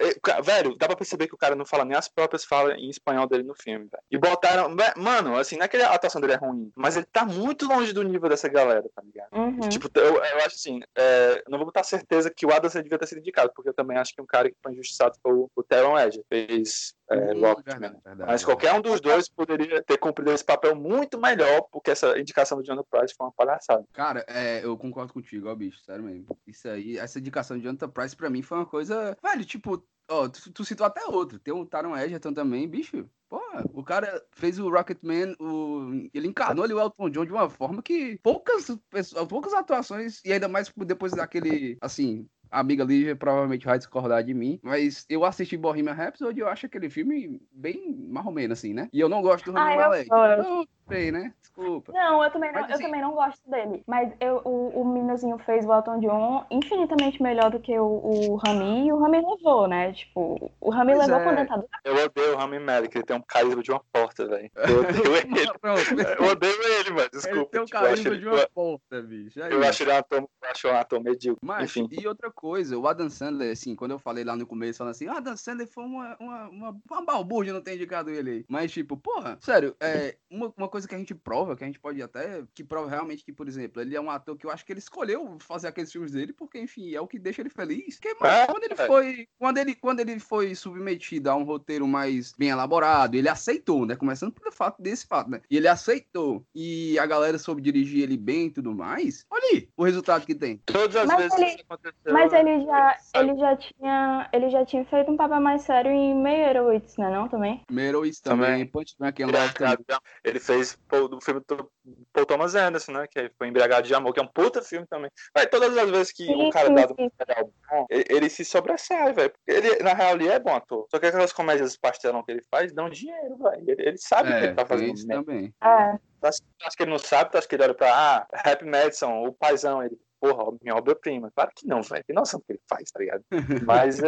Velho, 0.43 0.75
dá 0.75 0.87
pra 0.87 0.97
perceber 0.97 1.29
que 1.29 1.35
o 1.35 1.39
cara 1.39 1.55
não 1.55 1.67
fala 1.67 1.85
nem 1.85 1.97
as 1.97 2.09
próprias 2.09 2.47
falas 2.47 2.79
em 2.79 2.89
espanhol 2.89 3.29
dele 3.29 3.43
no 3.43 3.55
filme, 3.55 3.89
velho. 3.93 4.03
E 4.11 4.17
botaram. 4.17 4.75
Mano, 4.97 5.37
assim, 5.37 5.57
não 5.57 5.65
é 5.65 5.69
que 5.69 5.77
a 5.77 5.93
atuação 5.93 6.19
dele 6.19 6.33
é 6.33 6.37
ruim, 6.37 6.73
mas 6.75 6.97
ele 6.97 7.05
tá 7.13 7.27
muito 7.27 7.69
longe 7.69 7.93
do 7.93 8.03
nível 8.03 8.31
dessa 8.31 8.49
galera, 8.49 8.87
tá 8.95 9.03
ligado? 9.03 9.29
Uhum. 9.35 9.69
Tipo, 9.69 9.91
eu, 9.95 10.15
eu 10.17 10.37
acho 10.39 10.57
assim, 10.57 10.81
é, 10.97 11.45
não 11.47 11.59
vou 11.59 11.67
botar 11.67 11.83
certeza 11.83 12.31
que 12.31 12.47
o 12.47 12.53
Adam 12.53 12.71
devia 12.71 12.99
ter 12.99 13.07
sido 13.07 13.19
indicado, 13.19 13.53
porque 13.55 13.69
eu 13.69 13.75
também 13.75 13.99
acho 13.99 14.15
que 14.15 14.23
um 14.23 14.27
cara 14.27 14.49
que 14.49 14.57
foi 14.63 14.73
injustiçado 14.73 15.15
foi 15.23 15.35
o, 15.35 15.51
o 15.55 15.63
Teron 15.63 15.99
Edge. 15.99 16.23
Fez 16.27 16.95
é, 17.09 17.35
hum, 17.35 17.41
verdade, 17.41 17.79
verdade, 18.05 18.25
Mas 18.27 18.45
qualquer 18.45 18.73
um 18.75 18.81
dos 18.81 19.01
dois 19.01 19.29
poderia 19.29 19.83
ter 19.83 19.99
cumprido 19.99 20.33
esse 20.33 20.45
papel 20.45 20.75
muito 20.75 21.19
melhor, 21.19 21.63
porque 21.71 21.91
essa 21.91 22.19
indicação 22.19 22.59
do 22.59 22.65
Jonathan 22.65 22.87
Price 22.91 23.15
foi 23.17 23.27
uma 23.27 23.33
palhaçada. 23.33 23.85
Cara, 23.93 24.25
é, 24.29 24.65
eu 24.65 24.77
concordo 24.77 25.13
contigo, 25.13 25.49
ó, 25.49 25.55
bicho, 25.55 25.79
sério 25.85 26.05
mesmo. 26.05 26.27
Isso 26.47 26.69
aí, 26.69 26.99
essa 26.99 27.19
indicação 27.19 27.57
de 27.57 27.65
Jonathan 27.65 27.89
Price 27.89 28.17
pra 28.17 28.31
mim 28.31 28.43
foi 28.43 28.59
uma 28.59 28.67
coisa. 28.67 29.17
Velho, 29.23 29.45
tipo, 29.45 29.83
ó, 30.11 30.29
tu, 30.29 30.53
tu 30.53 30.65
citou 30.65 30.87
até 30.87 31.05
outro. 31.07 31.39
Tem 31.39 31.55
o 31.55 31.65
Taron 31.65 31.97
Egerton 31.97 32.33
também, 32.33 32.69
bicho. 32.69 33.09
Pô, 33.29 33.41
o 33.73 33.83
cara 33.83 34.23
fez 34.33 34.59
o 34.59 34.71
Rocketman, 34.71 35.35
o... 35.41 36.09
ele 36.15 36.29
encarnou 36.29 36.65
ali 36.65 36.73
o 36.73 36.81
Elton 36.81 37.11
John 37.11 37.25
de 37.25 37.33
uma 37.33 37.51
forma 37.51 37.83
que 37.83 38.19
poucas 38.23 38.67
pessoas, 38.89 39.27
poucas 39.27 39.53
atuações, 39.53 40.21
e 40.25 40.33
ainda 40.33 40.47
mais 40.47 40.73
depois 40.77 41.13
daquele, 41.13 41.77
assim, 41.81 42.29
a 42.51 42.61
amiga 42.61 42.85
Lígia 42.85 43.17
provavelmente 43.17 43.67
vai 43.67 43.79
discordar 43.79 44.23
de 44.23 44.35
mim, 44.35 44.59
mas 44.63 45.05
eu 45.09 45.25
assisti 45.25 45.57
Bohemian 45.57 45.93
Rhapsody 45.93 46.39
e 46.39 46.43
eu 46.43 46.49
acho 46.49 46.67
aquele 46.67 46.89
filme 46.89 47.41
bem 47.53 47.95
marromeno, 48.09 48.53
assim, 48.53 48.73
né? 48.73 48.89
E 48.93 49.01
eu 49.01 49.09
não 49.09 49.23
gosto 49.23 49.51
do 49.51 49.59
Rami 49.59 49.73
ah, 49.73 49.77
Malek. 49.77 50.09
Eu 50.11 50.67
sei, 50.89 51.11
né? 51.11 51.33
Desculpa. 51.57 51.93
Não, 51.93 52.23
eu 52.23 52.31
também 52.31 52.53
não, 52.53 52.61
mas, 52.61 52.71
assim, 52.71 52.83
eu 52.83 52.89
também 52.89 53.01
não 53.03 53.13
gosto 53.13 53.51
dele. 53.51 53.83
Mas 53.87 54.13
eu, 54.21 54.43
o, 54.45 54.83
o 54.83 54.85
meninozinho 54.85 55.39
fez 55.39 55.65
o 55.65 55.73
Elton 55.73 56.01
John 56.01 56.47
infinitamente 56.51 57.23
melhor 57.23 57.51
do 57.51 57.59
que 57.59 57.79
o, 57.79 57.85
o 57.85 58.37
Rami, 58.37 58.87
e 58.87 58.93
o 58.93 58.99
Rami 58.99 59.23
levou, 59.23 59.67
né? 59.67 59.93
Tipo, 59.93 60.51
o 60.61 60.71
Rami 60.71 60.95
pois 60.95 61.07
levou 61.07 61.21
é. 61.21 61.25
quando 61.25 61.39
ele 61.39 61.49
tá 61.49 61.65
Eu 61.85 62.05
odeio 62.05 62.35
o 62.35 62.37
Rami 62.37 62.59
Malek, 62.59 62.97
ele 62.97 63.05
tem 63.05 63.17
um 63.17 63.23
carisma 63.23 63.63
de 63.63 63.71
uma 63.71 63.83
porta, 63.91 64.27
velho. 64.27 64.51
Eu 64.55 64.81
odeio 64.81 65.17
ele. 65.17 65.27
eu 66.21 66.31
odeio 66.31 66.63
ele, 66.63 66.91
mano, 66.91 67.11
desculpa. 67.11 67.39
Ele 67.39 67.47
tem 67.47 67.61
um 67.61 67.65
tipo, 67.65 67.79
carisma 67.79 68.19
de 68.19 68.29
uma 68.29 68.49
porta, 68.49 69.03
bicho. 69.03 69.43
É 69.43 69.53
eu 69.53 69.65
acho 69.65 69.83
ele 69.83 69.93
um 69.93 69.97
ator, 69.97 70.29
acho 70.43 70.69
um 70.69 70.77
ator 70.77 71.03
medíocre. 71.03 71.47
Mas, 71.47 71.77
Enfim. 71.77 71.89
e 71.91 72.07
outra 72.07 72.31
coisa, 72.31 72.79
o 72.79 72.87
Adam 72.87 73.09
Sandler, 73.09 73.53
assim, 73.53 73.75
quando 73.75 73.93
eu 73.93 73.99
falei 73.99 74.25
lá 74.25 74.37
no 74.37 74.47
começo, 74.47 74.79
falando 74.79 74.93
assim, 74.93 75.09
o 75.09 75.13
Adam 75.13 75.37
Sandler 75.37 75.69
foi 75.69 75.85
uma, 75.85 76.17
uma, 76.21 76.49
uma, 76.49 76.81
uma 76.91 77.05
balbúrdia 77.05 77.55
não 77.55 77.63
ter 77.63 77.75
indicado 77.75 78.11
ele 78.11 78.31
aí. 78.31 78.45
Mas, 78.47 78.71
tipo, 78.73 78.97
porra, 78.97 79.39
sério, 79.41 79.75
é, 79.81 80.17
uma, 80.31 80.53
uma 80.57 80.69
coisa 80.69 80.76
que 80.85 80.95
a 80.95 80.99
gente 80.99 81.15
prova, 81.15 81.57
que 81.57 81.63
a 81.65 81.67
gente 81.67 81.79
pode 81.79 82.03
até, 82.03 82.43
que 82.53 82.65
prova 82.65 82.91
realmente 82.91 83.25
que, 83.25 83.33
por 83.33 83.47
exemplo, 83.47 83.81
ele 83.81 83.97
é 83.97 84.01
um 84.01 84.11
ator 84.11 84.37
que 84.37 84.45
eu 84.45 84.51
acho 84.51 84.67
que 84.67 84.73
ele 84.73 84.81
escolheu 84.81 85.39
fazer 85.41 85.69
aqueles 85.69 85.93
filmes 85.93 86.13
dele, 86.13 86.33
porque, 86.33 86.59
enfim, 86.59 86.95
é 86.95 87.01
o 87.01 87.07
que 87.07 87.19
deixa 87.19 87.41
ele 87.43 87.51
feliz. 87.51 87.99
Porque, 87.99 88.17
mano, 88.21 88.35
é, 88.35 88.47
quando 88.47 88.65
ele 88.65 88.75
é. 88.75 88.87
foi, 88.87 89.29
quando 89.39 89.59
ele, 89.59 89.75
quando 89.75 90.01
ele 90.01 90.19
foi 90.19 90.55
submetido 90.55 91.31
a 91.31 91.37
um 91.37 91.45
roteiro 91.45 91.87
mais 91.87 92.33
bem 92.33 92.49
elaborado, 92.49 93.15
ele 93.15 93.29
aceitou, 93.29 93.87
né? 93.87 93.95
Começando 93.95 94.33
pelo 94.33 94.53
fato 94.53 94.83
desse 94.83 95.07
fato, 95.07 95.31
né? 95.31 95.41
E 95.51 95.57
ele 95.57 95.69
aceitou. 95.69 96.45
E 96.55 96.99
a 96.99 97.07
galera 97.07 97.39
soube 97.39 97.63
dirigir 97.63 98.03
ele 98.03 98.17
bem 98.17 98.47
e 98.47 98.51
tudo 98.51 98.75
mais. 98.75 99.25
Olha 99.31 99.45
aí 99.53 99.69
o 99.77 99.85
resultado 99.85 100.27
que 100.27 100.35
tem. 100.35 100.59
Todas 100.67 100.97
as 100.97 101.07
mas 101.07 101.19
vezes 101.19 101.39
ele, 101.39 101.63
aconteceu. 101.63 102.13
Mas 102.13 102.33
ele 102.33 102.65
já, 102.65 102.97
ele 103.15 103.39
já 103.39 103.57
tinha, 103.57 104.29
ele 104.33 104.51
já 104.51 104.65
tinha 104.67 104.85
feito 104.87 105.11
um 105.11 105.17
papel 105.17 105.41
mais 105.41 105.63
sério 105.63 105.91
em 105.91 106.15
Meyerowitz, 106.15 106.97
né, 106.97 107.11
não 107.11 107.29
também? 107.29 107.63
Meyerowitz 107.71 108.21
também, 108.21 108.67
Punch 108.67 108.97
Drunk 108.99 109.25
Love 109.25 109.55
também. 109.55 109.77
Ele 110.25 110.41
fez 110.41 110.66
pô, 110.89 111.09
do 111.09 111.21
filme 111.21 111.41
do 111.47 111.71
Paul 112.13 112.27
Thomas 112.27 112.55
Anderson, 112.55 112.93
né, 112.93 113.07
que 113.07 113.31
foi 113.39 113.49
Embriagado 113.49 113.87
de 113.87 113.95
Amor, 113.95 114.13
que 114.13 114.21
é 114.21 114.23
um 114.23 114.29
puta 114.29 114.63
filme 114.63 114.87
também. 114.87 115.11
Mas 115.35 115.47
todas 115.47 115.77
as 115.77 115.91
vezes 115.91 116.13
que 116.13 116.29
o 116.29 116.51
cara 116.51 116.71
dá 116.71 116.87
do 116.87 116.95
bom, 116.95 117.87
ele, 117.91 118.05
ele, 118.09 118.31
se 118.31 118.45
sobressai, 118.45 119.13
velho. 119.13 119.33
Ele, 119.47 119.77
na 119.83 119.95
real, 119.95 120.15
ele 120.15 120.29
é 120.29 120.39
bom 120.39 120.55
ator. 120.55 120.87
Só 120.91 120.99
que 120.99 121.07
aquelas 121.07 121.33
comédias 121.33 121.77
pastelão 121.77 122.23
que 122.23 122.33
ele 122.33 122.43
faz 122.51 122.73
dão 122.73 122.89
dinheiro, 122.89 123.37
velho. 123.39 123.65
Ele, 123.71 123.89
ele, 123.89 123.99
sabe 123.99 124.31
é, 124.31 124.33
o 124.33 124.39
que 124.39 124.45
ele 124.47 124.55
tá 124.55 124.67
fazendo. 124.67 124.95
Isso 124.95 125.07
também. 125.07 125.55
É. 125.63 125.99
Acho, 126.23 126.41
acho 126.65 126.77
que 126.77 126.83
ele 126.83 126.91
não 126.91 126.99
sabe, 126.99 127.37
acho 127.37 127.49
que 127.49 127.55
ele 127.55 127.65
olha 127.65 127.75
pra, 127.75 127.93
ah, 127.95 128.27
Happy 128.33 128.65
Madison, 128.65 129.23
o 129.25 129.33
paizão, 129.33 129.83
ele, 129.83 129.97
porra, 130.21 130.57
minha 130.63 130.75
obra-prima. 130.75 131.31
Claro 131.35 131.51
que 131.55 131.67
não, 131.67 131.83
velho. 131.83 132.05
Tem 132.07 132.15
noção 132.15 132.41
do 132.41 132.47
que 132.47 132.53
ele 132.53 132.61
faz, 132.69 132.91
tá 132.91 133.01
ligado? 133.01 133.23
Mas, 133.67 134.01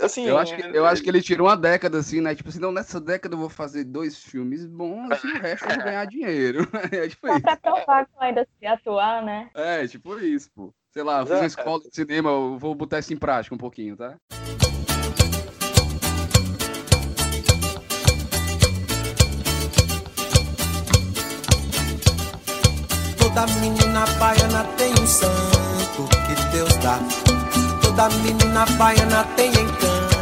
assim... 0.00 0.26
Eu 0.26 0.38
acho, 0.38 0.56
que, 0.56 0.62
eu 0.62 0.86
acho 0.86 1.02
que 1.02 1.08
ele 1.08 1.22
tirou 1.22 1.46
uma 1.46 1.56
década, 1.56 1.98
assim, 1.98 2.20
né? 2.20 2.34
Tipo 2.34 2.48
assim, 2.48 2.60
não, 2.60 2.72
nessa 2.72 3.00
década 3.00 3.34
eu 3.34 3.38
vou 3.38 3.48
fazer 3.48 3.84
dois 3.84 4.22
filmes 4.22 4.66
bons 4.66 5.22
e 5.24 5.26
o 5.26 5.40
resto 5.40 5.68
eu 5.68 5.74
vou 5.76 5.84
ganhar 5.84 6.04
dinheiro. 6.06 6.68
é 6.92 7.08
tipo 7.08 7.26
Só 7.26 7.34
isso. 7.34 7.42
pra 7.42 7.56
provar 7.56 8.06
que 8.06 8.12
ainda 8.18 8.46
sei 8.58 8.68
atuar, 8.68 9.24
né? 9.24 9.50
É, 9.54 9.86
tipo 9.86 10.18
isso, 10.18 10.50
pô. 10.54 10.72
Sei 10.90 11.02
lá, 11.02 11.24
fiz 11.24 11.36
uma 11.36 11.46
escola 11.46 11.80
de 11.80 11.94
cinema, 11.94 12.28
eu 12.28 12.58
vou 12.58 12.74
botar 12.74 12.98
isso 12.98 13.14
em 13.14 13.16
prática 13.16 13.54
um 13.54 13.58
pouquinho, 13.58 13.96
tá? 13.96 14.18
Toda 23.34 23.46
menina 23.60 24.04
baiana 24.18 24.62
tem 24.76 24.92
um 24.92 25.06
santo 25.06 26.06
que 26.26 26.34
Deus 26.52 26.76
dá. 26.82 26.98
Toda 27.80 28.10
menina 28.10 28.66
baiana 28.76 29.24
tem 29.36 29.48
encanto 29.48 30.12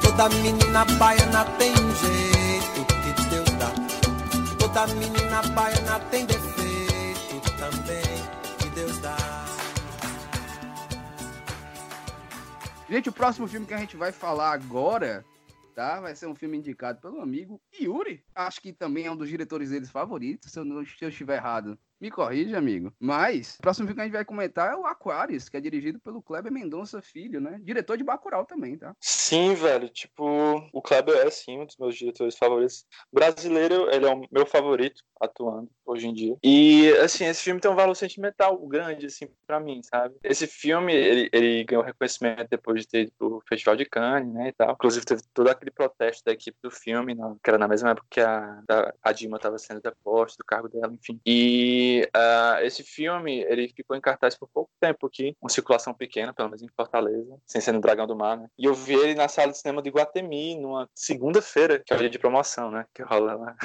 Toda 0.00 0.30
menina 0.36 0.86
baiana 0.98 1.44
tem 1.58 1.72
um 1.72 1.94
jeito 1.94 2.86
que 2.86 3.28
Deus 3.28 3.50
dá. 3.58 3.70
Toda 4.58 4.86
menina 4.94 5.42
baiana 5.54 6.00
tem 6.10 6.24
defeito 6.24 7.50
também 7.58 8.02
que 8.58 8.68
Deus 8.70 8.98
dá. 9.00 9.16
Gente, 12.88 13.10
o 13.10 13.12
próximo 13.12 13.46
filme 13.46 13.66
que 13.66 13.74
a 13.74 13.78
gente 13.78 13.94
vai 13.94 14.10
falar 14.10 14.52
agora, 14.52 15.22
tá? 15.76 16.00
Vai 16.00 16.16
ser 16.16 16.26
um 16.26 16.34
filme 16.34 16.56
indicado 16.56 17.00
pelo 17.02 17.20
amigo 17.20 17.62
Yuri. 17.78 18.24
Acho 18.34 18.62
que 18.62 18.72
também 18.72 19.04
é 19.04 19.10
um 19.12 19.16
dos 19.16 19.28
diretores 19.28 19.68
deles 19.70 19.90
favoritos, 19.90 20.50
se 20.50 20.58
eu, 20.58 20.64
não, 20.64 20.84
se 20.84 21.04
eu 21.04 21.10
estiver 21.10 21.36
errado. 21.36 21.78
Me 22.00 22.10
corrige, 22.10 22.54
amigo. 22.54 22.92
Mas, 23.00 23.56
o 23.58 23.62
próximo 23.62 23.86
filme 23.86 23.94
que 23.94 24.00
a 24.02 24.04
gente 24.04 24.12
vai 24.12 24.24
comentar 24.24 24.72
é 24.72 24.76
o 24.76 24.86
Aquarius, 24.86 25.48
que 25.48 25.56
é 25.56 25.60
dirigido 25.60 25.98
pelo 26.00 26.22
Kleber 26.22 26.52
Mendonça 26.52 27.00
Filho, 27.00 27.40
né? 27.40 27.58
Diretor 27.62 27.96
de 27.96 28.04
Bacurau 28.04 28.44
também, 28.44 28.76
tá? 28.76 28.94
Sim, 29.00 29.54
velho. 29.54 29.88
Tipo, 29.88 30.68
o 30.72 30.82
Kleber 30.82 31.16
é, 31.16 31.30
sim, 31.30 31.58
um 31.60 31.66
dos 31.66 31.76
meus 31.78 31.96
diretores 31.96 32.36
favoritos. 32.36 32.84
Brasileiro, 33.10 33.88
ele 33.90 34.06
é 34.06 34.14
o 34.14 34.26
meu 34.30 34.44
favorito 34.44 35.02
atuando 35.18 35.70
hoje 35.86 36.06
em 36.06 36.12
dia. 36.12 36.36
E, 36.42 36.90
assim, 37.02 37.24
esse 37.24 37.42
filme 37.42 37.60
tem 37.60 37.70
um 37.70 37.76
valor 37.76 37.94
sentimental 37.94 38.58
grande, 38.66 39.06
assim, 39.06 39.28
pra 39.46 39.58
mim, 39.58 39.80
sabe? 39.82 40.14
Esse 40.22 40.46
filme, 40.46 40.92
ele, 40.92 41.30
ele 41.32 41.64
ganhou 41.64 41.82
reconhecimento 41.82 42.48
depois 42.50 42.82
de 42.82 42.88
ter 42.88 43.02
ido 43.02 43.12
pro 43.18 43.42
Festival 43.48 43.76
de 43.76 43.86
Cannes, 43.86 44.34
né, 44.34 44.48
e 44.48 44.52
tal. 44.52 44.72
Inclusive, 44.72 45.06
teve 45.06 45.22
todo 45.32 45.48
aquele 45.48 45.70
protesto 45.70 46.22
da 46.26 46.32
equipe 46.32 46.58
do 46.62 46.70
filme, 46.70 47.16
que 47.42 47.50
era 47.50 47.56
na 47.56 47.68
mesma 47.68 47.90
época 47.90 48.06
que 48.10 48.20
a, 48.20 48.62
a 49.02 49.12
Dilma 49.12 49.38
tava 49.38 49.58
sendo 49.58 49.80
deposta 49.80 50.36
do 50.38 50.44
cargo 50.44 50.68
dela, 50.68 50.92
enfim. 50.92 51.18
E 51.24 51.85
uh, 52.14 52.64
esse 52.64 52.82
filme, 52.82 53.40
ele 53.48 53.68
ficou 53.68 53.96
em 53.96 54.00
cartaz 54.00 54.36
por 54.36 54.48
pouco 54.48 54.70
tempo 54.80 55.06
aqui, 55.06 55.36
uma 55.40 55.48
circulação 55.48 55.94
pequena, 55.94 56.32
pelo 56.32 56.48
menos 56.48 56.62
em 56.62 56.68
Fortaleza, 56.76 57.36
sem 57.46 57.60
ser 57.60 57.72
no 57.72 57.80
Dragão 57.80 58.06
do 58.06 58.16
Mar, 58.16 58.36
né? 58.36 58.48
E 58.58 58.64
eu 58.64 58.74
vi 58.74 58.94
ele 58.94 59.14
na 59.14 59.28
sala 59.28 59.52
de 59.52 59.58
cinema 59.58 59.82
de 59.82 59.90
Guatemi, 59.90 60.58
numa 60.60 60.88
segunda-feira, 60.94 61.78
que 61.78 61.92
é 61.92 61.96
o 61.96 61.98
dia 61.98 62.10
de 62.10 62.18
promoção, 62.18 62.70
né? 62.70 62.84
Que 62.94 63.02
rola 63.02 63.34
lá. 63.34 63.56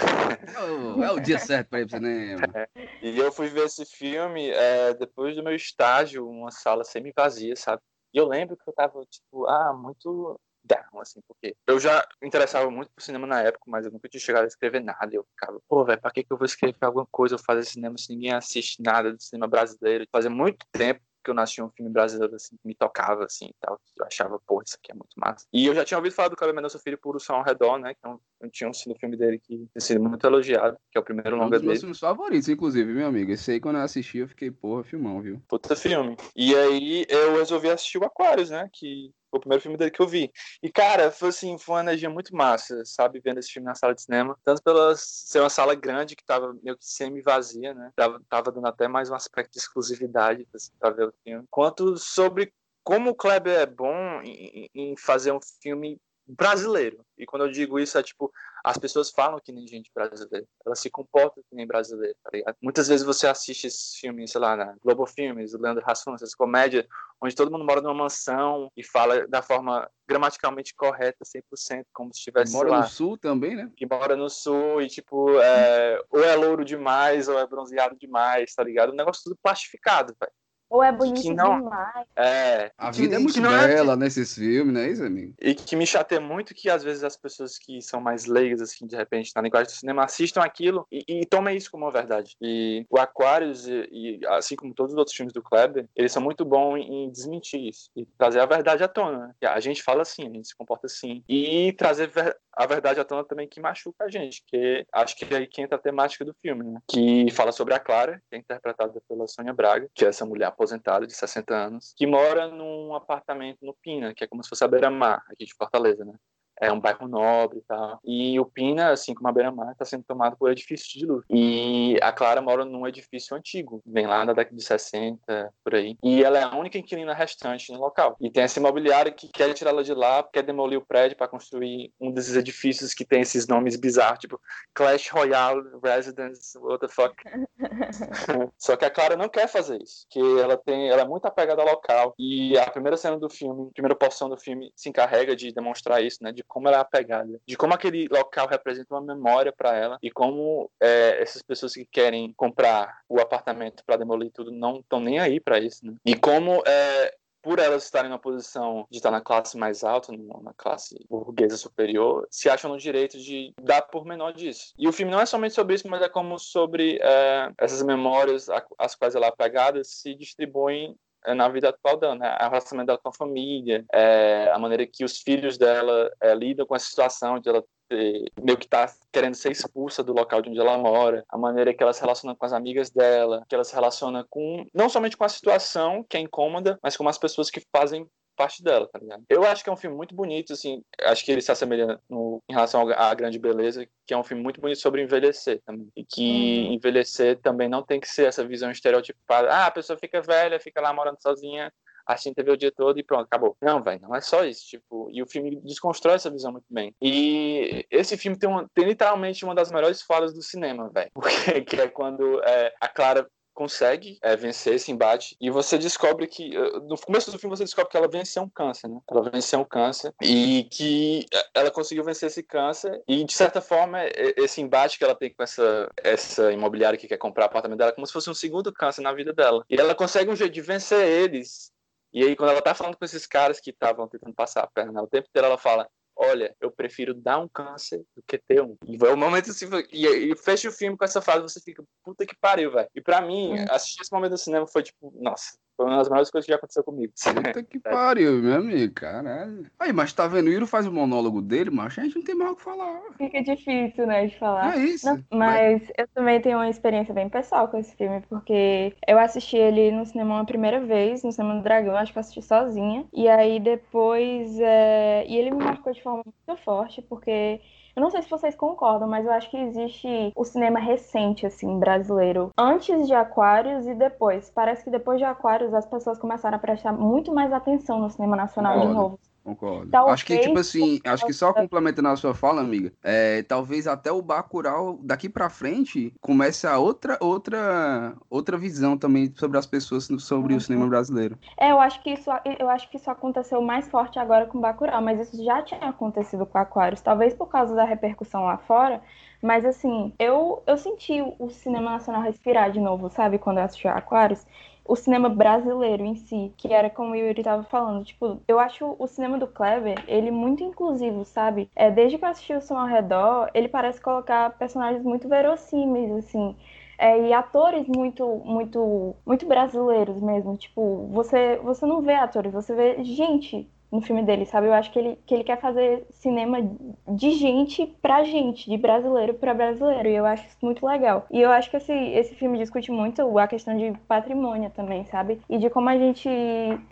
É, 1.01 1.05
é 1.05 1.11
o 1.11 1.19
dia 1.19 1.39
certo 1.39 1.69
para 1.69 1.82
ir 1.82 1.88
pro 1.88 1.97
cinema. 1.97 2.41
É. 2.53 2.67
E 3.01 3.17
eu 3.17 3.32
fui 3.32 3.47
ver 3.47 3.65
esse 3.65 3.86
filme 3.86 4.49
é, 4.49 4.93
depois 4.93 5.36
do 5.36 5.43
meu 5.43 5.55
estágio, 5.55 6.28
uma 6.28 6.51
sala 6.51 6.84
semi-vazia, 6.84 7.55
sabe? 7.55 7.82
E 8.13 8.17
eu 8.17 8.28
lembro 8.28 8.57
que 8.57 8.69
eu 8.69 8.74
tava, 8.74 9.05
tipo, 9.05 9.47
ah, 9.47 9.74
muito 9.74 10.39
down, 10.64 10.99
assim, 10.99 11.22
porque 11.28 11.55
eu 11.68 11.80
já 11.80 12.07
me 12.22 12.28
interessava 12.28 12.70
muito 12.70 12.91
por 12.91 13.01
cinema 13.01 13.28
na 13.28 13.41
época, 13.41 13.66
mas 13.68 13.86
eu 13.86 13.91
nunca 13.91 14.07
tinha 14.07 14.22
chegado 14.22 14.43
a 14.43 14.47
escrever 14.47 14.82
nada. 14.82 15.09
Eu 15.12 15.24
ficava, 15.24 15.59
pô, 15.68 15.84
velho, 15.84 16.01
pra 16.01 16.12
que, 16.12 16.24
que 16.24 16.32
eu 16.32 16.38
vou 16.38 16.45
escrever 16.45 16.78
alguma 16.82 17.07
coisa 17.12 17.36
ou 17.36 17.39
fazer 17.39 17.64
cinema 17.64 17.97
se 17.97 18.14
ninguém 18.14 18.34
assiste 18.34 18.82
nada 18.82 19.14
do 19.14 19.22
cinema 19.22 19.47
brasileiro? 19.47 20.07
Fazia 20.12 20.30
muito 20.30 20.66
tempo 20.72 21.01
que 21.24 21.30
eu 21.30 21.36
nasci 21.36 21.62
um 21.62 21.70
filme 21.70 21.91
brasileiro 21.91 22.36
assim, 22.36 22.55
que 22.57 22.68
me 22.68 22.76
tocava 22.76 23.26
assim 23.26 23.45
e 23.45 23.55
tal. 23.59 23.80
Eu 23.97 24.05
achava, 24.05 24.39
pô, 24.45 24.62
isso 24.66 24.76
aqui 24.76 24.91
é 24.91 24.95
muito 24.95 25.14
massa. 25.16 25.45
E 25.53 25.66
eu 25.66 25.76
já 25.76 25.86
tinha 25.86 25.97
ouvido 25.97 26.14
falar 26.14 26.30
do 26.30 26.36
Cabelo 26.36 26.55
Mendonça 26.55 26.80
Filho 26.80 26.97
por 26.97 27.16
O 27.16 27.20
Som 27.20 27.36
ao 27.36 27.43
Redor, 27.43 27.78
né? 27.78 27.93
Que 27.93 27.99
é 28.03 28.09
um, 28.09 28.20
eu 28.41 28.49
tinha 28.49 28.70
um 28.70 28.74
filme 28.74 29.16
dele 29.16 29.39
que 29.39 29.68
tem 29.74 29.82
sido 29.82 30.01
muito 30.01 30.26
elogiado, 30.26 30.78
que 30.91 30.97
é 30.97 31.01
o 31.01 31.03
primeiro 31.03 31.36
longa 31.36 31.51
dele. 31.51 31.57
Um 31.57 31.59
dos 31.59 31.68
meus 31.68 31.80
filmes 31.80 31.99
favoritos, 31.99 32.49
inclusive, 32.49 32.91
meu 32.91 33.07
amigo. 33.07 33.32
Esse 33.32 33.51
aí, 33.51 33.59
quando 33.59 33.78
eu 33.78 33.84
assisti, 33.84 34.18
eu 34.18 34.28
fiquei, 34.28 34.49
porra, 34.49 34.84
filmão, 34.84 35.22
viu? 35.22 35.41
Puta 35.47 35.76
filme. 35.76 36.18
E 36.36 36.55
aí 36.55 37.05
eu 37.07 37.38
resolvi 37.38 37.70
assistir 37.70 37.99
o 37.99 38.05
Aquarius, 38.05 38.49
né? 38.49 38.70
Que 38.74 39.14
foi 39.32 39.38
o 39.38 39.40
primeiro 39.40 39.62
filme 39.62 39.78
dele 39.78 39.90
que 39.90 40.02
eu 40.02 40.08
vi. 40.08 40.32
E, 40.62 40.70
cara, 40.70 41.10
foi 41.10 41.30
assim, 41.30 41.58
foi 41.58 41.76
uma 41.76 41.82
energia 41.82 42.10
muito 42.10 42.36
massa, 42.36 42.84
sabe? 42.86 43.22
Vendo 43.24 43.40
esse 43.40 43.50
filme 43.50 43.66
na 43.66 43.74
sala 43.74 43.96
de 43.96 44.02
cinema. 44.02 44.38
Tanto 44.44 44.62
pela 44.62 44.94
ser 44.98 45.40
uma 45.40 45.50
sala 45.50 45.74
grande, 45.74 46.16
que 46.16 46.24
tava 46.24 46.54
meio 46.62 46.78
que 46.78 46.86
semi-vazia, 46.86 47.74
né? 47.74 47.92
Tava, 47.96 48.22
tava 48.30 48.52
dando 48.52 48.68
até 48.68 48.88
mais 48.88 49.10
um 49.10 49.16
aspecto 49.16 49.54
de 49.54 49.60
exclusividade 49.60 50.46
assim, 50.54 50.72
pra 50.78 50.90
ver 50.90 51.08
o 51.08 51.14
filme. 51.24 51.46
Quanto 51.50 51.98
sobre 51.98 52.54
como 52.84 53.12
o 53.12 53.16
Kleber 53.16 53.60
é 53.60 53.66
bom 53.66 54.22
em, 54.24 54.70
em 54.74 54.98
fazer 54.98 55.32
um 55.32 55.40
filme 55.62 56.00
brasileiro. 56.36 57.06
E 57.18 57.26
quando 57.26 57.46
eu 57.46 57.52
digo 57.52 57.80
isso, 57.80 57.98
é 57.98 58.04
tipo, 58.04 58.32
as 58.64 58.78
pessoas 58.78 59.12
falam 59.12 59.40
que 59.40 59.52
nem 59.52 59.68
gente 59.68 59.92
brasileira. 59.94 60.46
Elas 60.66 60.80
se 60.80 60.90
comportam 60.90 61.44
que 61.48 61.56
nem 61.56 61.68
brasileira, 61.68 62.16
tá 62.24 62.30
ligado? 62.34 62.56
Muitas 62.62 62.88
vezes 62.88 63.06
você 63.06 63.28
assiste 63.28 63.68
esses 63.68 63.96
filmes, 63.96 64.32
sei 64.32 64.42
lá, 64.42 64.56
na 64.56 64.76
Globo 64.84 65.06
Filmes, 65.06 65.54
o 65.54 65.62
Leandro 65.62 65.84
Hassum, 65.86 66.16
essas 66.16 66.34
comédias, 66.34 66.86
onde 67.22 67.36
todo 67.36 67.52
mundo 67.52 67.66
mora 67.66 67.82
numa 67.82 67.94
mansão 67.94 68.72
e 68.76 68.84
fala 68.84 69.28
da 69.28 69.42
forma 69.42 69.90
gramaticalmente 70.08 70.74
correta, 70.76 71.24
100%, 71.24 71.86
como 71.94 72.14
se 72.14 72.20
estivesse 72.20 72.54
Mora 72.54 72.70
lá. 72.70 72.82
no 72.82 72.88
sul 72.88 73.18
também, 73.18 73.56
né? 73.56 73.72
Que 73.78 73.86
mora 73.86 74.16
no 74.16 74.30
sul 74.30 74.82
e, 74.82 74.88
tipo, 74.88 75.40
é, 75.40 76.02
ou 76.10 76.24
é 76.24 76.36
louro 76.36 76.66
demais, 76.66 77.28
ou 77.28 77.40
é 77.40 77.46
bronzeado 77.46 77.96
demais, 77.98 78.54
tá 78.54 78.64
ligado? 78.64 78.90
O 78.90 78.96
negócio 78.96 79.24
tudo 79.24 79.38
plastificado, 79.42 80.16
velho. 80.20 80.34
Ou 80.72 80.82
é 80.82 80.91
bonito 80.91 81.22
Que 81.22 81.34
não- 81.34 81.57
demais. 81.61 82.07
É. 82.15 82.72
A 82.78 82.91
que- 82.91 83.01
vida 83.01 83.15
é 83.15 83.17
que 83.17 83.24
muito 83.24 83.41
não 83.41 83.53
é- 83.53 83.67
bela 83.67 83.95
nesses 83.97 84.34
filmes, 84.34 84.74
não 84.74 84.82
é 84.82 84.89
isso, 84.89 85.03
amigo? 85.03 85.34
E 85.41 85.53
que 85.53 85.76
me 85.76 85.86
chateia 85.86 86.22
muito 86.22 86.55
que 86.55 86.69
às 86.69 86.82
vezes 86.84 87.03
as 87.03 87.17
pessoas 87.17 87.57
que 87.57 87.82
são 87.82 87.99
mais 87.99 88.26
leigas, 88.26 88.61
assim, 88.61 88.88
de 88.88 88.95
repente, 88.95 89.32
na 89.36 89.41
linguagem 89.41 89.67
do 89.67 89.76
cinema, 89.76 90.05
assistam 90.05 90.41
aquilo 90.41 90.88
e, 90.91 91.03
e 91.07 91.26
tomem 91.26 91.57
isso 91.57 91.69
como 91.69 91.86
uma 91.86 91.91
verdade. 91.91 92.36
E 92.41 92.86
o 92.89 92.97
Aquarius, 92.97 93.67
e, 93.67 93.88
e 93.91 94.28
assim 94.28 94.55
como 94.55 94.74
todos 94.74 94.93
os 94.93 94.97
outros 94.97 95.15
filmes 95.15 95.34
do 95.34 95.43
Kleber, 95.43 95.88
eles 95.95 96.11
são 96.11 96.22
muito 96.22 96.45
bons 96.45 96.78
em, 96.78 97.03
em 97.05 97.11
desmentir 97.11 97.59
isso 97.67 97.89
e 97.95 98.05
trazer 98.17 98.39
a 98.39 98.45
verdade 98.45 98.84
à 98.84 98.88
tona. 98.88 99.28
Né? 99.41 99.49
A 99.49 99.59
gente 99.59 99.84
fala 99.84 100.03
assim, 100.03 100.24
a 100.26 100.30
gente 100.32 100.47
se 100.47 100.55
comporta 100.55 100.88
assim. 100.88 101.22
E 101.28 101.74
trazer 101.74 102.07
ver- 102.07 102.38
a 102.53 102.65
verdade 102.65 102.99
à 102.99 103.03
tona 103.05 103.24
também 103.24 103.47
que 103.47 103.59
machuca 103.61 104.05
a 104.05 104.09
gente, 104.09 104.43
que 104.47 104.86
acho 104.93 105.15
que 105.15 105.26
é 105.34 105.38
aí 105.38 105.47
que 105.47 105.61
entra 105.61 105.76
a 105.78 105.82
temática 105.82 106.24
do 106.26 106.34
filme, 106.41 106.63
né? 106.63 106.80
Que 106.89 107.30
fala 107.32 107.51
sobre 107.51 107.74
a 107.74 107.80
Clara, 107.80 108.22
que 108.30 108.36
é 108.36 108.39
interpretada 108.39 109.01
pela 109.07 109.28
Sônia 109.28 109.53
Braga, 109.53 109.88
que 109.93 110.05
é 110.05 110.09
essa 110.09 110.26
mulher 110.26 110.51
aposentada 110.62 111.07
de 111.07 111.14
60 111.14 111.55
anos, 111.55 111.93
que 111.97 112.05
mora 112.05 112.47
num 112.47 112.93
apartamento 112.93 113.66
no 113.66 113.74
Pina, 113.74 114.14
que 114.14 114.24
é 114.24 114.28
como 114.28 114.43
se 114.43 114.49
fosse 114.49 114.64
a 114.64 114.68
beira-mar 114.68 115.24
aqui 115.28 115.45
de 115.45 115.55
Fortaleza, 115.55 116.05
né? 116.05 116.14
É 116.62 116.72
um 116.72 116.80
bairro 116.80 117.07
nobre 117.07 117.57
e 117.57 117.62
tal. 117.62 117.99
E 118.05 118.39
o 118.39 118.45
Pina, 118.45 118.91
assim 118.91 119.14
como 119.14 119.28
a 119.28 119.32
Beira-Mar, 119.32 119.72
está 119.72 119.84
sendo 119.84 120.03
tomado 120.03 120.38
por 120.38 120.51
edifícios 120.51 120.93
de 120.93 121.05
luxo. 121.05 121.26
E 121.30 121.97
a 122.01 122.12
Clara 122.12 122.41
mora 122.41 122.64
num 122.64 122.88
edifício 122.88 123.36
antigo, 123.36 123.82
vem 123.86 124.05
lá 124.05 124.24
na 124.24 124.34
década 124.34 124.55
de 124.55 124.64
60, 124.64 125.53
por 125.64 125.76
aí. 125.76 125.97
E 126.03 126.24
ela 126.24 126.38
é 126.38 126.43
a 126.43 126.55
única 126.55 126.78
inquilina 126.78 127.14
restante 127.14 127.72
no 127.72 127.80
local. 127.80 128.16
E 128.22 128.30
tem 128.30 128.43
essa 128.43 128.59
imobiliária 128.59 129.12
que 129.12 129.28
quer 129.28 129.51
tirar 129.53 129.72
ela 129.72 129.84
de 129.84 129.93
lá, 129.93 130.24
quer 130.24 130.43
demolir 130.43 130.78
o 130.78 130.86
prédio 130.86 131.18
para 131.18 131.28
construir 131.28 131.91
um 131.99 132.12
desses 132.12 132.36
edifícios 132.36 132.93
que 132.93 133.05
tem 133.05 133.22
esses 133.22 133.47
nomes 133.47 133.76
bizarros, 133.76 134.20
tipo 134.20 134.39
Clash 134.74 135.09
Royale 135.09 135.64
Residence, 135.84 136.57
what 136.59 136.80
the 136.80 136.88
fuck. 136.88 137.16
Só 138.57 138.76
que 138.76 138.86
a 138.86 138.89
Clara 138.89 139.16
não 139.16 139.30
quer 139.30 139.47
fazer 139.47 139.82
isso, 139.82 140.05
que 140.09 140.20
ela 140.20 140.57
tem, 140.57 140.89
ela 140.89 141.01
é 141.01 141.07
muito 141.07 141.26
apegada 141.26 141.62
ao 141.62 141.68
local 141.68 142.14
e 142.20 142.57
a 142.57 142.70
primeira 142.70 142.97
cena 142.97 143.18
do 143.18 143.30
filme, 143.30 143.70
a 143.70 143.74
primeira 143.74 143.95
porção 143.95 144.30
do 144.30 144.38
filme 144.38 144.72
se 144.76 144.89
encarrega 144.89 145.36
de 145.36 145.51
demonstrar 145.51 146.03
isso, 146.03 146.24
né, 146.24 146.32
de 146.32 146.43
como 146.52 146.68
ela 146.68 146.78
é 146.78 146.82
apegada, 146.82 147.39
de 147.47 147.56
como 147.56 147.74
aquele 147.74 148.10
local 148.10 148.45
representa 148.45 148.93
uma 148.93 149.16
memória 149.16 149.54
para 149.54 149.74
ela 149.74 149.97
e 150.04 150.12
como 150.12 150.70
é, 150.82 151.22
essas 151.22 151.41
pessoas 151.41 151.74
que 151.74 151.86
querem 151.86 152.34
comprar 152.34 152.99
o 153.08 153.22
apartamento 153.22 153.86
para 153.86 153.95
demolir 153.95 154.32
tudo 154.32 154.52
não 154.52 154.80
estão 154.80 154.99
nem 154.99 155.18
aí 155.18 155.39
para 155.39 155.60
isso, 155.60 155.86
né? 155.86 155.95
E 156.06 156.14
como 156.14 156.62
é, 156.68 157.16
por 157.41 157.58
elas 157.58 157.86
estarem 157.86 158.10
na 158.10 158.20
posição 158.20 158.86
de 158.89 158.97
estar 158.97 159.12
na 159.12 159.22
classe 159.22 159.58
mais 159.58 159.82
alta, 159.82 160.12
na 160.41 160.54
classe 160.54 160.95
burguesa 161.10 161.56
superior, 161.56 162.28
se 162.30 162.49
acham 162.49 162.70
no 162.70 162.78
direito 162.78 163.18
de 163.18 163.54
dar 163.62 163.84
por 163.84 164.06
menor 164.06 164.34
disso. 164.34 164.74
E 164.78 164.88
o 164.89 164.91
filme 164.91 165.12
não 165.12 165.22
é 165.22 165.26
somente 165.26 165.56
sobre 165.56 165.76
isso, 165.76 165.88
mas 165.88 166.02
é 166.02 166.10
como 166.10 166.38
sobre 166.38 166.99
é, 167.02 167.49
essas 167.58 167.82
memórias 167.82 168.49
às 168.78 168.93
quais 168.93 169.16
ela 169.16 169.28
é 169.28 169.30
apegada 169.30 169.84
se 169.86 170.14
distribuem 170.14 170.97
na 171.28 171.47
vida 171.49 171.69
atual 171.69 171.97
dela, 171.97 172.15
né? 172.15 172.38
O 172.41 172.49
relacionamento 172.49 172.88
dela 172.88 172.99
com 173.01 173.09
a 173.09 173.13
família, 173.13 173.86
é, 173.93 174.49
a 174.51 174.59
maneira 174.59 174.86
que 174.88 175.03
os 175.03 175.19
filhos 175.19 175.57
dela 175.57 176.11
é, 176.22 176.34
lidam 176.34 176.65
com 176.65 176.76
a 176.76 176.80
situação 176.80 177.39
de 177.39 177.49
ela 177.49 177.63
ter- 177.89 178.26
meio 178.41 178.57
que 178.57 178.67
tá 178.67 178.91
querendo 179.11 179.36
ser 179.36 179.51
expulsa 179.51 180.03
do 180.03 180.13
local 180.13 180.41
de 180.41 180.49
onde 180.49 180.59
ela 180.59 180.78
mora, 180.78 181.24
a 181.30 181.38
maneira 181.38 181.74
que 181.74 181.84
ela 181.84 181.93
se 181.93 182.01
relaciona 182.01 182.36
com 182.36 182.45
as 182.45 182.53
amigas 182.53 182.89
dela, 182.89 183.43
que 183.47 183.53
ela 183.53 183.63
se 183.63 183.76
relaciona 183.76 184.26
com 184.30 184.65
não 184.74 184.89
somente 184.89 185.17
com 185.17 185.26
a 185.26 185.30
situação 185.30 186.03
que 186.09 186.17
é 186.17 186.19
incômoda, 186.19 186.80
mas 186.82 186.95
com 186.95 187.07
as 187.07 187.17
pessoas 187.17 187.49
que 187.51 187.61
fazem 187.76 188.07
parte 188.42 188.64
dela, 188.64 188.88
tá 188.88 188.98
ligado? 188.98 189.24
Eu 189.30 189.44
acho 189.44 189.64
que 189.64 189.70
é 189.70 189.74
um 189.74 189.78
filme 189.78 189.96
muito 189.96 190.16
bonito, 190.16 190.54
assim, 190.54 190.84
acho 191.04 191.24
que 191.24 191.32
ele 191.32 191.42
se 191.42 191.52
assemelha 191.52 192.00
no, 192.10 192.42
em 192.50 192.54
relação 192.54 192.89
à 192.89 193.14
Grande 193.14 193.38
Beleza, 193.38 193.86
que 194.06 194.14
é 194.14 194.18
um 194.18 194.24
filme 194.24 194.42
muito 194.42 194.60
bonito 194.60 194.80
sobre 194.80 195.04
envelhecer 195.04 195.62
também. 195.64 195.88
E 195.96 196.04
que 196.04 196.68
envelhecer 196.74 197.39
também 197.39 197.70
não 197.70 197.84
tem 197.84 198.00
que 198.00 198.10
ser 198.10 198.26
essa 198.26 198.44
visão 198.44 198.72
estereotipada, 198.72 199.50
ah, 199.52 199.68
a 199.68 199.72
pessoa 199.72 199.98
fica 199.98 200.22
velha, 200.22 200.60
fica 200.60 200.82
lá 200.82 200.92
morando 200.92 201.22
sozinha, 201.22 201.72
assistindo 202.04 202.34
TV 202.34 202.52
o 202.52 202.58
dia 202.58 202.72
todo 202.72 203.00
e 203.00 203.04
pronto, 203.04 203.26
acabou. 203.26 203.56
Não, 203.62 203.84
velho, 203.84 204.02
não 204.02 204.16
é 204.16 204.22
só 204.22 204.44
isso, 204.44 204.66
tipo, 204.66 205.08
e 205.12 205.22
o 205.22 205.28
filme 205.28 205.62
desconstrói 205.64 206.16
essa 206.16 206.32
visão 206.32 206.52
muito 206.52 206.66
bem. 206.68 206.96
E 207.00 207.86
esse 207.92 208.18
filme 208.18 208.38
tem, 208.38 208.50
uma, 208.50 208.68
tem 208.74 208.86
literalmente 208.86 209.46
uma 209.46 209.54
das 209.54 209.72
melhores 209.72 210.02
falas 210.02 210.34
do 210.34 210.42
cinema, 210.42 210.89
velho, 210.89 211.12
que 211.68 211.80
é 211.80 211.88
quando 211.88 212.42
é, 212.44 212.74
a 212.82 212.88
Clara 212.88 213.30
consegue 213.54 214.18
é, 214.22 214.36
vencer 214.36 214.76
esse 214.76 214.91
embate. 214.91 215.36
E 215.39 215.49
você 215.49 215.78
descobre 215.78 216.28
que 216.28 216.56
eh, 216.56 216.80
no 216.88 216.97
começo 216.97 217.32
do 217.32 217.38
filme 217.39 217.56
você 217.56 217.64
descobre 217.64 217.91
que 217.91 217.97
ela 217.97 218.08
venceu 218.08 218.43
um 218.43 218.49
câncer, 218.49 218.88
né? 218.88 218.99
Ela 219.10 219.30
venceu 219.30 219.60
um 219.60 219.66
câncer 219.66 220.14
e 220.22 220.68
que 220.72 221.26
eh, 221.34 221.45
ela 221.56 221.72
conseguiu 221.72 222.04
vencer 222.04 222.28
esse 222.28 222.43
câncer 222.43 223.02
e 223.08 223.24
de 223.24 223.34
certa 223.34 223.62
forma 223.62 223.99
esse 224.38 224.62
embate 224.62 224.97
que 224.97 225.04
ela 225.04 225.16
tem 225.16 225.34
com 225.34 225.43
essa 225.43 225.89
essa 226.04 226.52
imobiliária 226.52 226.97
que 226.97 227.08
quer 227.08 227.18
comprar 227.18 227.45
apartamento 227.45 227.78
dela 227.78 227.91
é 227.91 227.93
como 227.95 228.08
se 228.08 228.14
fosse 228.14 228.30
um 228.30 228.34
segundo 228.34 228.74
câncer 228.74 229.02
na 229.02 229.14
vida 229.14 229.34
dela. 229.34 229.64
E 229.70 229.76
ela 229.76 229.95
consegue 229.95 230.30
um 230.30 230.36
jeito 230.36 230.54
de 230.54 230.62
vencer 230.62 231.06
eles. 231.06 231.72
E 232.14 232.24
aí 232.24 232.36
quando 232.36 232.52
ela 232.52 232.62
tá 232.62 232.74
falando 232.74 232.97
com 232.97 233.06
esses 233.06 233.26
caras 233.26 233.60
que 233.60 233.70
estavam 233.70 234.08
tentando 234.08 234.34
passar 234.34 234.64
a 234.64 234.68
perna 234.68 235.02
o 235.02 235.08
tempo 235.08 235.28
inteiro 235.30 235.47
ela 235.47 235.58
fala 235.58 235.88
olha, 236.22 236.55
eu 236.61 236.69
prefiro 236.69 237.15
dar 237.15 237.39
um 237.39 237.47
câncer 237.47 238.05
do 238.15 238.22
que 238.22 238.38
ter 238.38 238.61
um. 238.61 238.78
E 238.86 238.95
vai 238.95 239.11
o 239.11 239.17
momento 239.17 239.49
assim, 239.49 239.67
e, 239.91 240.05
e 240.05 240.36
fecha 240.36 240.69
o 240.69 240.72
filme 240.72 240.95
com 240.95 241.03
essa 241.03 241.22
frase, 241.22 241.41
você 241.41 241.59
fica, 241.59 241.84
puta 242.03 242.26
que 242.26 242.36
pariu, 242.39 242.72
velho. 242.72 242.88
E 242.93 243.01
pra 243.01 243.22
mim, 243.22 243.53
hum. 243.53 243.65
assistir 243.69 244.01
esse 244.01 244.11
momento 244.13 244.34
no 244.34 244.38
cinema 244.38 244.67
foi 244.67 244.84
tipo, 244.84 245.11
nossa, 245.19 245.57
foi 245.82 245.90
uma 245.90 245.98
das 245.98 246.10
melhores 246.10 246.30
coisas 246.30 246.46
que 246.46 246.52
já 246.52 246.58
aconteceu 246.58 246.84
comigo. 246.84 247.14
Puta 247.34 247.64
que 247.64 247.80
pariu, 247.80 248.34
meu 248.42 248.56
amigo, 248.56 248.94
caralho. 248.94 249.66
Aí, 249.80 249.92
mas 249.92 250.14
tá 250.14 250.28
vendo, 250.28 250.48
o 250.48 250.52
Iro 250.52 250.68
faz 250.68 250.86
o 250.86 250.92
monólogo 250.92 251.42
dele, 251.42 251.72
mas 251.72 251.98
a 251.98 252.04
gente 252.04 252.16
não 252.16 252.24
tem 252.24 252.36
mais 252.36 252.52
o 252.52 252.56
que 252.56 252.62
falar. 252.62 253.02
Fica 253.18 253.42
difícil, 253.42 254.06
né, 254.06 254.28
de 254.28 254.38
falar. 254.38 254.78
É 254.78 254.84
isso. 254.84 255.06
Não, 255.06 255.24
mas, 255.32 255.82
mas 255.82 255.92
eu 255.98 256.08
também 256.14 256.40
tenho 256.40 256.58
uma 256.58 256.70
experiência 256.70 257.14
bem 257.14 257.30
pessoal 257.30 257.68
com 257.68 257.78
esse 257.78 257.96
filme, 257.96 258.22
porque 258.30 258.94
eu 259.08 259.18
assisti 259.18 259.58
ele 259.58 259.92
no 259.92 260.06
cinema 260.06 260.36
uma 260.36 260.46
primeira 260.46 260.80
vez, 260.80 261.24
no 261.24 261.32
Cinema 261.32 261.56
do 261.56 261.64
Dragão, 261.64 261.96
acho 261.96 262.12
que 262.12 262.18
eu 262.18 262.22
assisti 262.22 262.42
sozinha. 262.42 263.06
E 263.14 263.28
aí 263.28 263.60
depois. 263.60 264.60
É... 264.60 265.26
E 265.28 265.36
ele 265.36 265.52
me 265.52 265.64
marcou 265.64 265.94
de 265.94 266.02
forma 266.02 266.24
muito 266.24 266.62
forte, 266.64 267.02
porque 267.02 267.60
eu 267.96 268.02
não 268.02 268.10
sei 268.10 268.22
se 268.22 268.30
vocês 268.30 268.56
concordam, 268.56 269.08
mas 269.08 269.26
eu 269.26 269.32
acho 269.32 269.50
que 269.50 269.58
existe 269.58 270.32
o 270.36 270.46
cinema 270.46 270.80
recente, 270.80 271.46
assim, 271.46 271.80
brasileiro, 271.80 272.50
antes 272.58 273.08
de 273.08 273.14
Aquários 273.14 273.86
e 273.88 273.94
depois. 273.94 274.50
Parece 274.50 274.84
que 274.84 274.89
depois 274.89 275.20
de 275.20 275.26
Aquários 275.26 275.74
as 275.74 275.86
pessoas 275.86 276.18
começaram 276.18 276.58
a 276.58 276.60
prestar 276.60 276.94
muito 276.94 277.34
mais 277.34 277.52
atenção 277.52 278.00
no 278.00 278.10
cinema 278.10 278.36
nacional 278.36 278.80
de 278.80 278.88
novo. 278.88 279.20
Concordo. 279.44 279.89
Talvez, 279.89 280.14
acho 280.14 280.26
que, 280.26 280.38
tipo 280.38 280.60
assim, 280.60 281.00
acho 281.04 281.26
que 281.26 281.34
só 281.34 281.52
complementando 281.52 282.10
a 282.10 282.16
sua 282.16 282.34
fala, 282.34 282.62
amiga, 282.62 282.94
é, 283.04 283.42
talvez 283.44 283.88
até 283.88 284.12
o 284.12 284.22
Bacurau, 284.22 285.00
daqui 285.02 285.28
pra 285.28 285.50
frente, 285.50 286.14
comece 286.22 286.68
a 286.68 286.78
outra, 286.78 287.18
outra, 287.20 288.14
outra 288.30 288.58
visão 288.58 288.96
também 288.96 289.34
sobre 289.36 289.58
as 289.58 289.66
pessoas, 289.66 290.08
sobre 290.20 290.54
uhum. 290.54 290.58
o 290.58 290.62
cinema 290.62 290.88
brasileiro. 290.88 291.38
É, 291.58 291.72
eu 291.72 291.80
acho 291.80 292.04
que 292.04 292.12
isso, 292.12 292.30
eu 292.60 292.70
acho 292.70 292.89
que 292.89 292.98
isso 292.98 293.10
aconteceu 293.10 293.62
mais 293.62 293.88
forte 293.88 294.20
agora 294.20 294.46
com 294.46 294.60
o 294.60 294.62
Bacurau, 294.62 295.02
mas 295.02 295.20
isso 295.20 295.44
já 295.44 295.62
tinha 295.64 295.89
acontecido 295.89 296.46
com 296.46 296.58
Aquários, 296.60 297.02
talvez 297.02 297.34
por 297.34 297.48
causa 297.48 297.74
da 297.74 297.84
repercussão 297.84 298.44
lá 298.44 298.58
fora, 298.58 299.02
mas 299.42 299.66
assim, 299.66 300.14
eu, 300.20 300.62
eu 300.68 300.78
senti 300.78 301.20
o 301.39 301.50
cinema 301.50 301.92
nacional 301.92 302.22
respirar 302.22 302.72
de 302.72 302.80
novo, 302.80 303.10
sabe, 303.10 303.39
quando 303.39 303.58
eu 303.58 303.64
assisti 303.64 303.88
Aquários, 303.88 304.46
o 304.86 304.96
cinema 304.96 305.30
brasileiro 305.30 306.04
em 306.04 306.16
si, 306.16 306.54
que 306.58 306.74
era 306.74 306.90
como 306.90 307.12
o 307.12 307.16
Yuri 307.16 307.44
tava 307.44 307.64
falando, 307.64 308.04
tipo, 308.04 308.42
eu 308.48 308.60
acho 308.60 308.96
o 309.00 309.08
cinema 309.08 309.38
do 309.38 309.48
Kleber, 309.48 310.04
ele 310.08 310.32
muito 310.32 310.64
inclusivo, 310.64 311.24
sabe? 311.24 311.70
É, 311.76 311.90
desde 311.90 312.18
que 312.18 312.26
eu 312.26 312.30
assisti 312.30 312.54
o 312.54 312.62
Som 312.62 312.78
ao 312.78 312.88
Redor, 312.88 313.50
ele 313.54 313.68
parece 313.68 314.02
colocar 314.02 314.58
personagens 314.58 315.04
muito 315.04 315.28
verossímeis, 315.30 316.12
assim, 316.12 316.56
é, 316.98 317.20
e 317.28 317.34
atores 317.34 317.88
muito, 317.88 318.42
muito, 318.46 319.16
muito 319.26 319.46
brasileiros 319.48 320.22
mesmo. 320.22 320.56
Tipo, 320.58 321.08
você, 321.12 321.58
você 321.64 321.86
não 321.86 322.02
vê 322.02 322.14
atores, 322.16 322.52
você 322.52 322.76
vê 322.76 323.04
gente 323.04 323.68
no 323.92 324.02
filme 324.02 324.24
dele, 324.24 324.46
sabe? 324.46 324.68
Eu 324.68 324.74
acho 324.74 324.92
que 324.92 324.98
ele, 324.98 325.20
que 325.26 325.34
ele 325.34 325.44
quer 325.44 325.60
fazer 325.60 326.06
cinema 326.12 326.60
de 327.08 327.32
gente 327.32 327.86
pra 328.02 328.24
gente, 328.24 328.70
de 328.70 328.78
brasileiro 328.78 329.34
pra 329.34 329.54
brasileiro, 329.54 330.08
e 330.08 330.16
eu 330.16 330.26
acho 330.26 330.48
isso 330.48 330.58
muito 330.62 330.86
legal. 330.86 331.26
E 331.30 331.42
eu 331.42 331.52
acho 331.52 331.70
que 331.70 331.78
esse, 331.78 331.94
esse 331.94 332.36
filme 332.36 332.58
discute 332.58 332.92
muito 332.92 333.38
a 333.38 333.48
questão 333.48 333.76
de 333.78 333.92
patrimônio 334.08 334.70
também, 334.70 335.06
sabe? 335.06 335.42
E 335.50 335.58
de 335.58 335.70
como 335.70 335.89
a 335.89 335.98
gente, 335.98 336.30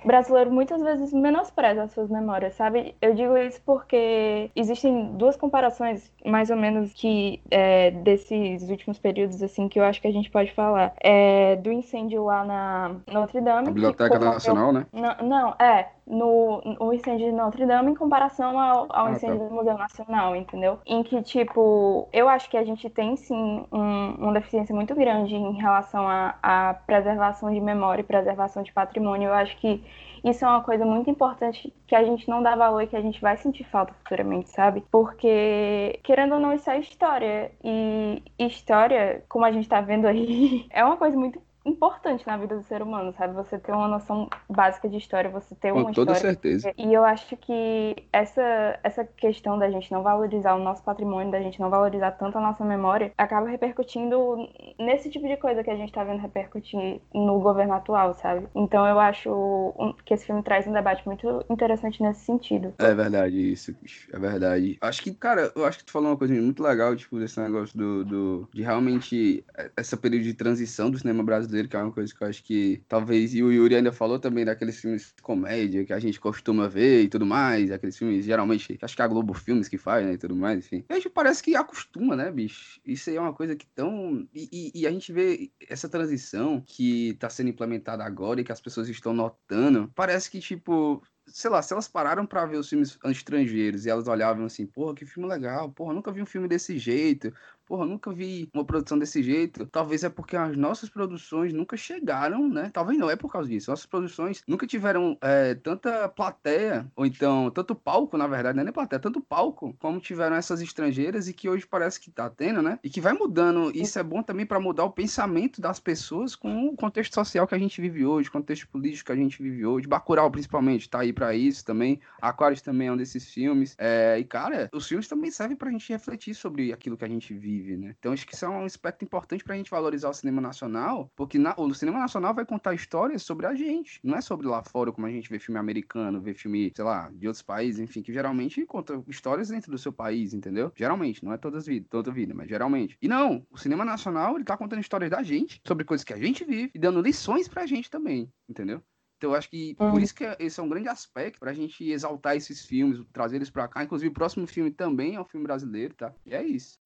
brasileiro, 0.03 0.51
muitas 0.51 0.81
vezes 0.81 1.13
menospreza 1.13 1.83
as 1.83 1.91
suas 1.91 2.09
memórias, 2.09 2.53
sabe? 2.55 2.95
Eu 3.01 3.13
digo 3.15 3.37
isso 3.37 3.61
porque 3.65 4.51
existem 4.55 5.11
duas 5.13 5.37
comparações, 5.37 6.11
mais 6.25 6.49
ou 6.49 6.57
menos, 6.57 6.93
que 6.93 7.41
é, 7.49 7.91
desses 7.91 8.69
últimos 8.69 8.99
períodos, 8.99 9.41
assim, 9.41 9.69
que 9.69 9.79
eu 9.79 9.83
acho 9.83 10.01
que 10.01 10.07
a 10.07 10.11
gente 10.11 10.29
pode 10.29 10.51
falar. 10.53 10.93
É, 10.99 11.55
do 11.57 11.71
incêndio 11.71 12.25
lá 12.25 12.43
na 12.43 12.95
Notre 13.11 13.41
Dame. 13.41 13.69
A 13.69 13.71
Biblioteca 13.71 14.19
Nacional, 14.19 14.73
né? 14.73 14.85
Não, 14.91 15.15
não, 15.27 15.55
é, 15.59 15.87
no, 16.09 16.61
no 16.61 16.91
incêndio 16.91 17.27
de 17.27 17.31
Notre 17.31 17.65
Dame 17.65 17.91
em 17.91 17.95
comparação 17.95 18.59
ao, 18.59 18.87
ao 18.89 19.05
ah, 19.05 19.11
incêndio 19.11 19.39
tá. 19.39 19.45
do 19.45 19.53
Museu 19.53 19.77
Nacional, 19.77 20.35
entendeu? 20.35 20.79
Em 20.85 21.03
que, 21.03 21.21
tipo, 21.21 22.09
eu 22.11 22.27
acho 22.27 22.49
que 22.49 22.57
a 22.57 22.63
gente 22.63 22.89
tem 22.89 23.15
sim 23.15 23.65
um, 23.71 24.15
uma 24.17 24.33
deficiência 24.33 24.73
muito 24.73 24.95
grande 24.95 25.35
em 25.35 25.53
relação 25.53 26.05
à 26.09 26.75
preservação 26.85 27.53
de 27.53 27.61
memória 27.61 28.01
e 28.01 28.05
preservação 28.05 28.63
de 28.63 28.73
patrimônio. 28.73 29.29
Eu 29.29 29.33
acho 29.33 29.55
que 29.57 29.83
isso 30.23 30.43
é 30.43 30.47
uma 30.47 30.61
coisa 30.61 30.85
muito 30.85 31.09
importante 31.09 31.73
que 31.87 31.95
a 31.95 32.03
gente 32.03 32.27
não 32.27 32.41
dá 32.41 32.55
valor 32.55 32.81
e 32.81 32.87
que 32.87 32.95
a 32.95 33.01
gente 33.01 33.21
vai 33.21 33.37
sentir 33.37 33.63
falta 33.65 33.93
futuramente, 33.93 34.49
sabe? 34.49 34.83
Porque, 34.91 35.99
querendo 36.03 36.33
ou 36.33 36.39
não, 36.39 36.53
isso 36.53 36.69
é 36.69 36.79
história. 36.79 37.51
E 37.63 38.21
história, 38.39 39.23
como 39.29 39.45
a 39.45 39.51
gente 39.51 39.69
tá 39.69 39.79
vendo 39.79 40.07
aí, 40.07 40.65
é 40.71 40.83
uma 40.83 40.97
coisa 40.97 41.17
muito 41.17 41.39
importante 41.69 42.25
na 42.27 42.37
vida 42.37 42.55
do 42.55 42.63
ser 42.63 42.81
humano, 42.81 43.13
sabe? 43.17 43.33
Você 43.33 43.57
ter 43.57 43.71
uma 43.71 43.87
noção 43.87 44.29
básica 44.49 44.89
de 44.89 44.97
história, 44.97 45.29
você 45.29 45.55
ter 45.55 45.71
uma 45.71 45.85
Com 45.85 45.93
toda 45.93 46.13
história. 46.13 46.35
certeza. 46.35 46.73
E 46.77 46.93
eu 46.93 47.03
acho 47.03 47.35
que 47.37 47.95
essa, 48.11 48.79
essa 48.83 49.05
questão 49.05 49.57
da 49.57 49.69
gente 49.69 49.91
não 49.91 50.03
valorizar 50.03 50.55
o 50.55 50.59
nosso 50.63 50.83
patrimônio, 50.83 51.31
da 51.31 51.41
gente 51.41 51.59
não 51.59 51.69
valorizar 51.69 52.11
tanto 52.11 52.37
a 52.37 52.41
nossa 52.41 52.63
memória, 52.63 53.11
acaba 53.17 53.47
repercutindo 53.47 54.47
nesse 54.79 55.09
tipo 55.09 55.27
de 55.27 55.37
coisa 55.37 55.63
que 55.63 55.69
a 55.69 55.75
gente 55.75 55.91
tá 55.91 56.03
vendo 56.03 56.21
repercutir 56.21 57.01
no 57.13 57.39
governo 57.39 57.73
atual, 57.73 58.13
sabe? 58.13 58.47
Então 58.55 58.87
eu 58.87 58.99
acho 58.99 59.73
que 60.05 60.13
esse 60.13 60.25
filme 60.25 60.43
traz 60.43 60.67
um 60.67 60.73
debate 60.73 61.05
muito 61.05 61.45
interessante 61.49 62.01
nesse 62.01 62.25
sentido. 62.25 62.73
É 62.79 62.93
verdade 62.93 63.51
isso, 63.51 63.75
é 64.11 64.19
verdade. 64.19 64.77
Acho 64.81 65.01
que, 65.01 65.13
cara, 65.13 65.51
eu 65.55 65.65
acho 65.65 65.79
que 65.79 65.85
tu 65.85 65.91
falou 65.91 66.09
uma 66.09 66.17
coisa 66.17 66.33
muito 66.33 66.63
legal, 66.63 66.95
tipo, 66.95 67.19
desse 67.19 67.39
negócio 67.39 67.77
do, 67.77 68.05
do 68.05 68.49
de 68.53 68.61
realmente 68.61 69.43
essa 69.75 69.97
período 69.97 70.23
de 70.23 70.33
transição 70.33 70.89
do 70.89 70.97
cinema 70.97 71.23
brasileiro 71.23 71.58
brasileiro, 71.59 71.69
que 71.69 71.75
é 71.75 71.79
uma 71.79 71.91
coisa 71.91 72.13
que 72.13 72.23
eu 72.23 72.27
acho 72.27 72.43
que 72.43 72.81
talvez, 72.87 73.33
e 73.33 73.43
o 73.43 73.51
Yuri 73.51 73.75
ainda 73.75 73.91
falou 73.91 74.19
também 74.19 74.45
daqueles 74.45 74.79
filmes 74.79 75.13
de 75.15 75.21
comédia 75.21 75.85
que 75.85 75.93
a 75.93 75.99
gente 75.99 76.19
costuma 76.19 76.67
ver 76.67 77.03
e 77.03 77.09
tudo 77.09 77.25
mais, 77.25 77.71
aqueles 77.71 77.97
filmes 77.97 78.25
geralmente, 78.25 78.77
acho 78.81 78.95
que 78.95 79.01
é 79.01 79.05
a 79.05 79.07
Globo 79.07 79.33
Filmes 79.33 79.67
que 79.67 79.77
faz, 79.77 80.05
né, 80.05 80.13
e 80.13 80.17
tudo 80.17 80.35
mais, 80.35 80.59
enfim. 80.59 80.83
E 80.89 80.93
a 80.93 80.95
gente 80.95 81.09
parece 81.09 81.43
que 81.43 81.55
acostuma, 81.55 82.15
né, 82.15 82.31
bicho? 82.31 82.79
Isso 82.85 83.09
aí 83.09 83.15
é 83.15 83.21
uma 83.21 83.33
coisa 83.33 83.55
que 83.55 83.65
tão... 83.67 84.27
E, 84.33 84.71
e, 84.73 84.81
e 84.81 84.87
a 84.87 84.91
gente 84.91 85.11
vê 85.11 85.51
essa 85.67 85.89
transição 85.89 86.63
que 86.65 87.15
tá 87.19 87.29
sendo 87.29 87.49
implementada 87.49 88.03
agora 88.03 88.41
e 88.41 88.43
que 88.43 88.51
as 88.51 88.61
pessoas 88.61 88.87
estão 88.89 89.13
notando, 89.13 89.91
parece 89.95 90.29
que, 90.29 90.39
tipo, 90.39 91.01
sei 91.27 91.49
lá, 91.49 91.61
se 91.61 91.73
elas 91.73 91.87
pararam 91.87 92.25
para 92.25 92.45
ver 92.45 92.57
os 92.57 92.69
filmes 92.69 92.97
estrangeiros 93.05 93.85
e 93.85 93.89
elas 93.89 94.07
olhavam 94.07 94.45
assim, 94.45 94.65
porra, 94.65 94.95
que 94.95 95.05
filme 95.05 95.27
legal, 95.27 95.71
porra, 95.71 95.93
nunca 95.93 96.11
vi 96.11 96.21
um 96.21 96.25
filme 96.25 96.47
desse 96.47 96.77
jeito, 96.77 97.33
porra, 97.69 97.85
nunca 97.85 98.11
vi 98.11 98.49
uma 98.51 98.65
produção 98.65 98.97
desse 98.97 99.21
jeito. 99.21 99.67
Talvez 99.67 100.03
é 100.03 100.09
porque 100.09 100.35
as 100.35 100.57
nossas 100.57 100.89
produções 100.89 101.53
nunca 101.53 101.77
chegaram, 101.77 102.49
né? 102.49 102.71
Talvez 102.73 102.97
não, 102.97 103.11
é 103.11 103.15
por 103.15 103.31
causa 103.31 103.47
disso. 103.47 103.69
Nossas 103.69 103.85
produções 103.85 104.41
nunca 104.47 104.65
tiveram 104.65 105.15
é, 105.21 105.53
tanta 105.53 106.09
plateia, 106.09 106.91
ou 106.95 107.05
então 107.05 107.51
tanto 107.51 107.75
palco, 107.75 108.17
na 108.17 108.25
verdade, 108.25 108.55
não 108.55 108.61
é 108.61 108.63
nem 108.63 108.73
plateia, 108.73 108.99
tanto 108.99 109.21
palco, 109.21 109.75
como 109.77 109.99
tiveram 109.99 110.35
essas 110.35 110.61
estrangeiras 110.61 111.27
e 111.27 111.33
que 111.33 111.47
hoje 111.47 111.67
parece 111.67 111.99
que 111.99 112.09
tá 112.09 112.27
tendo, 112.27 112.59
né? 112.63 112.79
E 112.83 112.89
que 112.89 112.99
vai 112.99 113.13
mudando. 113.13 113.71
Isso 113.75 113.99
é 113.99 114.03
bom 114.03 114.23
também 114.23 114.47
para 114.47 114.59
mudar 114.59 114.85
o 114.85 114.91
pensamento 114.91 115.61
das 115.61 115.79
pessoas 115.79 116.35
com 116.35 116.69
o 116.69 116.75
contexto 116.75 117.13
social 117.13 117.45
que 117.45 117.53
a 117.53 117.59
gente 117.59 117.79
vive 117.79 118.03
hoje, 118.03 118.31
contexto 118.31 118.67
político 118.67 119.05
que 119.05 119.11
a 119.11 119.15
gente 119.15 119.43
vive 119.43 119.63
hoje. 119.63 119.87
Bacurau, 119.87 120.31
principalmente, 120.31 120.89
tá 120.89 121.01
aí 121.01 121.13
para 121.13 121.35
isso 121.35 121.63
também. 121.63 121.99
Aquarius 122.19 122.63
também 122.63 122.87
é 122.87 122.91
um 122.91 122.97
desses 122.97 123.31
filmes. 123.31 123.75
É, 123.77 124.17
e, 124.17 124.23
cara, 124.23 124.69
os 124.73 124.87
filmes 124.87 125.07
também 125.07 125.29
servem 125.29 125.55
pra 125.55 125.69
gente 125.69 125.87
refletir 125.93 126.33
sobre 126.33 126.73
aquilo 126.73 126.97
que 126.97 127.05
a 127.05 127.07
gente 127.07 127.31
vive 127.31 127.58
vive, 127.59 127.77
né? 127.77 127.95
Então 127.99 128.13
acho 128.13 128.25
que 128.25 128.33
isso 128.33 128.45
é 128.45 128.49
um 128.49 128.65
aspecto 128.65 129.03
importante 129.03 129.43
para 129.43 129.53
a 129.53 129.57
gente 129.57 129.69
valorizar 129.69 130.09
o 130.09 130.13
cinema 130.13 130.41
nacional, 130.41 131.11
porque 131.15 131.37
na, 131.37 131.53
o 131.57 131.73
cinema 131.73 131.99
nacional 131.99 132.33
vai 132.33 132.45
contar 132.45 132.73
histórias 132.73 133.23
sobre 133.23 133.45
a 133.45 133.53
gente, 133.53 133.99
não 134.03 134.15
é 134.15 134.21
sobre 134.21 134.47
lá 134.47 134.63
fora, 134.63 134.91
como 134.91 135.07
a 135.07 135.11
gente 135.11 135.29
vê 135.29 135.39
filme 135.39 135.59
americano, 135.59 136.21
vê 136.21 136.33
filme, 136.33 136.71
sei 136.75 136.85
lá, 136.85 137.09
de 137.13 137.27
outros 137.27 137.43
países, 137.43 137.79
enfim, 137.79 138.01
que 138.01 138.13
geralmente 138.13 138.65
conta 138.65 139.03
histórias 139.07 139.49
dentro 139.49 139.71
do 139.71 139.77
seu 139.77 139.91
país, 139.91 140.33
entendeu? 140.33 140.71
Geralmente, 140.75 141.23
não 141.23 141.33
é 141.33 141.37
todas 141.37 141.65
vida, 141.65 141.85
toda 141.89 142.11
vida, 142.11 142.33
mas 142.33 142.47
geralmente. 142.47 142.97
E 143.01 143.07
não, 143.07 143.45
o 143.51 143.57
cinema 143.57 143.83
nacional, 143.83 144.35
ele 144.35 144.45
tá 144.45 144.57
contando 144.57 144.79
histórias 144.79 145.09
da 145.09 145.21
gente, 145.21 145.61
sobre 145.65 145.83
coisas 145.83 146.03
que 146.03 146.13
a 146.13 146.17
gente 146.17 146.43
vive 146.43 146.71
e 146.73 146.79
dando 146.79 147.01
lições 147.01 147.47
pra 147.47 147.65
gente 147.65 147.89
também, 147.89 148.31
entendeu? 148.47 148.81
Então, 149.19 149.31
eu 149.31 149.35
acho 149.35 149.49
que 149.49 149.75
uhum. 149.77 149.91
por 149.91 150.01
isso 150.01 150.15
que 150.15 150.23
esse 150.39 150.59
é 150.61 150.63
um 150.63 150.69
grande 150.69 150.87
aspecto 150.87 151.39
pra 151.39 151.51
gente 151.51 151.83
exaltar 151.83 152.37
esses 152.37 152.65
filmes, 152.65 153.05
trazer 153.11 153.35
eles 153.35 153.49
pra 153.49 153.67
cá. 153.67 153.83
Inclusive, 153.83 154.09
o 154.09 154.13
próximo 154.13 154.47
filme 154.47 154.71
também 154.71 155.15
é 155.15 155.21
um 155.21 155.25
filme 155.25 155.45
brasileiro, 155.45 155.93
tá? 155.93 156.13
E 156.25 156.33
é 156.33 156.41
isso. 156.41 156.79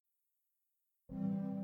Thank 1.16 1.28
you. 1.28 1.63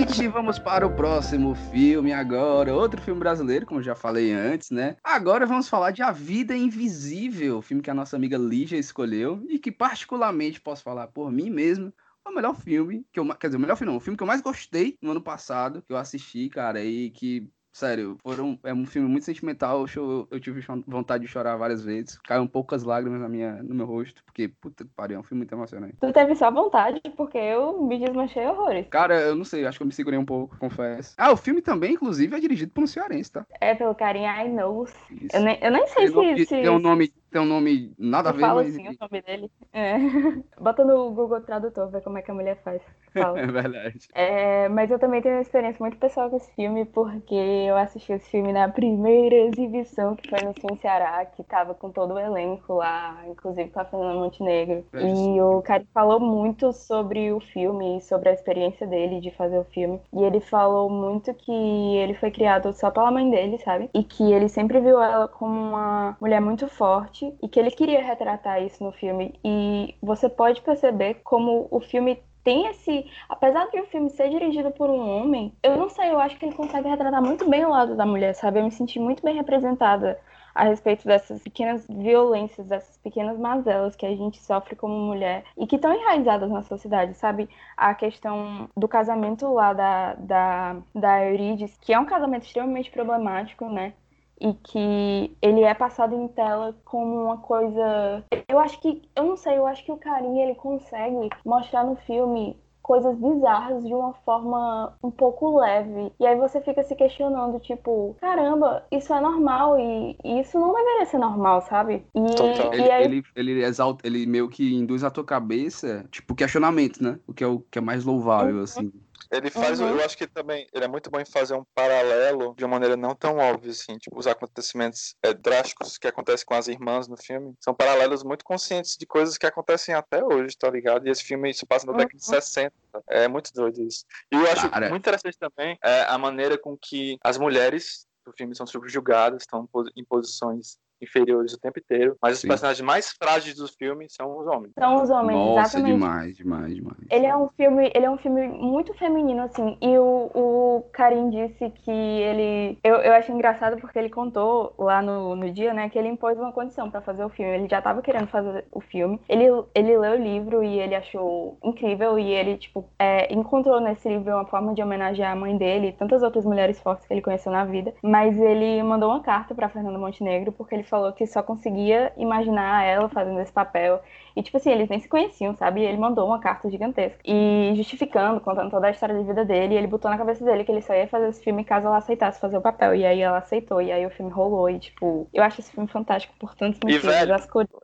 Gente, 0.00 0.28
vamos 0.28 0.58
para 0.58 0.86
o 0.86 0.96
próximo 0.96 1.54
filme 1.54 2.10
agora. 2.10 2.74
Outro 2.74 3.02
filme 3.02 3.20
brasileiro, 3.20 3.66
como 3.66 3.82
já 3.82 3.94
falei 3.94 4.32
antes, 4.32 4.70
né? 4.70 4.96
Agora 5.04 5.44
vamos 5.44 5.68
falar 5.68 5.90
de 5.90 6.00
A 6.02 6.10
Vida 6.10 6.56
Invisível, 6.56 7.60
filme 7.60 7.82
que 7.82 7.90
a 7.90 7.94
nossa 7.94 8.16
amiga 8.16 8.38
Lígia 8.38 8.78
escolheu 8.78 9.44
e 9.46 9.58
que 9.58 9.70
particularmente 9.70 10.58
posso 10.58 10.82
falar 10.82 11.08
por 11.08 11.30
mim 11.30 11.50
mesmo, 11.50 11.92
o 12.26 12.34
melhor 12.34 12.54
filme 12.54 13.04
que 13.12 13.20
eu, 13.20 13.28
quer 13.34 13.48
dizer, 13.48 13.58
o 13.58 13.60
melhor 13.60 13.76
filme 13.76 13.92
não, 13.92 13.98
o 13.98 14.00
filme 14.00 14.16
que 14.16 14.22
eu 14.22 14.26
mais 14.26 14.40
gostei 14.40 14.96
no 15.02 15.10
ano 15.10 15.20
passado, 15.20 15.82
que 15.82 15.92
eu 15.92 15.98
assisti, 15.98 16.48
cara, 16.48 16.82
e 16.82 17.10
que 17.10 17.46
Sério, 17.72 18.18
foram, 18.22 18.58
é 18.64 18.74
um 18.74 18.84
filme 18.84 19.08
muito 19.08 19.24
sentimental. 19.24 19.86
Eu, 19.94 20.28
eu 20.30 20.40
tive 20.40 20.60
vontade 20.86 21.24
de 21.24 21.30
chorar 21.30 21.56
várias 21.56 21.84
vezes. 21.84 22.18
Caiu 22.18 22.48
poucas 22.48 22.82
lágrimas 22.82 23.20
na 23.20 23.28
minha, 23.28 23.62
no 23.62 23.74
meu 23.74 23.86
rosto, 23.86 24.24
porque, 24.24 24.48
puta 24.48 24.84
que 24.84 24.90
pariu, 24.90 25.16
é 25.16 25.20
um 25.20 25.22
filme 25.22 25.40
muito 25.40 25.52
emocionante. 25.52 25.96
Tu 26.00 26.12
teve 26.12 26.34
só 26.34 26.50
vontade, 26.50 27.00
porque 27.16 27.38
eu 27.38 27.82
me 27.82 27.98
desmanchei 27.98 28.44
horrores. 28.46 28.86
Cara, 28.88 29.20
eu 29.20 29.36
não 29.36 29.44
sei, 29.44 29.66
acho 29.66 29.78
que 29.78 29.82
eu 29.82 29.86
me 29.86 29.92
segurei 29.92 30.18
um 30.18 30.24
pouco, 30.24 30.56
confesso. 30.58 31.14
Ah, 31.16 31.32
o 31.32 31.36
filme 31.36 31.62
também, 31.62 31.92
inclusive, 31.92 32.36
é 32.36 32.40
dirigido 32.40 32.72
por 32.72 32.82
um 32.84 32.86
cearense, 32.86 33.32
tá? 33.32 33.46
É, 33.60 33.74
pelo 33.74 33.94
carinha 33.94 34.44
I 34.44 34.48
Know. 34.48 34.88
Eu 35.32 35.40
nem, 35.40 35.58
eu 35.62 35.70
nem 35.70 35.86
sei 35.86 36.08
se, 36.08 36.46
se. 36.46 36.46
Tem 36.46 36.68
um 36.68 36.78
nome 36.78 37.12
tem 37.30 37.40
um 37.40 37.46
nome 37.46 37.92
nada 37.98 38.30
a 38.30 38.32
ver, 38.32 38.40
fala 38.40 38.62
mas... 38.62 38.74
assim 38.74 38.88
o 38.88 38.96
nome 39.00 39.22
dele. 39.22 39.50
É. 39.72 39.96
Bota 40.60 40.84
no 40.84 41.10
Google 41.12 41.40
Tradutor, 41.40 41.88
ver 41.88 42.02
como 42.02 42.18
é 42.18 42.22
que 42.22 42.30
a 42.30 42.34
mulher 42.34 42.60
faz. 42.62 42.82
Fala. 43.12 43.38
é 43.40 43.46
verdade. 43.46 44.08
É, 44.14 44.68
mas 44.68 44.90
eu 44.90 44.98
também 44.98 45.22
tenho 45.22 45.36
uma 45.36 45.42
experiência 45.42 45.78
muito 45.80 45.96
pessoal 45.96 46.28
com 46.28 46.36
esse 46.36 46.52
filme, 46.54 46.84
porque 46.84 47.34
eu 47.34 47.76
assisti 47.76 48.12
esse 48.12 48.28
filme 48.30 48.52
na 48.52 48.68
primeira 48.68 49.36
exibição, 49.36 50.16
que 50.16 50.28
foi 50.28 50.40
no 50.42 50.54
Cine 50.60 50.76
Ceará, 50.78 51.24
que 51.24 51.44
tava 51.44 51.72
com 51.74 51.90
todo 51.90 52.14
o 52.14 52.18
elenco 52.18 52.74
lá, 52.74 53.22
inclusive 53.28 53.70
com 53.70 53.80
a 53.80 53.84
Fernanda 53.84 54.14
Montenegro. 54.14 54.84
É 54.92 55.02
e 55.02 55.40
o 55.40 55.62
cara 55.62 55.84
falou 55.94 56.18
muito 56.18 56.72
sobre 56.72 57.32
o 57.32 57.40
filme, 57.40 58.00
sobre 58.00 58.28
a 58.28 58.32
experiência 58.32 58.86
dele 58.86 59.20
de 59.20 59.30
fazer 59.30 59.58
o 59.58 59.64
filme. 59.64 60.00
E 60.12 60.22
ele 60.22 60.40
falou 60.40 60.90
muito 60.90 61.32
que 61.34 61.96
ele 61.96 62.14
foi 62.14 62.30
criado 62.30 62.72
só 62.72 62.90
pela 62.90 63.10
mãe 63.10 63.30
dele, 63.30 63.58
sabe? 63.58 63.88
E 63.94 64.02
que 64.02 64.32
ele 64.32 64.48
sempre 64.48 64.80
viu 64.80 65.00
ela 65.00 65.28
como 65.28 65.52
uma 65.52 66.16
mulher 66.20 66.40
muito 66.40 66.66
forte 66.68 67.19
e 67.42 67.48
que 67.48 67.58
ele 67.58 67.70
queria 67.70 68.02
retratar 68.02 68.62
isso 68.62 68.82
no 68.82 68.92
filme. 68.92 69.38
E 69.44 69.94
você 70.02 70.28
pode 70.28 70.60
perceber 70.62 71.20
como 71.24 71.68
o 71.70 71.80
filme 71.80 72.18
tem 72.42 72.66
esse. 72.68 73.06
Apesar 73.28 73.66
de 73.70 73.80
o 73.80 73.86
filme 73.86 74.10
ser 74.10 74.30
dirigido 74.30 74.70
por 74.70 74.88
um 74.90 75.08
homem, 75.08 75.52
eu 75.62 75.76
não 75.76 75.88
sei, 75.88 76.10
eu 76.10 76.18
acho 76.18 76.38
que 76.38 76.44
ele 76.44 76.54
consegue 76.54 76.88
retratar 76.88 77.22
muito 77.22 77.48
bem 77.48 77.64
o 77.64 77.70
lado 77.70 77.96
da 77.96 78.06
mulher, 78.06 78.34
sabe? 78.34 78.60
Eu 78.60 78.64
me 78.64 78.70
senti 78.70 78.98
muito 78.98 79.22
bem 79.22 79.34
representada 79.34 80.18
a 80.54 80.64
respeito 80.64 81.06
dessas 81.06 81.42
pequenas 81.42 81.86
violências, 81.88 82.66
dessas 82.66 82.96
pequenas 82.98 83.38
mazelas 83.38 83.94
que 83.94 84.04
a 84.04 84.14
gente 84.14 84.42
sofre 84.42 84.74
como 84.74 84.94
mulher 84.94 85.44
e 85.56 85.66
que 85.66 85.76
estão 85.76 85.94
enraizadas 85.94 86.50
na 86.50 86.62
sociedade, 86.62 87.14
sabe? 87.14 87.48
A 87.76 87.94
questão 87.94 88.68
do 88.76 88.88
casamento 88.88 89.52
lá 89.52 89.72
da, 89.72 90.14
da, 90.14 90.76
da 90.94 91.24
Euridice, 91.24 91.78
que 91.80 91.92
é 91.92 91.98
um 91.98 92.04
casamento 92.04 92.44
extremamente 92.44 92.90
problemático, 92.90 93.66
né? 93.66 93.94
E 94.40 94.54
que 94.54 95.36
ele 95.42 95.62
é 95.62 95.74
passado 95.74 96.14
em 96.14 96.28
tela 96.28 96.74
como 96.84 97.24
uma 97.24 97.38
coisa. 97.38 98.24
Eu 98.48 98.58
acho 98.58 98.80
que, 98.80 99.02
eu 99.14 99.24
não 99.24 99.36
sei, 99.36 99.58
eu 99.58 99.66
acho 99.66 99.84
que 99.84 99.92
o 99.92 99.96
Karim 99.96 100.40
ele 100.40 100.54
consegue 100.54 101.28
mostrar 101.44 101.84
no 101.84 101.96
filme 101.96 102.56
coisas 102.82 103.16
bizarras 103.18 103.86
de 103.86 103.94
uma 103.94 104.12
forma 104.24 104.94
um 105.00 105.12
pouco 105.12 105.60
leve. 105.60 106.10
E 106.18 106.26
aí 106.26 106.36
você 106.36 106.60
fica 106.60 106.82
se 106.82 106.96
questionando, 106.96 107.60
tipo, 107.60 108.16
caramba, 108.20 108.84
isso 108.90 109.14
é 109.14 109.20
normal 109.20 109.78
e, 109.78 110.16
e 110.24 110.40
isso 110.40 110.58
não 110.58 110.74
deveria 110.74 111.06
ser 111.06 111.18
normal, 111.18 111.60
sabe? 111.62 112.02
E, 112.14 112.34
Total. 112.34 112.74
e 112.74 112.90
aí... 112.90 113.04
ele, 113.04 113.22
ele, 113.36 113.62
exalta, 113.62 114.04
ele 114.04 114.26
meio 114.26 114.48
que 114.48 114.74
induz 114.74 115.04
a 115.04 115.10
tua 115.10 115.22
cabeça, 115.22 116.04
tipo, 116.10 116.34
questionamento, 116.34 117.00
né? 117.00 117.18
O 117.28 117.32
que 117.32 117.44
é 117.44 117.46
o 117.46 117.60
que 117.70 117.78
é 117.78 117.82
mais 117.82 118.04
louvável, 118.04 118.56
uhum. 118.56 118.62
assim. 118.64 118.92
Ele 119.30 119.50
faz, 119.50 119.80
uhum. 119.80 119.88
eu 119.88 120.04
acho 120.04 120.16
que 120.16 120.26
também, 120.26 120.66
ele 120.72 120.84
é 120.84 120.88
muito 120.88 121.10
bom 121.10 121.20
em 121.20 121.24
fazer 121.24 121.54
um 121.54 121.64
paralelo 121.74 122.54
de 122.56 122.64
uma 122.64 122.72
maneira 122.72 122.96
não 122.96 123.14
tão 123.14 123.38
óbvia, 123.38 123.70
assim, 123.70 123.96
tipo, 123.96 124.18
os 124.18 124.26
acontecimentos 124.26 125.14
é, 125.22 125.32
drásticos 125.32 125.98
que 125.98 126.08
acontecem 126.08 126.44
com 126.44 126.54
as 126.54 126.66
irmãs 126.66 127.06
no 127.06 127.16
filme, 127.16 127.54
são 127.60 127.72
paralelos 127.72 128.24
muito 128.24 128.44
conscientes 128.44 128.96
de 128.96 129.06
coisas 129.06 129.38
que 129.38 129.46
acontecem 129.46 129.94
até 129.94 130.24
hoje, 130.24 130.56
tá 130.58 130.68
ligado? 130.68 131.06
E 131.06 131.10
esse 131.10 131.22
filme 131.22 131.54
se 131.54 131.64
passa 131.64 131.86
na 131.86 131.92
década 131.92 132.18
de 132.18 132.24
60, 132.24 132.72
uhum. 132.94 133.00
é 133.08 133.28
muito 133.28 133.52
doido 133.52 133.80
isso. 133.82 134.04
E 134.32 134.36
eu 134.36 134.50
acho 134.50 134.68
Cara. 134.68 134.88
muito 134.88 135.02
interessante 135.02 135.38
também 135.38 135.78
é, 135.84 136.02
a 136.02 136.18
maneira 136.18 136.58
com 136.58 136.76
que 136.76 137.16
as 137.22 137.38
mulheres 137.38 138.06
do 138.26 138.32
filme 138.32 138.54
são 138.54 138.66
subjugadas, 138.66 139.42
estão 139.42 139.68
em 139.96 140.04
posições 140.04 140.78
inferiores 141.00 141.52
o 141.52 141.60
tempo 141.60 141.78
inteiro, 141.78 142.16
mas 142.20 142.38
Sim. 142.38 142.46
os 142.46 142.48
personagens 142.48 142.84
mais 142.84 143.10
frágeis 143.12 143.56
do 143.56 143.68
filme 143.68 144.06
são 144.08 144.38
os 144.38 144.46
homens. 144.46 144.72
São 144.78 145.02
os 145.02 145.10
homens, 145.10 145.36
Nossa, 145.36 145.60
exatamente. 145.60 145.92
demais, 145.92 146.36
demais, 146.36 146.74
demais. 146.74 146.98
Ele 147.10 147.26
é 147.26 147.36
um 147.36 147.48
filme, 147.48 147.90
ele 147.94 148.06
é 148.06 148.10
um 148.10 148.18
filme 148.18 148.48
muito 148.48 148.94
feminino 148.94 149.42
assim, 149.42 149.76
e 149.80 149.98
o, 149.98 150.30
o 150.34 150.84
Karim 150.92 151.30
disse 151.30 151.70
que 151.70 151.90
ele 151.90 152.78
eu, 152.82 152.96
eu 152.96 153.12
achei 153.14 153.34
engraçado 153.34 153.80
porque 153.80 153.98
ele 153.98 154.10
contou 154.10 154.74
lá 154.78 155.02
no, 155.02 155.36
no 155.36 155.50
dia, 155.50 155.72
né, 155.72 155.88
que 155.88 155.98
ele 155.98 156.08
impôs 156.08 156.38
uma 156.38 156.52
condição 156.52 156.90
para 156.90 157.00
fazer 157.00 157.24
o 157.24 157.28
filme. 157.28 157.52
Ele 157.52 157.68
já 157.68 157.78
estava 157.78 158.02
querendo 158.02 158.26
fazer 158.26 158.64
o 158.72 158.80
filme. 158.80 159.20
Ele 159.28 159.44
ele 159.74 159.98
leu 159.98 160.12
o 160.12 160.22
livro 160.22 160.62
e 160.62 160.78
ele 160.78 160.94
achou 160.94 161.58
incrível 161.64 162.18
e 162.18 162.30
ele 162.30 162.56
tipo 162.56 162.88
é, 162.98 163.32
encontrou 163.32 163.80
nesse 163.80 164.08
livro 164.08 164.32
uma 164.32 164.46
forma 164.46 164.74
de 164.74 164.82
homenagear 164.82 165.32
a 165.32 165.36
mãe 165.36 165.56
dele 165.56 165.88
e 165.88 165.92
tantas 165.92 166.22
outras 166.22 166.44
mulheres 166.44 166.80
fortes 166.80 167.06
que 167.06 167.12
ele 167.12 167.22
conheceu 167.22 167.52
na 167.52 167.64
vida, 167.64 167.94
mas 168.02 168.38
ele 168.38 168.82
mandou 168.82 169.10
uma 169.10 169.22
carta 169.22 169.54
para 169.54 169.68
Fernanda 169.68 169.98
Montenegro 169.98 170.52
porque 170.52 170.74
ele 170.74 170.84
falou 170.90 171.12
que 171.12 171.26
só 171.26 171.42
conseguia 171.42 172.12
imaginar 172.16 172.84
ela 172.84 173.08
fazendo 173.08 173.40
esse 173.40 173.52
papel. 173.52 174.02
E, 174.40 174.42
tipo 174.42 174.56
assim, 174.56 174.70
eles 174.70 174.88
nem 174.88 174.98
se 174.98 175.06
conheciam, 175.08 175.54
sabe? 175.54 175.82
E 175.82 175.84
ele 175.84 175.98
mandou 175.98 176.26
uma 176.26 176.40
carta 176.40 176.70
gigantesca. 176.70 177.20
E 177.26 177.74
justificando, 177.76 178.40
contando 178.40 178.70
toda 178.70 178.86
a 178.86 178.90
história 178.90 179.14
de 179.14 179.22
vida 179.22 179.44
dele. 179.44 179.74
E 179.74 179.76
ele 179.76 179.86
botou 179.86 180.10
na 180.10 180.16
cabeça 180.16 180.42
dele 180.42 180.64
que 180.64 180.72
ele 180.72 180.80
só 180.80 180.94
ia 180.94 181.06
fazer 181.06 181.28
esse 181.28 181.44
filme 181.44 181.62
caso 181.62 181.86
ela 181.86 181.98
aceitasse 181.98 182.40
fazer 182.40 182.56
o 182.56 182.62
papel. 182.62 182.94
E 182.94 183.04
aí 183.04 183.20
ela 183.20 183.36
aceitou. 183.36 183.82
E 183.82 183.92
aí 183.92 184.06
o 184.06 184.10
filme 184.10 184.32
rolou. 184.32 184.70
E, 184.70 184.78
tipo, 184.78 185.28
eu 185.34 185.42
acho 185.42 185.60
esse 185.60 185.70
filme 185.70 185.86
fantástico 185.90 186.34
por 186.38 186.54
tantos 186.54 186.80
motivos. 186.82 187.04
E, 187.04 187.06
velho, 187.06 187.34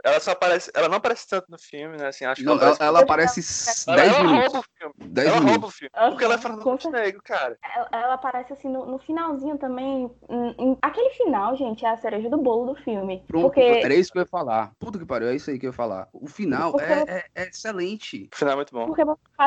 ela 0.03 0.19
só 0.19 0.31
aparece. 0.31 0.71
Ela 0.75 0.89
não 0.89 0.97
aparece 0.97 1.29
tanto 1.29 1.51
no 1.51 1.59
filme, 1.59 1.99
né? 1.99 2.09
Assim, 2.09 2.25
acho 2.25 2.41
que 2.41 2.47
não, 2.47 2.59
ela, 2.59 2.77
ela, 2.81 3.01
aparece 3.01 3.41
10 3.41 3.87
ela, 3.87 4.25
minutos. 4.25 4.53
Rouba 4.53 4.59
o 4.59 4.79
filme. 4.79 4.95
10 4.99 5.29
ela 5.29 5.37
minutos. 5.41 5.53
rouba 5.53 5.67
o 5.67 5.71
filme. 5.71 5.91
Porque 6.09 6.25
ela 6.25 6.35
é 6.35 6.39
Fernanda 6.39 6.65
Montenegro, 6.65 7.23
cara. 7.23 7.59
Ela, 7.77 7.89
ela, 7.93 8.15
aparece 8.15 8.55
assim 8.55 8.69
no, 8.71 8.87
no 8.87 8.99
finalzinho 8.99 9.59
também. 9.59 10.11
Em, 10.31 10.55
em, 10.59 10.79
aquele 10.81 11.11
final, 11.11 11.55
gente, 11.55 11.85
é 11.85 11.91
a 11.91 11.99
cereja 11.99 12.31
do 12.31 12.39
bolo 12.39 12.73
do 12.73 12.81
filme. 12.81 13.23
Pronto, 13.29 13.43
porque... 13.43 13.61
era 13.61 13.95
isso 13.95 14.11
que 14.11 14.19
eu 14.19 14.23
ia 14.23 14.27
falar. 14.27 14.73
Puta 14.79 14.99
que 14.99 15.05
pariu, 15.05 15.29
é 15.29 15.35
isso 15.35 15.51
aí 15.51 15.59
que 15.59 15.67
eu 15.67 15.71
ia 15.71 15.77
falar. 15.77 16.09
O 16.15 16.27
final 16.27 16.46
é, 16.81 17.19
é, 17.19 17.25
é, 17.35 17.49
excelente. 17.49 18.29
O 18.33 18.37
final 18.37 18.53
é 18.53 18.57
muito 18.57 18.73
bom. 18.73 18.95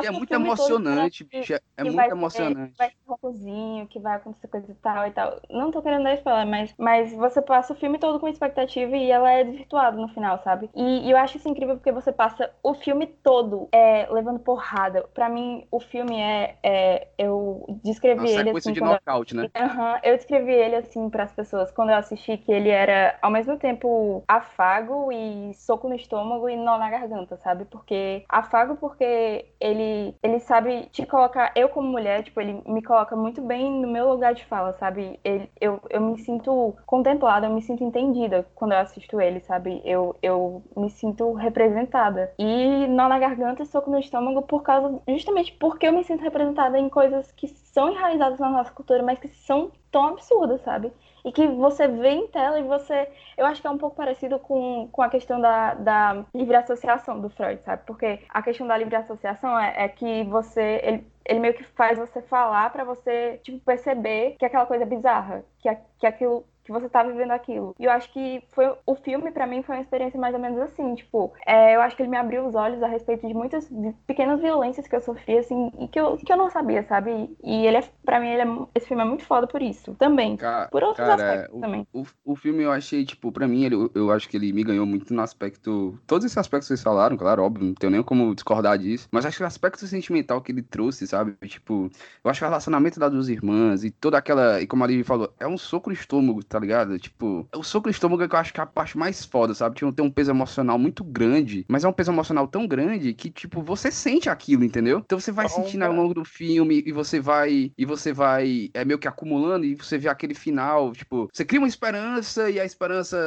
e 0.02 0.06
é 0.06 0.12
muito 0.12 0.34
emocionante, 0.34 1.24
bicho. 1.24 1.54
É, 1.54 1.60
é 1.78 1.84
muito 1.84 2.12
emocionante. 2.12 2.74
vai 2.78 2.90
ter 2.90 2.96
um 3.08 3.86
que 3.88 4.00
vai 4.00 4.16
acontecer 4.16 4.48
coisa 4.48 4.72
e 4.72 4.76
tal 4.76 5.08
e 5.08 5.12
tal. 5.12 5.42
Não 5.50 5.72
tô 5.72 5.82
querendo 5.82 6.04
dar 6.04 6.16
spoiler, 6.16 6.48
mas, 6.48 6.74
mas 6.78 7.14
você 7.14 7.42
passa 7.42 7.74
o 7.74 7.76
filme 7.76 8.00
todo 8.00 8.20
com 8.20 8.28
expectativa 8.28 8.96
e 8.96 9.12
ela 9.12 9.32
é 9.32 9.44
desvirtuada 9.44 9.98
no 9.98 10.08
final, 10.10 10.42
sabe? 10.44 10.70
E, 10.76 11.08
e 11.08 11.12
eu 11.12 11.18
acho 11.18 11.38
isso 11.38 11.48
incrível 11.48 11.76
porque 11.76 11.92
você 11.92 12.12
passa 12.12 12.50
o 12.64 12.74
filme 12.74 13.08
todo 13.08 13.68
é, 13.72 14.08
levando 14.12 14.40
porrada. 14.40 15.04
Pra 15.14 15.30
mim, 15.30 15.68
o 15.72 15.80
filme 15.80 16.20
é. 16.20 16.58
é 16.64 17.08
eu 17.18 17.66
descrevi 17.84 18.22
Uma 18.22 18.30
ele 18.30 18.50
assim. 18.52 18.74
de 18.74 18.82
knockout, 18.82 19.36
eu, 19.36 19.42
né? 19.42 19.50
Uhum, 19.60 20.00
eu 20.04 20.16
descrevi 20.16 20.52
ele 20.52 20.76
assim 20.76 21.10
para 21.10 21.24
as 21.24 21.34
pessoas 21.34 21.72
quando 21.72 21.90
eu 21.90 21.96
assisti 21.96 22.38
que 22.38 22.52
ele 22.52 22.70
era 22.70 23.18
ao 23.22 23.30
mesmo 23.30 23.58
tempo 23.58 24.24
afago 24.28 25.12
e 25.12 25.54
soco 25.54 25.88
no 25.88 25.96
estômago 25.96 26.50
e 26.50 26.56
nó 26.56 26.79
na 26.80 26.90
garganta, 26.90 27.38
sabe? 27.38 27.66
Porque 27.66 28.24
afago 28.30 28.76
porque 28.78 29.46
ele 29.60 30.16
ele 30.24 30.40
sabe 30.40 30.88
te 30.92 31.06
colocar 31.06 31.52
eu 31.56 31.70
como 31.70 31.88
mulher, 31.88 32.24
tipo, 32.24 32.40
ele 32.42 32.62
me 32.66 32.82
coloca 32.82 33.16
muito 33.16 33.42
bem 33.42 33.72
no 33.72 33.88
meu 33.88 34.10
lugar 34.10 34.34
de 34.34 34.46
fala, 34.46 34.74
sabe? 34.74 35.20
Ele, 35.24 35.50
eu, 35.60 35.80
eu 35.90 36.02
me 36.02 36.18
sinto 36.20 36.76
contemplada, 36.86 37.48
eu 37.48 37.54
me 37.54 37.62
sinto 37.62 37.84
entendida 37.84 38.46
quando 38.56 38.74
eu 38.74 38.80
assisto 38.80 39.20
ele, 39.22 39.40
sabe? 39.42 39.82
Eu, 39.86 40.16
eu 40.22 40.64
me 40.76 40.90
sinto 40.90 41.34
representada. 41.34 42.34
E 42.40 42.88
nó 42.88 43.08
na 43.08 43.20
garganta 43.20 43.64
e 43.64 43.66
soco 43.66 43.90
no 43.92 44.00
estômago 44.00 44.42
por 44.44 44.64
causa 44.64 45.02
justamente 45.08 45.54
porque 45.54 45.88
eu 45.88 45.94
me 45.94 46.04
sinto 46.04 46.22
representada 46.24 46.78
em 46.80 46.90
coisas 46.90 47.32
que 47.32 47.48
são 47.48 47.92
enraizadas 47.92 48.40
na 48.40 48.50
nossa 48.50 48.72
cultura, 48.72 49.04
mas 49.04 49.20
que 49.20 49.28
são 49.28 49.72
tão 49.92 50.08
absurdas, 50.08 50.62
sabe? 50.62 50.92
E 51.24 51.32
que 51.32 51.48
você 51.48 51.88
vê 51.88 52.10
em 52.10 52.28
tela 52.28 52.60
e 52.60 52.64
você. 52.64 53.10
Eu 53.38 53.46
acho 53.46 53.62
que 53.62 53.68
é 53.68 53.70
um 53.70 53.78
pouco 53.78 53.96
parecido 53.96 54.40
com, 54.40 54.88
com 54.92 55.02
a 55.02 55.10
questão 55.10 55.40
da, 55.40 55.74
da 55.74 56.26
livre 56.34 56.56
associação 56.56 57.20
do 57.20 57.30
Freud, 57.30 57.62
sabe? 57.64 57.84
Porque 57.86 58.20
a 58.30 58.42
questão 58.42 58.68
da 58.68 58.78
livre 58.78 58.96
associação 58.96 59.58
é, 59.58 59.86
é 59.86 59.88
que 59.88 60.24
você. 60.26 60.82
Ele, 60.84 61.08
ele 61.26 61.40
meio 61.40 61.54
que 61.54 61.64
faz 61.64 61.98
você 61.98 62.22
falar 62.24 62.72
para 62.72 62.84
você, 62.84 63.40
tipo, 63.44 63.60
perceber 63.60 64.36
que 64.40 64.46
aquela 64.46 64.66
coisa 64.66 64.84
é 64.84 64.88
bizarra, 64.88 65.44
que, 65.60 65.70
que 66.00 66.08
aquilo 66.08 66.44
que 66.70 66.80
você 66.80 66.90
tá 66.90 67.04
vivendo 67.04 67.32
aquilo. 67.32 67.76
E 67.80 67.86
eu 67.86 67.92
acho 67.92 68.12
que 68.14 68.42
foi 68.52 68.72
o 68.86 68.96
filme, 68.96 69.32
para 69.32 69.48
mim, 69.48 69.64
foi 69.64 69.76
uma 69.76 69.82
experiência 69.82 70.20
mais 70.20 70.34
ou 70.34 70.40
menos 70.40 70.60
assim, 70.60 70.96
tipo, 70.96 71.34
é, 71.46 71.76
eu 71.76 71.82
acho 71.82 71.96
que 71.96 72.02
ele 72.04 72.10
me 72.10 72.18
abriu 72.18 72.46
os 72.46 72.56
olhos 72.56 72.82
a 72.84 72.88
respeito 72.88 73.28
de 73.28 73.34
muitas 73.34 73.68
pequenas 74.06 74.40
violências 74.40 74.88
que 74.88 74.96
eu 74.96 75.02
sofri, 75.02 75.38
assim, 75.38 75.72
e 75.80 75.88
que 75.88 76.00
eu, 76.00 76.18
que 76.18 76.32
eu 76.32 76.38
não 76.38 76.50
sabia, 76.50 76.84
sabe? 76.84 77.36
E 77.44 77.66
ele 77.66 77.78
é, 77.78 77.84
pra 78.06 78.20
mim, 78.20 78.28
ele 78.30 78.42
é, 78.42 78.46
esse 78.76 78.88
filme 78.88 79.04
é 79.04 79.06
muito 79.06 79.26
foda 79.26 79.48
por 79.48 79.62
isso. 79.62 79.96
Também. 79.96 80.38
Ca- 80.38 80.68
por 80.72 80.84
outros 80.84 81.06
cara, 81.06 81.14
aspectos 81.16 81.58
o, 81.58 81.62
também. 81.62 81.88
O, 81.94 82.06
o 82.26 82.36
filme 82.36 82.64
eu 82.64 82.72
achei, 82.72 83.04
tipo, 83.06 83.32
pra 83.32 83.48
mim, 83.48 83.64
ele, 83.66 83.76
eu- 83.76 83.92
eu 83.96 84.12
acho 84.12 84.30
que 84.30 84.38
ele 84.38 84.52
me 84.54 84.64
ganhou 84.64 84.86
muito 84.86 85.14
no 85.14 85.22
aspecto. 85.22 85.98
Todos 86.06 86.26
esses 86.26 86.38
aspectos 86.38 86.68
que 86.68 86.76
vocês 86.76 86.84
falaram, 86.84 87.18
claro, 87.18 87.44
óbvio, 87.44 87.66
não 87.66 87.74
tenho 87.74 87.92
nem 87.92 88.04
como 88.04 88.34
discordar 88.36 88.78
disso. 88.78 89.08
Mas 89.12 89.26
acho 89.26 89.38
que 89.38 89.44
o 89.44 89.48
aspecto 89.48 89.86
sentimental 89.88 90.42
que 90.42 90.52
ele 90.52 90.62
trouxe, 90.62 91.08
sabe? 91.08 91.36
Tipo, 91.48 91.90
eu 92.24 92.30
acho 92.32 92.40
que 92.40 92.46
o 92.46 92.48
relacionamento 92.50 93.00
das 93.00 93.12
duas 93.12 93.30
irmãs 93.30 93.84
e 93.84 93.92
toda 93.92 94.18
aquela. 94.18 94.62
E 94.62 94.68
como 94.68 94.84
a 94.84 94.88
Lívia 94.88 95.06
falou, 95.06 95.34
é 95.40 95.48
um 95.48 95.58
soco 95.58 95.90
no 95.90 95.94
estômago, 95.96 96.44
tá 96.44 96.59
ligado? 96.60 96.98
Tipo, 97.00 97.48
é 97.52 97.58
o 97.58 97.64
soco 97.64 97.88
no 97.88 97.92
estômago 97.92 98.28
que 98.28 98.36
eu 98.36 98.40
acho 98.40 98.54
que 98.54 98.60
é 98.60 98.64
a 98.64 98.68
parte 98.68 98.98
mais 98.98 99.26
foda, 99.26 99.54
sabe? 99.54 99.76
Tipo, 99.76 99.92
tem 99.92 100.06
um 100.06 100.12
peso 100.12 100.32
emocional 100.32 100.78
muito 100.78 101.04
grande, 101.04 101.66
mas 101.68 101.84
é 101.84 101.88
um 101.88 101.94
peso 101.94 102.12
emocional 102.12 102.48
tão 102.48 102.68
grande 102.68 103.14
que, 103.14 103.30
tipo, 103.30 103.62
você 103.62 103.92
sente 103.92 104.30
aquilo, 104.30 104.64
entendeu? 104.64 105.00
Então 105.00 105.20
você 105.20 105.32
vai 105.32 105.46
Então, 105.46 105.64
sentindo 105.64 105.84
ao 105.84 105.94
longo 105.94 106.14
do 106.14 106.26
filme 106.26 106.84
e 106.86 106.92
você 106.92 107.20
vai. 107.20 107.72
E 107.78 107.86
você 107.86 108.14
vai. 108.14 108.70
É 108.74 108.84
meio 108.86 109.00
que 109.00 109.08
acumulando 109.08 109.66
e 109.66 109.76
você 109.76 109.98
vê 109.98 110.10
aquele 110.10 110.34
final, 110.34 110.92
tipo, 110.94 111.30
você 111.32 111.46
cria 111.46 111.60
uma 111.60 111.68
esperança 111.68 112.50
e 112.50 112.60
a 112.60 112.66
esperança. 112.66 113.18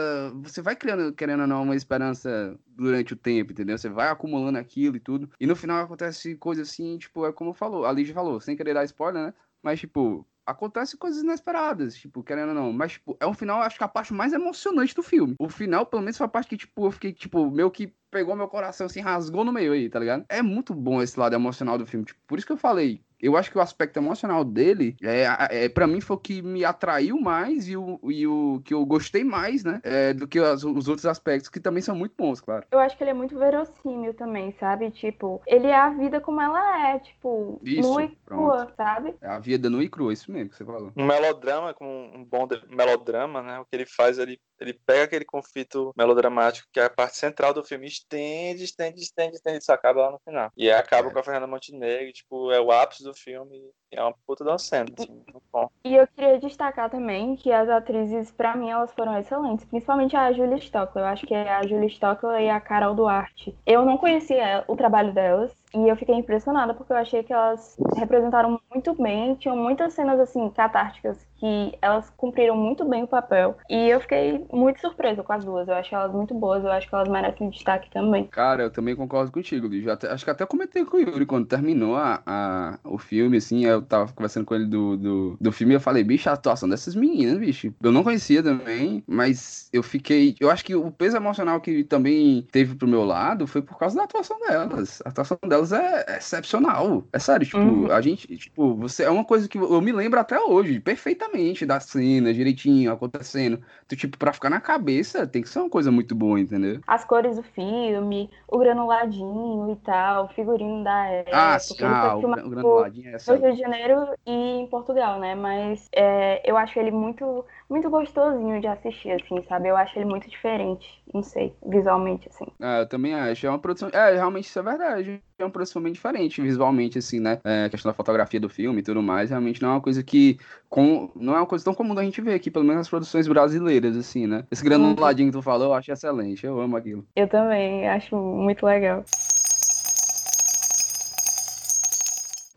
Você 0.43 0.63
vai 0.63 0.77
criando, 0.77 1.13
querendo 1.13 1.41
ou 1.41 1.47
não, 1.47 1.63
uma 1.63 1.77
esperança 1.77 2.57
durante 2.77 3.13
o 3.13 3.17
tempo, 3.17 3.53
entendeu? 3.53 3.77
Você 3.79 3.89
vai 3.89 4.09
acumulando 4.09 4.59
aquilo 4.59 4.97
e 4.97 5.01
tudo. 5.01 5.31
E 5.41 5.47
no 5.47 5.57
final 5.57 5.83
acontece 5.85 6.35
coisa 6.37 6.63
assim, 6.63 6.99
tipo, 6.99 7.27
é 7.27 7.33
como 7.33 7.53
falou, 7.53 7.85
a 7.87 7.93
Lígia 7.93 8.15
falou, 8.15 8.41
sem 8.41 8.57
querer 8.57 8.75
dar 8.75 8.85
spoiler, 8.85 9.27
né? 9.27 9.35
Mas, 9.63 9.79
tipo, 9.81 10.27
acontece 10.47 10.97
coisas 10.97 11.23
inesperadas, 11.23 11.95
tipo, 11.95 12.23
querendo 12.23 12.51
ou 12.51 12.55
não. 12.55 12.73
Mas, 12.73 12.93
tipo, 12.93 13.17
é 13.21 13.27
um 13.27 13.35
final, 13.35 13.63
acho 13.63 13.79
que 13.79 13.85
a 13.85 13.89
parte 13.89 14.13
mais 14.13 14.33
emocionante 14.33 14.95
do 14.95 15.03
filme. 15.03 15.35
O 15.39 15.49
final, 15.49 15.87
pelo 15.87 16.03
menos, 16.03 16.17
foi 16.17 16.27
a 16.27 16.29
parte 16.29 16.49
que, 16.49 16.57
tipo, 16.57 16.87
eu 16.87 16.91
fiquei, 16.91 17.13
tipo, 17.13 17.51
meio 17.51 17.71
que 17.71 17.95
pegou 18.11 18.37
meu 18.37 18.49
coração, 18.49 18.87
assim, 18.87 19.01
rasgou 19.01 19.45
no 19.45 19.53
meio 19.53 19.73
aí, 19.73 19.89
tá 19.89 19.99
ligado? 19.99 20.25
É 20.29 20.43
muito 20.43 20.75
bom 20.75 21.03
esse 21.03 21.19
lado 21.19 21.35
emocional 21.35 21.79
do 21.79 21.87
filme. 21.87 22.05
Tipo, 22.05 22.21
por 22.27 22.39
isso 22.39 22.47
que 22.47 22.53
eu 22.53 22.59
falei. 22.59 23.03
Eu 23.23 23.37
acho 23.37 23.51
que 23.53 23.57
o 23.57 23.61
aspecto 23.61 23.97
emocional 23.99 24.45
dele, 24.45 24.97
é, 25.01 25.27
é, 25.65 25.69
para 25.69 25.87
mim, 25.87 26.01
foi 26.01 26.17
o 26.17 26.21
que 26.21 26.43
me 26.43 26.65
atraiu 26.65 27.21
mais 27.21 27.69
e 27.69 27.77
o, 27.77 28.01
e 28.11 28.27
o 28.27 28.61
que 28.65 28.75
eu 28.75 28.85
gostei 28.85 29.23
mais, 29.23 29.63
né? 29.63 29.81
É, 29.85 30.13
do 30.13 30.27
que 30.27 30.41
as- 30.41 30.65
os 30.65 30.89
outros 30.89 31.07
aspectos, 31.07 31.49
que 31.49 31.61
também 31.61 31.81
são 31.83 31.95
muito 31.95 32.15
bons, 32.19 32.41
claro. 32.41 32.67
Eu 32.73 32.81
acho 32.81 32.97
que 32.97 33.05
ele 33.05 33.11
é 33.11 33.15
muito 33.15 33.39
verossímil 33.39 34.13
também, 34.15 34.53
sabe? 34.59 34.91
Tipo, 34.91 35.41
ele 35.47 35.69
é 35.69 35.77
a 35.77 35.91
vida 35.91 36.21
como 36.21 36.41
ela 36.41 36.89
é, 36.91 36.99
tipo, 36.99 37.61
Isso, 37.63 37.89
nua 37.89 38.03
e 38.03 38.09
pronto. 38.25 38.43
crua, 38.51 38.73
sabe? 38.77 39.15
É 39.21 39.29
a 39.29 39.39
vida 39.39 39.71
nua 39.71 39.85
e 39.85 39.89
crua, 39.89 40.13
isso 40.13 40.33
mesmo 40.33 40.51
que 40.51 40.57
você 40.57 40.65
falou. 40.65 40.93
Um 40.97 41.07
melodrama, 41.07 41.73
com 41.73 42.11
um 42.15 42.25
bom 42.25 42.47
de- 42.49 42.61
melodrama, 42.75 43.41
né? 43.41 43.61
O 43.61 43.65
que 43.65 43.77
ele 43.77 43.87
faz, 43.87 44.19
ele, 44.19 44.41
ele 44.63 44.73
pega 44.87 45.05
aquele 45.05 45.25
conflito 45.25 45.93
melodramático, 45.97 46.69
que 46.73 46.81
é 46.81 46.85
a 46.85 46.91
parte 46.91 47.17
central 47.17 47.53
do 47.53 47.63
filme, 47.65 47.87
estende, 47.87 48.65
estende, 48.65 49.01
estende, 49.01 49.37
estende, 49.37 49.59
isso 49.59 49.73
acaba 49.73 50.03
lá 50.03 50.11
no 50.13 50.21
final. 50.21 50.51
E 50.57 50.71
aí 50.71 50.79
acaba 50.79 51.09
É. 51.09 51.13
com 51.13 51.19
a 51.19 51.23
Fernanda 51.23 51.47
Montenegro, 51.47 52.13
tipo, 52.13 52.51
é 52.53 52.61
o 52.61 52.71
ápice 52.73 53.03
do 53.03 53.15
filme, 53.15 53.71
é 53.93 54.03
uma 54.03 54.15
puta 54.27 54.59
cena, 54.59 54.87
assim, 54.99 55.11
muito 55.13 55.43
bom. 55.53 55.69
E 55.85 55.95
eu 55.95 56.07
queria 56.07 56.39
destacar 56.39 56.91
também 56.91 57.37
que 57.37 57.53
as 57.53 57.69
atrizes, 57.69 58.31
pra 58.31 58.57
mim, 58.57 58.71
elas 58.71 58.93
foram 58.93 59.17
excelentes. 59.19 59.65
Principalmente 59.67 60.17
a 60.17 60.33
Julia 60.33 60.57
Stockley. 60.57 61.03
Eu 61.05 61.09
acho 61.09 61.27
que 61.27 61.35
é 61.35 61.53
a 61.53 61.63
Julia 61.67 61.87
Stockley 61.89 62.47
e 62.47 62.51
a 62.51 62.61
Carol 62.61 62.95
Duarte. 62.95 63.55
Eu 63.67 63.85
não 63.85 63.99
conhecia 63.99 64.65
o 64.67 64.77
trabalho 64.77 65.13
delas. 65.13 65.53
E 65.75 65.89
eu 65.89 65.97
fiquei 65.97 66.15
impressionada 66.15 66.75
porque 66.75 66.93
eu 66.93 66.97
achei 66.99 67.23
que 67.23 67.33
elas 67.33 67.77
representaram 67.97 68.61
muito 68.73 68.95
bem. 68.95 69.35
Tinham 69.37 69.57
muitas 69.57 69.95
cenas, 69.95 70.21
assim, 70.21 70.51
catárticas 70.51 71.27
que 71.37 71.77
elas 71.83 72.09
cumpriram 72.11 72.57
muito 72.57 72.85
bem 72.85 73.03
o 73.03 73.07
papel. 73.09 73.57
E 73.69 73.89
eu 73.89 74.01
fiquei 74.01 74.47
muito 74.53 74.81
surpresa 74.81 75.23
com 75.23 75.33
as 75.33 75.45
duas. 75.45 75.67
Eu 75.69 75.75
acho 75.75 75.95
elas 75.95 76.13
muito 76.13 76.35
boas. 76.35 76.63
Eu 76.63 76.71
acho 76.71 76.89
que 76.89 76.95
elas 76.95 77.09
merecem 77.09 77.49
destaque 77.51 77.91
também. 77.91 78.27
Cara, 78.27 78.63
eu 78.65 78.71
também 78.71 78.95
concordo 78.95 79.33
contigo, 79.33 79.67
Lígia. 79.67 79.95
Até- 79.95 80.11
acho 80.13 80.25
que 80.25 80.31
até 80.31 80.47
comentei 80.47 80.85
com 80.85 80.97
o 80.99 81.01
Yuri 81.01 81.27
quando 81.27 81.47
terminou 81.47 81.97
a, 81.97 82.23
a- 82.27 82.79
o 82.85 82.99
filme, 82.99 83.39
assim, 83.39 83.65
eu 83.65 83.82
tava 83.83 84.13
conversando 84.13 84.45
com 84.45 84.55
ele 84.55 84.67
do, 84.67 84.97
do, 84.97 85.37
do 85.41 85.53
filme 85.53 85.75
e 85.75 85.77
eu 85.77 85.81
falei, 85.81 86.03
bicho, 86.05 86.29
a 86.29 86.33
atuação 86.33 86.69
dessas 86.69 86.95
meninas, 86.95 87.39
bicho. 87.39 87.75
Eu 87.83 87.93
não 87.93 88.03
conhecia 88.05 88.43
também, 88.43 89.03
mas 89.07 89.69
eu 89.73 89.83
fiquei. 89.83 90.35
Eu 90.41 90.51
acho 90.51 90.65
que 90.65 90.75
o 90.75 90.91
peso 90.91 91.17
emocional 91.17 91.61
que 91.61 91.85
também 91.85 92.47
teve 92.51 92.75
pro 92.77 92.89
meu 92.89 93.05
lado 93.05 93.47
foi 93.47 93.63
por 93.63 93.79
causa 93.79 93.97
da 93.97 94.05
atuação 94.05 94.39
delas. 94.41 95.01
A 95.05 95.09
atuação 95.11 95.39
delas 95.47 95.73
é 95.73 96.17
excepcional. 96.19 97.07
É 97.13 97.19
sério, 97.19 97.47
tipo, 97.47 97.63
Uhum. 97.63 97.91
a 97.91 98.01
gente, 98.01 98.27
tipo, 98.37 98.75
você 98.77 99.05
é 99.05 99.11
uma 99.11 99.25
coisa 99.25 99.49
que 99.49 99.59
eu 99.59 99.81
me 99.81 99.93
lembro 99.93 100.19
até 100.19 100.39
hoje, 100.41 100.81
perfeitamente, 100.81 101.65
da 101.67 101.79
cena, 101.81 102.33
direitinho, 102.33 102.93
acontecendo. 102.93 103.63
Então, 103.87 103.97
tipo, 103.99 104.19
pra 104.19 104.33
ficar 104.33 104.51
na 104.51 104.61
cabeça, 104.61 105.27
tem 105.27 105.43
que 105.43 105.49
ser 105.49 105.61
uma 105.61 105.71
coisa 105.71 105.91
muito 105.91 106.15
boa, 106.15 106.39
entendeu? 106.41 106.81
As 106.87 107.05
cores 107.05 107.37
do 107.37 107.43
filme, 107.43 108.31
o 108.49 108.59
granuladinho 108.59 109.73
e 109.73 109.77
tal, 109.77 110.27
o 110.27 110.29
figurino 110.29 110.83
da 110.85 111.07
época. 111.07 111.37
Ah, 111.37 111.59
sim, 111.59 111.77
ah, 111.81 112.17
o, 112.17 112.19
o 112.21 112.51
granuladinho 112.51 113.09
é 113.11 113.15
essa. 113.15 113.37
Rio 113.37 113.55
de 113.55 113.63
Janeiro 113.73 114.15
e 114.27 114.33
em 114.33 114.67
Portugal, 114.67 115.19
né? 115.19 115.35
Mas 115.35 115.89
é, 115.95 116.43
eu 116.49 116.57
acho 116.57 116.79
ele 116.79 116.91
muito, 116.91 117.45
muito 117.69 117.89
gostosinho 117.89 118.61
de 118.61 118.67
assistir, 118.67 119.11
assim, 119.13 119.43
sabe? 119.49 119.69
Eu 119.69 119.77
acho 119.77 119.99
ele 119.99 120.05
muito 120.05 120.29
diferente, 120.29 121.03
não 121.13 121.23
sei, 121.23 121.55
visualmente, 121.67 122.29
assim. 122.29 122.45
Ah, 122.61 122.81
eu 122.81 122.89
também 122.89 123.15
acho. 123.15 123.47
É 123.47 123.51
uma 123.51 123.59
produção. 123.59 123.89
É, 123.93 124.15
realmente 124.15 124.45
isso 124.45 124.59
é 124.59 124.63
verdade. 124.63 125.23
É 125.39 125.45
uma 125.45 125.51
produção 125.51 125.83
bem 125.83 125.93
diferente 125.93 126.43
visualmente, 126.43 126.99
assim, 126.99 127.19
né? 127.19 127.41
É, 127.45 127.65
a 127.65 127.71
questão 127.71 127.91
da 127.91 127.95
fotografia 127.95 128.39
do 128.39 128.49
filme 128.49 128.81
e 128.81 128.83
tudo 128.83 129.03
mais. 129.03 129.31
Realmente 129.31 129.63
não 129.63 129.71
é 129.71 129.73
uma 129.73 129.81
coisa 129.81 130.03
que. 130.03 130.39
Com... 130.69 131.11
Não 131.17 131.35
é 131.35 131.39
uma 131.39 131.47
coisa 131.47 131.65
tão 131.65 131.75
comum 131.75 131.95
da 131.95 132.03
gente 132.03 132.21
ver 132.21 132.35
aqui, 132.35 132.51
pelo 132.51 132.65
menos 132.65 132.81
nas 132.81 132.89
produções 132.89 133.27
brasileiras, 133.27 133.97
assim, 133.97 134.27
né? 134.27 134.45
Esse 134.51 134.65
granuladinho 134.65 135.31
que 135.31 135.37
tu 135.37 135.43
falou, 135.43 135.69
eu 135.69 135.75
acho 135.75 135.93
excelente. 135.93 136.47
Eu 136.47 136.61
amo 136.61 136.77
aquilo. 136.77 137.05
Eu 137.17 137.29
também 137.29 137.89
acho 137.89 138.17
muito 138.17 138.65
legal. 138.65 139.05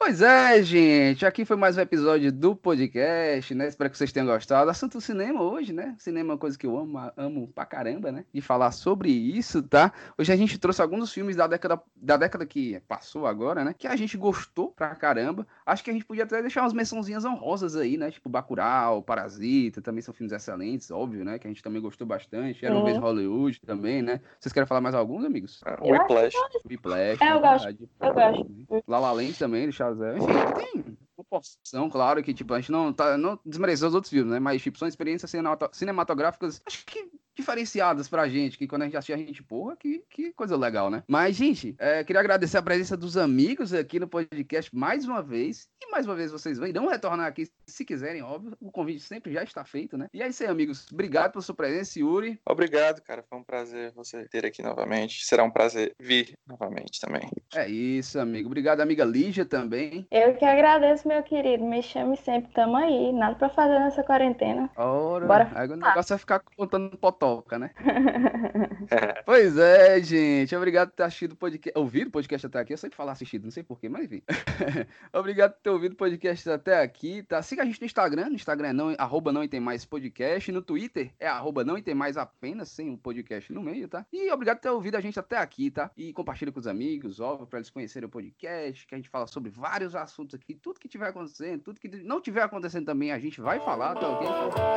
Pois 0.06 0.22
é, 0.22 0.62
gente. 0.62 1.26
Aqui 1.26 1.43
foi 1.43 1.58
mais 1.58 1.80
um 1.80 1.82
episódio 1.82 2.32
do 2.32 2.56
podcast, 2.56 3.56
né? 3.56 3.68
Espero 3.68 3.89
que 3.89 3.97
vocês 3.97 4.12
tenham 4.12 4.28
gostado. 4.28 4.70
Assunto 4.70 5.01
cinema 5.01 5.41
hoje, 5.41 5.74
né? 5.74 5.95
Cinema 5.97 6.30
é 6.30 6.34
uma 6.34 6.38
coisa 6.38 6.56
que 6.56 6.68
eu 6.68 6.78
amo, 6.78 7.12
amo 7.18 7.47
pra 7.47 7.66
caramba, 7.66 8.12
né? 8.12 8.24
De 8.32 8.39
falar 8.39 8.72
sobre 8.72 9.10
isso, 9.10 9.64
tá? 9.64 9.91
Hoje 10.16 10.32
a 10.32 10.36
gente 10.36 10.60
trouxe 10.60 10.80
alguns 10.80 11.12
filmes 11.12 11.36
da 11.36 11.47
década, 11.47 11.82
da 11.95 12.18
década 12.18 12.45
que 12.45 12.80
passou 12.88 13.26
agora, 13.26 13.64
né? 13.64 13.74
Que 13.76 13.88
a 13.88 13.95
gente 13.95 14.16
gostou 14.16 14.70
pra 14.70 14.93
caramba. 14.93 15.47
Acho 15.66 15.84
que 15.84 15.89
a 15.89 15.93
gente 15.93 16.06
podia 16.06 16.24
até 16.24 16.39
deixar 16.39 16.62
umas 16.62 16.74
mençãozinhas 16.74 17.26
honrosas 17.26 17.76
aí, 17.76 17.97
né? 17.97 18.12
Tipo 18.12 18.30
Bacurau, 18.30 19.01
Parasita, 19.01 19.82
também 19.82 20.03
são 20.03 20.14
filmes 20.14 20.32
excelentes, 20.32 20.91
óbvio, 20.91 21.26
né? 21.26 21.39
Que 21.39 21.47
a 21.47 21.49
gente 21.49 21.64
também 21.64 21.82
gostou 21.82 22.06
bastante. 22.06 22.64
Era 22.64 22.76
um 22.76 22.82
é. 22.82 22.91
vez 22.91 22.97
Hollywood 22.99 23.60
também, 23.66 24.03
né? 24.03 24.22
Vocês 24.39 24.53
querem 24.53 24.68
falar 24.68 24.82
mais 24.82 24.93
alguns, 24.93 25.26
amigos? 25.26 25.64
Whiplash. 25.82 26.36
É 26.36 26.68
Whiplash. 26.70 27.24
É, 27.24 27.34
eu 27.34 27.39
gosto. 27.39 27.89
Eu 28.01 28.14
gosto. 28.14 28.51
Né? 28.70 28.82
La 28.88 29.12
Land 29.12 29.34
também, 29.39 29.64
deixar 29.64 29.95
é, 30.02 30.18
enfim, 30.18 30.26
tem 30.84 30.98
uma 31.18 31.26
porção, 31.30 31.89
claro, 31.89 32.24
que, 32.24 32.34
tipo, 32.34 32.54
a 32.54 32.60
gente 32.60 32.72
não, 32.72 32.91
tá, 32.93 33.18
não 33.18 33.39
desmereceu 33.46 33.88
os 33.88 33.93
outros 33.93 34.12
filmes, 34.12 34.32
né? 34.32 34.39
Mas, 34.39 34.62
tipo, 34.62 34.78
são 34.78 34.88
experiências 34.88 35.32
cinematográficas, 35.72 36.62
acho 36.66 36.86
que 36.86 37.10
diferenciadas 37.36 38.08
pra 38.08 38.28
gente, 38.28 38.58
que 38.58 38.68
quando 38.68 38.84
a 38.84 38.86
gente 38.86 38.98
assiste 38.98 39.14
a 39.14 39.18
gente, 39.18 39.44
porra, 39.44 39.76
que, 39.76 40.04
que 40.10 40.32
coisa 40.34 40.56
legal, 40.58 40.90
né? 40.90 41.04
Mas, 41.08 41.36
gente, 41.36 41.76
é, 41.78 42.04
queria 42.04 42.20
agradecer 42.20 42.58
a 42.58 42.62
presença 42.62 42.96
dos 42.96 43.18
amigos 43.18 43.74
aqui 43.74 44.00
no 44.00 44.08
podcast 44.08 44.74
mais 44.76 45.06
uma 45.06 45.22
vez. 45.22 45.68
E 45.82 45.92
mais 45.92 46.06
uma 46.06 46.16
vez 46.16 46.32
vocês 46.32 46.58
irão 46.58 46.88
retornar 46.88 47.28
aqui 47.28 47.48
se 47.68 47.86
quiserem, 47.86 48.22
óbvio. 48.22 48.56
O 48.60 48.72
convite 48.72 49.02
sempre 49.02 49.32
já 49.32 49.44
está 49.44 49.64
feito, 49.64 49.98
né? 49.98 50.08
E 50.14 50.22
é 50.22 50.28
isso 50.28 50.44
aí, 50.44 50.50
amigos. 50.50 50.88
Obrigado 50.92 51.34
pela 51.34 51.42
sua 51.42 51.56
presença, 51.56 52.00
Yuri. 52.00 52.40
Obrigado, 52.48 53.02
cara. 53.02 53.24
Foi 53.30 53.38
um 53.38 53.44
prazer 53.44 53.92
você 53.94 54.28
ter 54.30 54.46
aqui 54.46 54.62
novamente. 54.62 55.26
Será 55.26 55.44
um 55.44 55.52
prazer 55.52 55.94
vir 56.00 56.38
novamente 56.48 57.00
também. 57.00 57.30
É 57.54 57.68
isso, 57.68 58.20
amigo. 58.20 58.48
Obrigado, 58.48 58.82
amiga 58.82 59.04
Lígia 59.04 59.46
também. 59.46 60.08
Eu 60.10 60.36
que 60.36 60.46
agradeço, 60.46 61.08
meu 61.08 61.22
querido. 61.24 61.64
Me 61.64 61.82
chame 61.82 62.18
sempre, 62.18 62.52
tamo 62.54 62.78
aí. 62.78 63.12
Nada 63.12 63.36
pra 63.36 63.50
fazer 63.50 63.80
nessa 63.80 64.04
quarentena. 64.04 64.70
Ora, 64.76 65.26
Bora 65.26 65.52
aí 65.54 65.68
o 65.68 65.76
negócio 65.76 66.14
é 66.14 66.18
ficar 66.18 66.40
contando 66.40 66.98
potoca, 67.26 67.57
né? 67.57 67.71
Pois 69.26 69.57
é, 69.57 69.99
gente. 70.01 70.55
Obrigado 70.55 70.89
por 70.89 70.95
ter 70.95 71.03
assistido 71.03 71.32
o 71.32 71.36
podcast. 71.36 71.78
Ouvido 71.78 72.07
o 72.07 72.11
podcast 72.11 72.45
até 72.45 72.59
aqui. 72.59 72.73
Eu 72.73 72.78
sempre 72.78 72.95
falo 72.95 73.09
assistido, 73.09 73.43
não 73.43 73.51
sei 73.51 73.63
porquê, 73.63 73.89
mas 73.89 74.05
enfim. 74.05 74.21
Obrigado 75.11 75.53
por 75.53 75.61
ter 75.61 75.69
ouvido 75.71 75.93
o 75.93 75.95
podcast 75.95 76.49
até 76.49 76.82
aqui, 76.82 77.23
tá? 77.23 77.41
Siga 77.41 77.63
a 77.63 77.65
gente 77.65 77.82
no 77.82 77.86
Instagram. 77.86 78.30
No 78.30 78.36
Instagram 78.36 78.67
é 78.69 78.73
não, 78.73 78.95
arroba 78.97 79.32
não 79.32 79.47
tem 79.47 79.59
mais 79.59 79.84
podcast. 79.84 80.51
No 80.51 80.61
Twitter 80.61 81.11
é 81.19 81.28
arroba 81.28 81.63
não 81.63 81.82
tem 81.82 81.95
mais 81.95 82.17
apenas, 82.17 82.69
sem 82.69 82.93
o 82.93 82.97
podcast 82.97 83.51
no 83.51 83.63
meio, 83.63 83.88
tá? 83.88 84.05
E 84.13 84.32
obrigado 84.32 84.57
por 84.57 84.63
ter 84.63 84.69
ouvido 84.69 84.95
a 84.95 85.01
gente 85.01 85.19
até 85.19 85.38
aqui, 85.38 85.71
tá? 85.71 85.89
E 85.97 86.13
compartilha 86.13 86.51
com 86.51 86.59
os 86.59 86.67
amigos, 86.67 87.19
óbvio, 87.19 87.47
pra 87.47 87.57
eles 87.59 87.71
conhecerem 87.71 88.07
o 88.07 88.11
podcast, 88.11 88.86
que 88.86 88.93
a 88.93 88.97
gente 88.97 89.09
fala 89.09 89.26
sobre 89.26 89.49
vários 89.49 89.95
assuntos 89.95 90.36
aqui. 90.36 90.53
Tudo 90.53 90.80
que 90.80 90.88
tiver 90.88 91.07
acontecendo, 91.07 91.61
tudo 91.63 91.80
que 91.80 91.88
não 92.03 92.21
tiver 92.21 92.43
acontecendo 92.43 92.86
também, 92.86 93.11
a 93.11 93.19
gente 93.19 93.41
vai 93.41 93.59
falar, 93.59 93.95
tá 93.95 94.07
ok? 94.07 94.28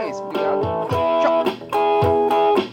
É 0.00 0.10
isso, 0.10 0.22
obrigado. 0.22 0.62
Tchau! 1.20 2.37
Thank 2.38 2.58
you. 2.60 2.67